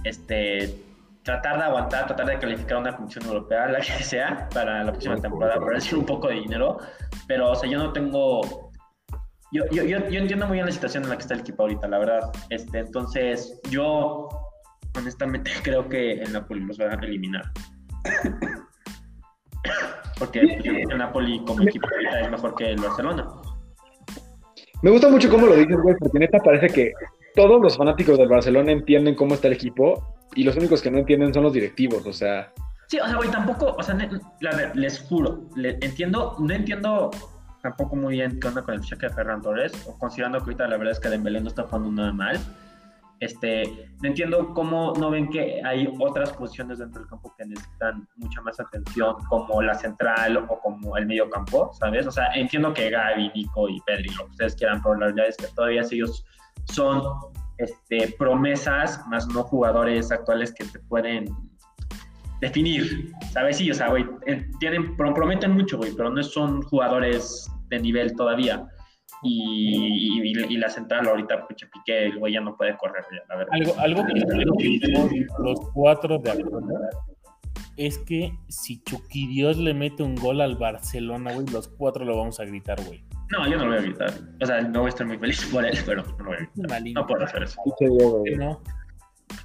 [0.03, 0.75] este
[1.23, 5.17] tratar de aguantar, tratar de calificar una comisión europea, la que sea, para la próxima
[5.17, 6.79] temporada, por decir un poco de dinero.
[7.27, 8.71] Pero, o sea, yo no tengo.
[9.53, 11.63] Yo, yo, yo, yo entiendo muy bien la situación en la que está el equipo
[11.63, 12.33] ahorita, la verdad.
[12.51, 14.29] Este, entonces, yo
[14.97, 17.45] honestamente creo que el Napoli los va a eliminar.
[20.19, 23.27] Porque el Napoli como equipo ahorita es mejor que el Barcelona.
[24.83, 26.93] Me gusta mucho cómo lo dices, güey, porque neta parece que
[27.35, 30.99] todos los fanáticos del Barcelona entienden cómo está el equipo y los únicos que no
[30.99, 32.53] entienden son los directivos, o sea.
[32.89, 33.97] Sí, o sea, güey, tampoco, o sea,
[34.75, 37.11] les juro, entiendo, no entiendo
[37.63, 40.69] tampoco muy bien qué onda con el cheque de Ferran Torres, o considerando que ahorita
[40.69, 42.39] la verdad es que Dembélé no está jugando nada mal.
[43.21, 43.63] Este,
[44.03, 48.41] no entiendo cómo no ven que hay otras posiciones dentro del campo que necesitan mucha
[48.41, 52.05] más atención, como la central o como el medio campo, ¿sabes?
[52.05, 55.29] O sea, entiendo que Gaby, Nico y Pedri, lo que ustedes quieran, pero la verdad
[55.29, 56.27] es que todavía ellos
[56.65, 57.03] son
[57.59, 61.27] este, promesas, más no jugadores actuales que te pueden
[62.41, 63.59] definir, ¿sabes?
[63.59, 64.05] Sí, o sea, güey,
[64.59, 68.67] tienen, prometen mucho, güey, pero no son jugadores de nivel todavía.
[69.25, 73.53] Y, y, la central ahorita, pucha, Piqué, el güey ya no puede correr, la verdad.
[73.53, 74.07] Algo, algo
[74.59, 74.81] que
[75.39, 76.69] los cuatro de acuerdo
[77.77, 78.83] es que si
[79.13, 83.05] Dios le mete un gol al Barcelona, güey, los cuatro lo vamos a gritar, güey.
[83.33, 84.13] No, yo no lo voy a gritar.
[84.43, 86.39] O sea, no voy a estar muy feliz por él, pero no lo voy a
[86.55, 86.83] gritar.
[86.95, 87.61] No puedo hacer eso.
[88.39, 88.63] No.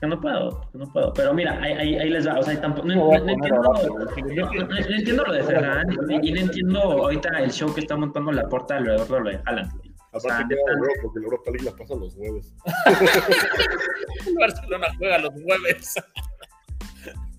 [0.01, 1.13] Que no puedo, que no puedo.
[1.13, 2.37] Pero mira, ahí, ahí, ahí les va.
[2.37, 2.87] O sea, tampoco.
[2.89, 5.87] No, no, no entiendo, no, entiendo lo de Ferran
[6.21, 9.41] y no entiendo ahorita el show que está montando la porta alrededor de lo de
[9.45, 9.71] Haaland.
[10.11, 12.53] Aparte queda sea, porque el Europa League la pasa los jueves.
[14.39, 15.95] Barcelona juega los jueves.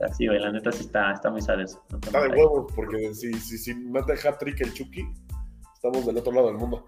[0.01, 1.84] Así, güey, la neta sí está, está muy sad eso.
[2.03, 5.05] está de huevos, porque si, si, si mata hat-trick el Chucky,
[5.79, 6.85] estamos del otro lado del mundo.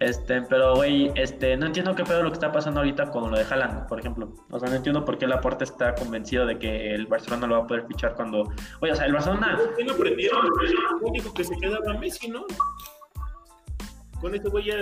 [0.00, 3.36] Este, pero güey, este, no entiendo qué pedo lo que está pasando ahorita con lo
[3.36, 4.32] de Haaland, por ejemplo.
[4.50, 7.64] O sea, no entiendo por qué Laporte está convencido de que el Barcelona lo va
[7.64, 8.52] a poder fichar cuando.
[8.80, 9.56] Oye, o sea, el Barcelona.
[9.56, 10.46] ¿Por qué no aprendieron?
[10.46, 12.44] El único que se quedaba Messi, ¿no?
[14.20, 14.76] Con este güey ya.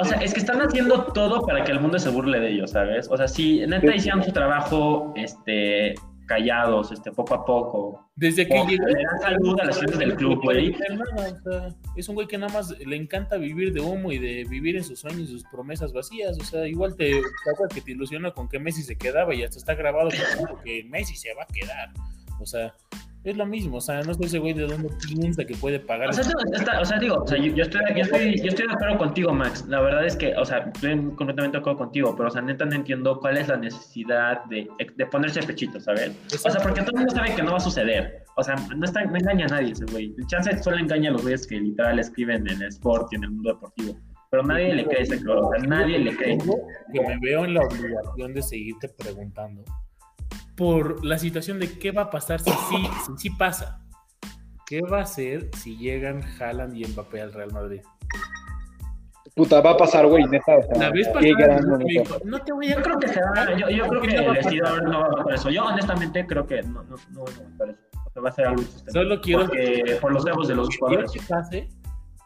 [0.00, 2.70] O sea, es que están haciendo todo para que el mundo se burle de ellos,
[2.70, 3.08] ¿sabes?
[3.10, 5.94] O sea, si neta hicieron su trabajo, este,
[6.32, 8.10] callados, este, poco a poco.
[8.16, 8.86] Desde que llegó.
[8.86, 10.74] Le dan salud a las gente del club, güey.
[11.96, 14.84] es un güey que nada más le encanta vivir de humo y de vivir en
[14.84, 16.38] sus sueños y sus promesas vacías.
[16.40, 19.58] O sea, igual te, te que te ilusiona con que Messi se quedaba y hasta
[19.58, 20.08] está grabado
[20.64, 21.90] que Messi se va a quedar.
[22.40, 22.74] O sea,
[23.24, 26.10] es lo mismo, o sea, no sé ese güey de dónde piensa que puede pagar.
[26.10, 26.24] O sea,
[26.80, 29.64] o sea digo, o sea, yo, estoy, yo, estoy, yo estoy de acuerdo contigo, Max.
[29.68, 32.64] La verdad es que, o sea, estoy completamente de acuerdo contigo, pero, o sea, neta
[32.64, 36.10] no entiendo cuál es la necesidad de, de ponerse pechito, ¿sabes?
[36.34, 38.24] O sea, porque todo el mundo sabe que no va a suceder.
[38.36, 40.12] O sea, no, está, no engaña a nadie ese güey.
[40.18, 43.24] El chance solo engaña a los güeyes que literal escriben en el sport y en
[43.24, 43.96] el mundo deportivo.
[44.30, 46.38] Pero nadie le cree ese o sea, nadie le cree.
[46.92, 49.62] Que me veo en la obligación de seguirte preguntando
[50.56, 52.88] por la situación de qué va a pasar si sí,
[53.18, 53.80] si, pasa.
[54.66, 57.80] ¿Qué va a hacer si llegan Haaland y Mbappé al Real Madrid?
[59.34, 60.58] Puta, va a pasar, güey, neta.
[60.78, 61.60] la vez pasada
[62.24, 62.76] no te voy a...
[62.76, 65.48] Yo creo que se va, yo, yo creo que el vestidor no va a eso.
[65.48, 67.80] Yo honestamente creo que no, no, no va a aguantar eso.
[68.06, 71.12] O sea, va a ser algo Solo quiero que por los egos de los jugadores.
[71.12, 71.68] que pase,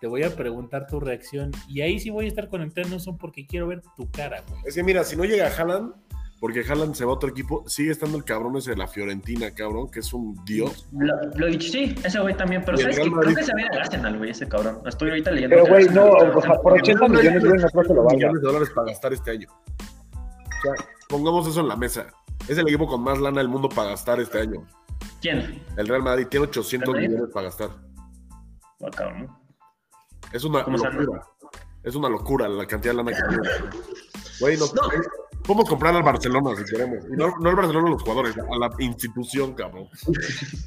[0.00, 1.52] te voy a preguntar tu reacción.
[1.68, 4.62] Y ahí sí voy a estar conectado, no son porque quiero ver tu cara, güey.
[4.66, 5.94] Es que mira, si no llega Haaland,
[6.38, 9.52] porque Haaland se va a otro equipo, sigue estando el cabrón ese de la Fiorentina,
[9.52, 10.86] cabrón, que es un dios.
[10.92, 11.14] Lo,
[11.48, 13.10] lo sí, ese güey también, pero ¿sabes qué?
[13.10, 14.80] Creo que se ve al Arsenal, güey, ese cabrón.
[14.84, 15.56] Estoy ahorita leyendo.
[15.56, 18.16] Pero, güey, no, o sea, por 80 millones, güey, no creo que lo valga.
[18.16, 19.48] millones de dólares para gastar este año.
[19.48, 22.06] O sea, pongamos eso en la mesa.
[22.48, 24.66] Es el equipo con más lana del mundo para gastar este año.
[25.22, 25.64] ¿Quién?
[25.76, 27.70] El Real Madrid tiene 800 millones para gastar.
[28.80, 29.28] Oh, cabrón.
[30.32, 31.26] Es una locura.
[31.82, 33.48] Es una locura la cantidad de lana que tiene.
[34.40, 34.82] Güey, no, no.
[35.46, 37.04] Podemos comprar al Barcelona si queremos.
[37.08, 39.88] Y no, no al Barcelona a los jugadores, a la institución, cabrón.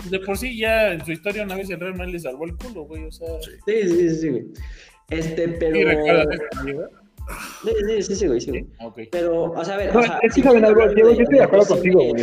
[0.09, 2.55] De por sí ya en su historia una vez el Real Madrid le salvó el
[2.55, 3.05] culo, güey.
[3.05, 3.27] O sea.
[3.41, 4.45] Sí, sí, sí, güey.
[5.09, 6.31] Este, pero.
[7.63, 8.67] Sí, sí, sí, güey, sí, güey.
[8.79, 9.07] Okay.
[9.11, 9.95] Pero, o sea, a ver.
[9.95, 12.21] o sea, es que saben algo, Diego, yo estoy de acuerdo contigo, güey.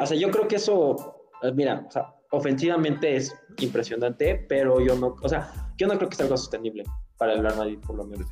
[0.00, 4.94] O sea, yo creo que eso, eh, mira, o sea, ofensivamente es impresionante, pero yo
[4.94, 6.84] no, o sea, yo no creo que sea algo sostenible
[7.22, 8.26] para el Real Madrid, por lo menos.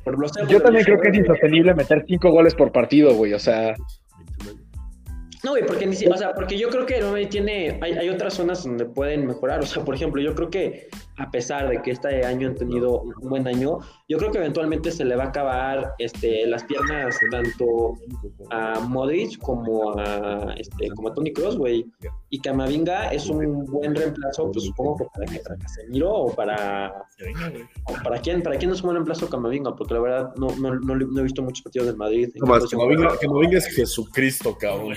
[0.49, 3.73] Yo también creo que es insostenible meter cinco goles por partido, güey, o sea.
[5.45, 8.65] No, güey, porque, o sea, porque yo creo que el tiene, hay, hay, otras zonas
[8.65, 9.61] donde pueden mejorar.
[9.61, 13.01] O sea, por ejemplo, yo creo que a pesar de que este año han tenido
[13.01, 17.17] un buen año, yo creo que eventualmente se le va a acabar este, las piernas
[17.29, 17.95] tanto
[18.49, 21.85] a Modric como a, este, como a Tony Cross, güey.
[22.29, 26.93] Y Camavinga es un buen reemplazo, pues supongo que para, para Casemiro o para...
[27.85, 29.75] O para quién, ¿Para quién es un buen reemplazo Camavinga?
[29.75, 32.29] Porque la verdad no, no, no, he visto muchos partidos del Madrid.
[32.39, 34.95] Camavinga, Camavinga es Jesucristo, cabrón.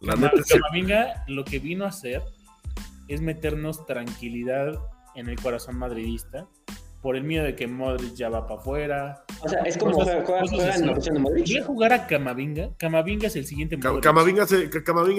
[0.00, 2.22] La Camavinga lo que vino a hacer
[3.08, 4.78] es meternos tranquilidad
[5.16, 6.46] en el corazón madridista
[7.02, 9.24] por el miedo de que Modric ya va para afuera.
[9.40, 10.18] O sea, es como juega,
[10.74, 11.46] en la posición de Modric.
[11.46, 12.70] Voy a jugar a Camavinga.
[12.76, 14.42] Camavinga es el siguiente Camavinga,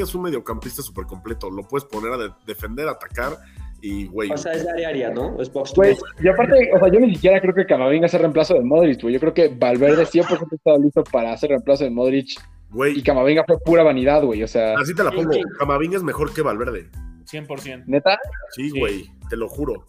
[0.03, 1.49] es, un mediocampista súper completo.
[1.49, 3.37] Lo puedes poner a defender, atacar
[3.81, 4.31] y, güey.
[4.31, 5.39] O sea, es área área, ¿no?
[5.41, 8.55] Es box pues, Y aparte, o sea, yo ni siquiera creo que Camavinga sea reemplazo
[8.55, 9.13] de Modric, güey.
[9.13, 12.39] Yo creo que Valverde 100% estaba listo para hacer reemplazo de Modric
[12.73, 14.43] y Camavinga fue pura vanidad, güey.
[14.43, 14.75] O sea.
[14.77, 15.31] Así te la pongo.
[15.59, 16.89] Camavinga es mejor que Valverde.
[17.25, 17.83] 100%.
[17.87, 18.17] ¿Neta?
[18.55, 19.05] Sí, güey.
[19.29, 19.85] Te lo juro.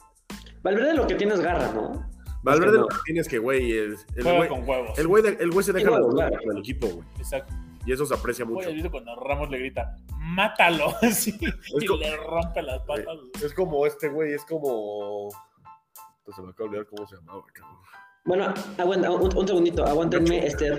[0.62, 2.08] Valverde lo que tiene es garra, ¿no?
[2.42, 3.72] Valverde lo que tiene es que, güey.
[3.72, 4.98] El, güey con huevos.
[4.98, 7.06] El güey, el güey se deja la con el equipo, güey.
[7.18, 7.54] Exacto.
[7.88, 8.68] Y eso se aprecia mucho.
[8.68, 13.16] Oye, cuando Ramos le grita, mátalo, sí, y le rompe las patas.
[13.42, 15.30] Es como este güey, es como.
[16.36, 17.78] Se me acaba de olvidar cómo se llamaba, cabrón.
[18.26, 20.70] Bueno, aguanta, un, segundito, aguántenme, este,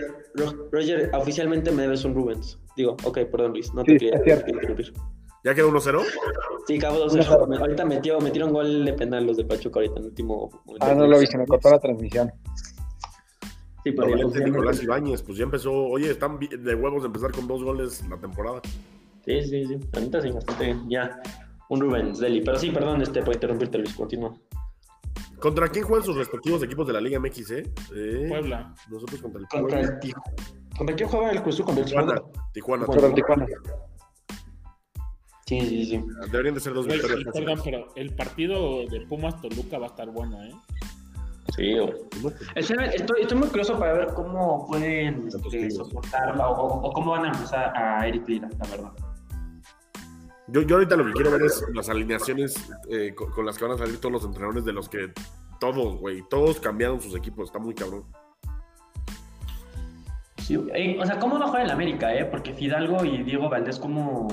[0.72, 2.60] Roger, oficialmente me debes un Rubens.
[2.78, 4.94] Digo, ok, perdón Luis, no te quería interrumpir.
[5.44, 6.04] ¿Ya quedó 1-0?
[6.68, 7.60] Sí, acabó 2-0.
[7.60, 10.86] Ahorita metió, metieron gol de penal los de Pachuca ahorita en el último momento.
[10.86, 12.32] Ah, no lo vi, se me cortó la transmisión.
[13.84, 17.32] Sí, pero no, ya Nicolás Ibáñez, pues ya empezó, oye, están de huevos de empezar
[17.32, 18.62] con dos goles la temporada.
[19.26, 21.22] Sí, sí, sí, ahorita sí, bastante bien, ya.
[21.70, 24.34] Un Rubens, Deli, pero sí, perdón, este, por interrumpirte Luis, continúa.
[25.40, 27.64] ¿Contra quién juegan sus respectivos equipos de la Liga MX, eh?
[27.96, 28.74] eh Puebla.
[28.90, 29.78] Nosotros contra el Puebla.
[29.78, 30.34] Contra el Tijuana.
[30.78, 31.62] ¿Contra quién juega el Cruz?
[31.62, 32.22] Contra el Tijuana.
[32.54, 32.86] Tijuana.
[32.86, 33.48] Contra el Tijuana.
[35.46, 36.04] Sí, sí, sí.
[36.32, 37.34] Deberían de ser dos victorias.
[37.34, 40.54] Perdón, pero el partido de Pumas Toluca va a estar bueno, ¿eh?
[41.56, 41.78] Sí,
[42.56, 47.28] estoy, estoy, muy curioso para ver cómo pueden este, soportarla o, o, cómo van a
[47.30, 48.92] empezar a Eric Lira, la verdad.
[50.48, 52.56] Yo, yo ahorita lo que quiero ver es las alineaciones
[52.90, 55.12] eh, con, las que van a salir todos los entrenadores de los que
[55.60, 58.06] todos, güey, todos cambiaron sus equipos, está muy cabrón.
[60.38, 62.26] Sí, o sea, ¿cómo va a jugar el América, eh?
[62.26, 64.28] Porque Fidalgo y Diego Valdés, ¿cómo,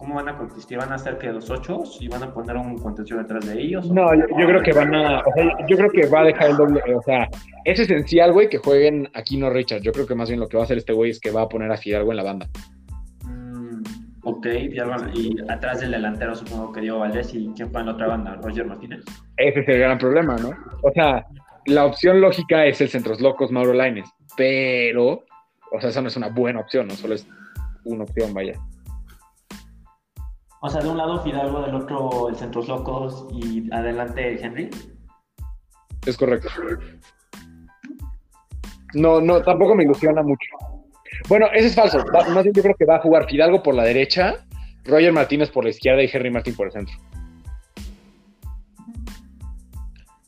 [0.00, 0.78] cómo van a contestar?
[0.78, 3.88] ¿Van a hacer que los ocho y van a poner un contención detrás de ellos?
[3.90, 6.56] No, yo, creo que van a, o sea, yo creo que va a dejar el
[6.56, 7.28] doble, o sea,
[7.64, 9.82] es esencial, güey, que jueguen aquí no Richard.
[9.82, 11.42] Yo creo que más bien lo que va a hacer este güey es que va
[11.42, 12.48] a poner a Fidalgo en la banda.
[14.22, 14.46] Ok,
[15.14, 18.38] y atrás del delantero supongo que Diego Valdés y ¿quién fue en la otra banda?
[18.42, 19.04] Roger Martínez.
[19.36, 20.50] Ese es el gran problema, ¿no?
[20.82, 21.26] O sea,
[21.66, 25.24] la opción lógica es el Centros Locos Mauro Laines, pero,
[25.72, 27.26] o sea, esa no es una buena opción, no solo es
[27.84, 28.54] una opción, vaya.
[30.62, 34.68] O sea, de un lado Fidalgo, del otro el Centros Locos y adelante Henry.
[36.06, 36.48] Es correcto.
[38.94, 40.48] No, no, tampoco me ilusiona mucho.
[41.28, 42.04] Bueno, eso es falso.
[42.12, 44.44] más bien yo creo que va a jugar Fidalgo por la derecha,
[44.84, 46.94] Roger Martínez por la izquierda y Henry Martín por el centro.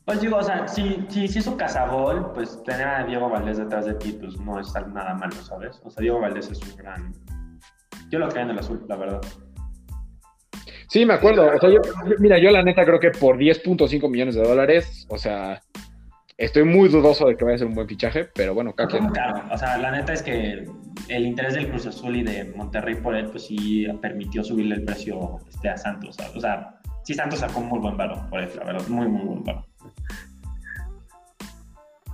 [0.05, 3.59] Pues digo, o sea, si, si, si es un cazagol, pues tener a Diego Valdés
[3.59, 5.81] detrás de ti, pues no es nada malo, ¿sabes?
[5.85, 7.13] O sea, Diego Valdés es un gran...
[8.11, 9.21] Yo lo creo en el azul, la verdad.
[10.93, 11.47] Sí, me acuerdo.
[11.47, 11.81] O sea, yo,
[12.19, 15.63] mira, yo la neta creo que por 10.5 millones de dólares, o sea,
[16.37, 19.57] Estoy muy dudoso de que vaya a ser un buen fichaje, pero bueno, Claro, o
[19.57, 20.67] sea, la neta es que
[21.09, 24.85] el interés del Cruz Azul y de Monterrey por él, pues sí permitió subirle el
[24.85, 26.17] precio este, a Santos.
[26.35, 29.25] O sea, sí Santos sacó un muy buen valor por él, la verdad, muy, muy
[29.25, 29.65] buen valor.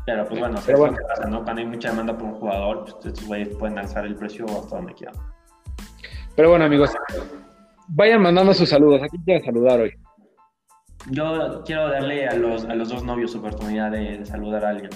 [0.04, 0.96] Pero pues bueno, pero bueno.
[1.08, 1.42] Pasa, ¿no?
[1.42, 4.76] cuando hay mucha demanda por un jugador, pues estos güeyes pueden alzar el precio hasta
[4.76, 5.16] donde quieran.
[6.36, 6.92] Pero bueno, amigos,
[7.88, 9.02] vayan mandando sus saludos.
[9.02, 9.92] Aquí quieren saludar hoy?
[11.10, 14.90] Yo quiero darle a los, a los dos novios oportunidad de, saludar a alguien.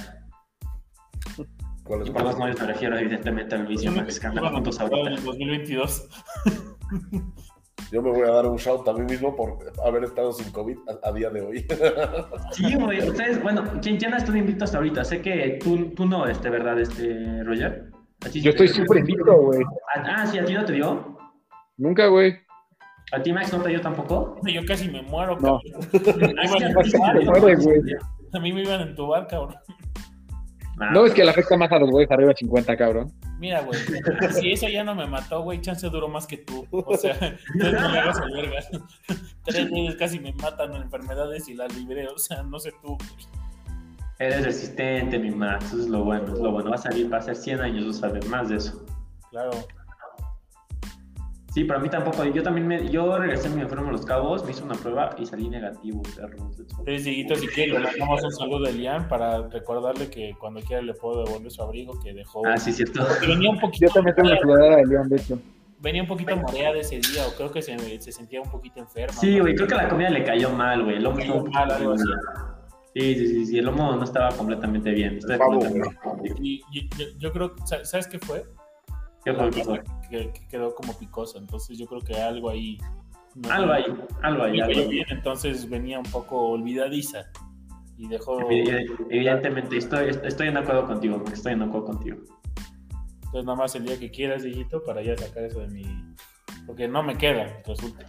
[1.39, 5.11] Y por dos novios me refiero evidentemente a Luis y a Max que juntos ahorita.
[5.11, 6.09] En 2022.
[7.91, 10.79] Yo me voy a dar un shout a mí mismo por haber estado sin COVID
[11.03, 11.67] a, día de hoy.
[12.53, 13.07] Sí, güey.
[13.07, 15.05] Ustedes, bueno, ¿quién, quién ha estado invito hasta ahorita?
[15.05, 17.91] Sé que tú, tú no, este, ¿verdad, este, Roger?
[18.33, 19.63] Yo estoy súper invito, güey.
[19.95, 21.19] Ah, sí, ¿a ti no te dio?
[21.77, 22.42] Nunca, güey.
[23.13, 24.41] ¿A ti, Max, no te dio tampoco?
[24.47, 25.61] Yo casi me muero, no.
[28.33, 29.55] a mí me iban a entubar, cabrón.
[30.81, 33.13] Ah, no, es que le afecta más a los güeyes arriba de 50, cabrón.
[33.39, 33.79] Mira, güey,
[34.33, 36.67] si eso ya no me mató, güey, chance duró más que tú.
[36.71, 37.15] O sea,
[37.55, 38.61] no me hagas verga.
[39.45, 42.97] Tres güeyes casi me matan en enfermedades y las libré, o sea, no sé tú.
[44.19, 46.71] Eres resistente, mi Max, eso es lo bueno, es lo bueno.
[46.71, 48.87] Va a salir, va a ser 100 años, vas a ver más de eso.
[49.31, 49.51] Claro.
[51.53, 52.25] Sí, para mí tampoco.
[52.25, 55.27] Yo también me, yo regresé mi enfermo a los cabos, me hice una prueba y
[55.27, 56.51] salí negativo, perro.
[56.87, 60.81] Sí, Dieguito, si quiere, le mandamos un saludo a Elian para recordarle que cuando quiera
[60.81, 62.47] le puedo devolver su abrigo que dejó.
[62.47, 63.07] Ah, sí, cierto.
[63.21, 63.87] Venía un poquito.
[63.87, 65.39] Yo también tengo una sudadera de Elian, de hecho.
[65.81, 69.13] Venía un poquito mareada ese día, o creo que se, se sentía un poquito enferma.
[69.13, 70.97] Sí, güey, creo que la comida le cayó mal, güey.
[70.97, 72.09] El lomo estuvo mal, algo así.
[72.95, 75.19] Sí, sí, sí, sí, el lomo no estaba completamente bien.
[75.19, 75.99] Estaba completamente
[76.41, 78.45] y, y, yo, yo creo, ¿sabes qué fue?
[79.25, 79.83] ¿Qué fue?
[80.11, 82.79] Que, que, quedó como picosa, entonces yo creo que algo ahí.
[83.35, 83.85] No, algo ahí,
[84.23, 84.61] algo ahí.
[84.61, 87.25] Algo bien, entonces venía un poco olvidadiza
[87.97, 88.39] y dejó.
[88.51, 92.17] Evidentemente, estoy, estoy en acuerdo contigo, estoy en acuerdo contigo.
[93.17, 95.85] Entonces, nada más el día que quieras, hijito, para ya sacar eso de mi.
[96.67, 98.05] Porque no me queda, resulta.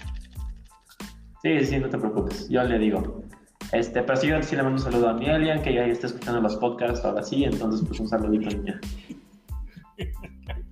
[1.41, 3.23] Sí, sí, no te preocupes, yo le digo.
[3.71, 6.07] Este, pero sí, yo sí le mando un saludo a mi Elian, que ya está
[6.07, 8.79] escuchando los podcasts ahora sí, entonces, pues un saludito, niña.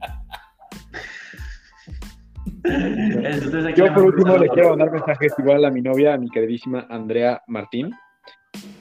[3.75, 7.41] Yo por último le quiero mandar mensajes igual a mi novia, a mi queridísima Andrea
[7.47, 7.91] Martín.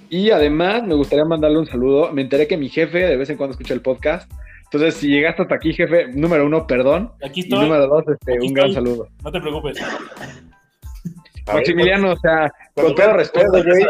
[0.08, 2.12] Y además me gustaría mandarle un saludo.
[2.12, 4.30] Me enteré que mi jefe de vez en cuando escucha el podcast.
[4.64, 7.12] Entonces, si llegaste hasta aquí, jefe, número uno, perdón.
[7.24, 7.58] Aquí estoy.
[7.58, 9.08] Y número dos, este, un gran saludo.
[9.24, 9.78] No te preocupes.
[11.54, 13.84] Maximiliano, o sea, con todo respeto, güey.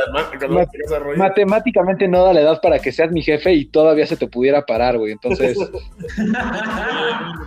[1.17, 4.65] matemáticamente no da la edad para que seas mi jefe y todavía se te pudiera
[4.65, 5.13] parar, güey.
[5.13, 5.57] Entonces.
[5.57, 5.71] Lo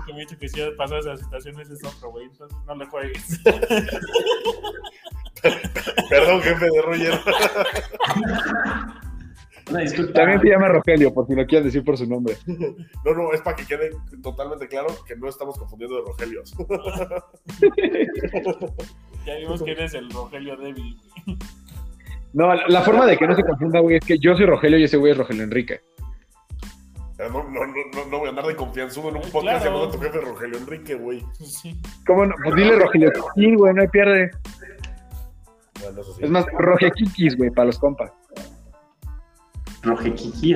[0.06, 2.26] que me dicho que si esas situaciones es otro, güey.
[2.26, 3.42] Entonces no le juegues.
[6.10, 7.20] Perdón, jefe de Roger.
[10.14, 12.36] También se llama Rogelio, por si lo quieres decir por su nombre.
[12.46, 13.92] No, no, es para que quede
[14.22, 16.54] totalmente claro que no estamos confundiendo de Rogelios.
[19.26, 20.98] Ya vimos que eres el Rogelio débil.
[22.34, 24.86] No, la, forma de que no se confunda, güey, es que yo soy Rogelio y
[24.86, 25.82] ese güey es Rogelio Enrique.
[27.20, 29.66] No, no, no, no, voy a andar de confianza en un podcast claro.
[29.66, 31.24] llamado a tu jefe Rogelio Enrique, güey.
[31.40, 31.80] Sí.
[32.08, 32.34] ¿Cómo no?
[32.44, 34.32] Pues dile Rogelio Sí, güey, no hay pierde.
[35.80, 36.24] Bueno, eso sí.
[36.24, 38.12] Es más, Rogequiquis, güey, para los compas.
[39.84, 40.56] Rogequiqui,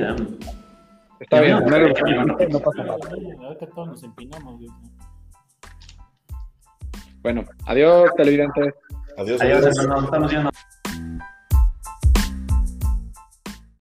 [1.19, 2.98] Está bien, no pasa nada.
[3.44, 4.69] Ahorita todos nos empinamos, güey.
[7.27, 8.73] Bueno, adiós, televidentes.
[9.17, 9.65] Adiós, adiós.
[9.65, 10.03] adiós.
[10.05, 10.49] Estamos yendo.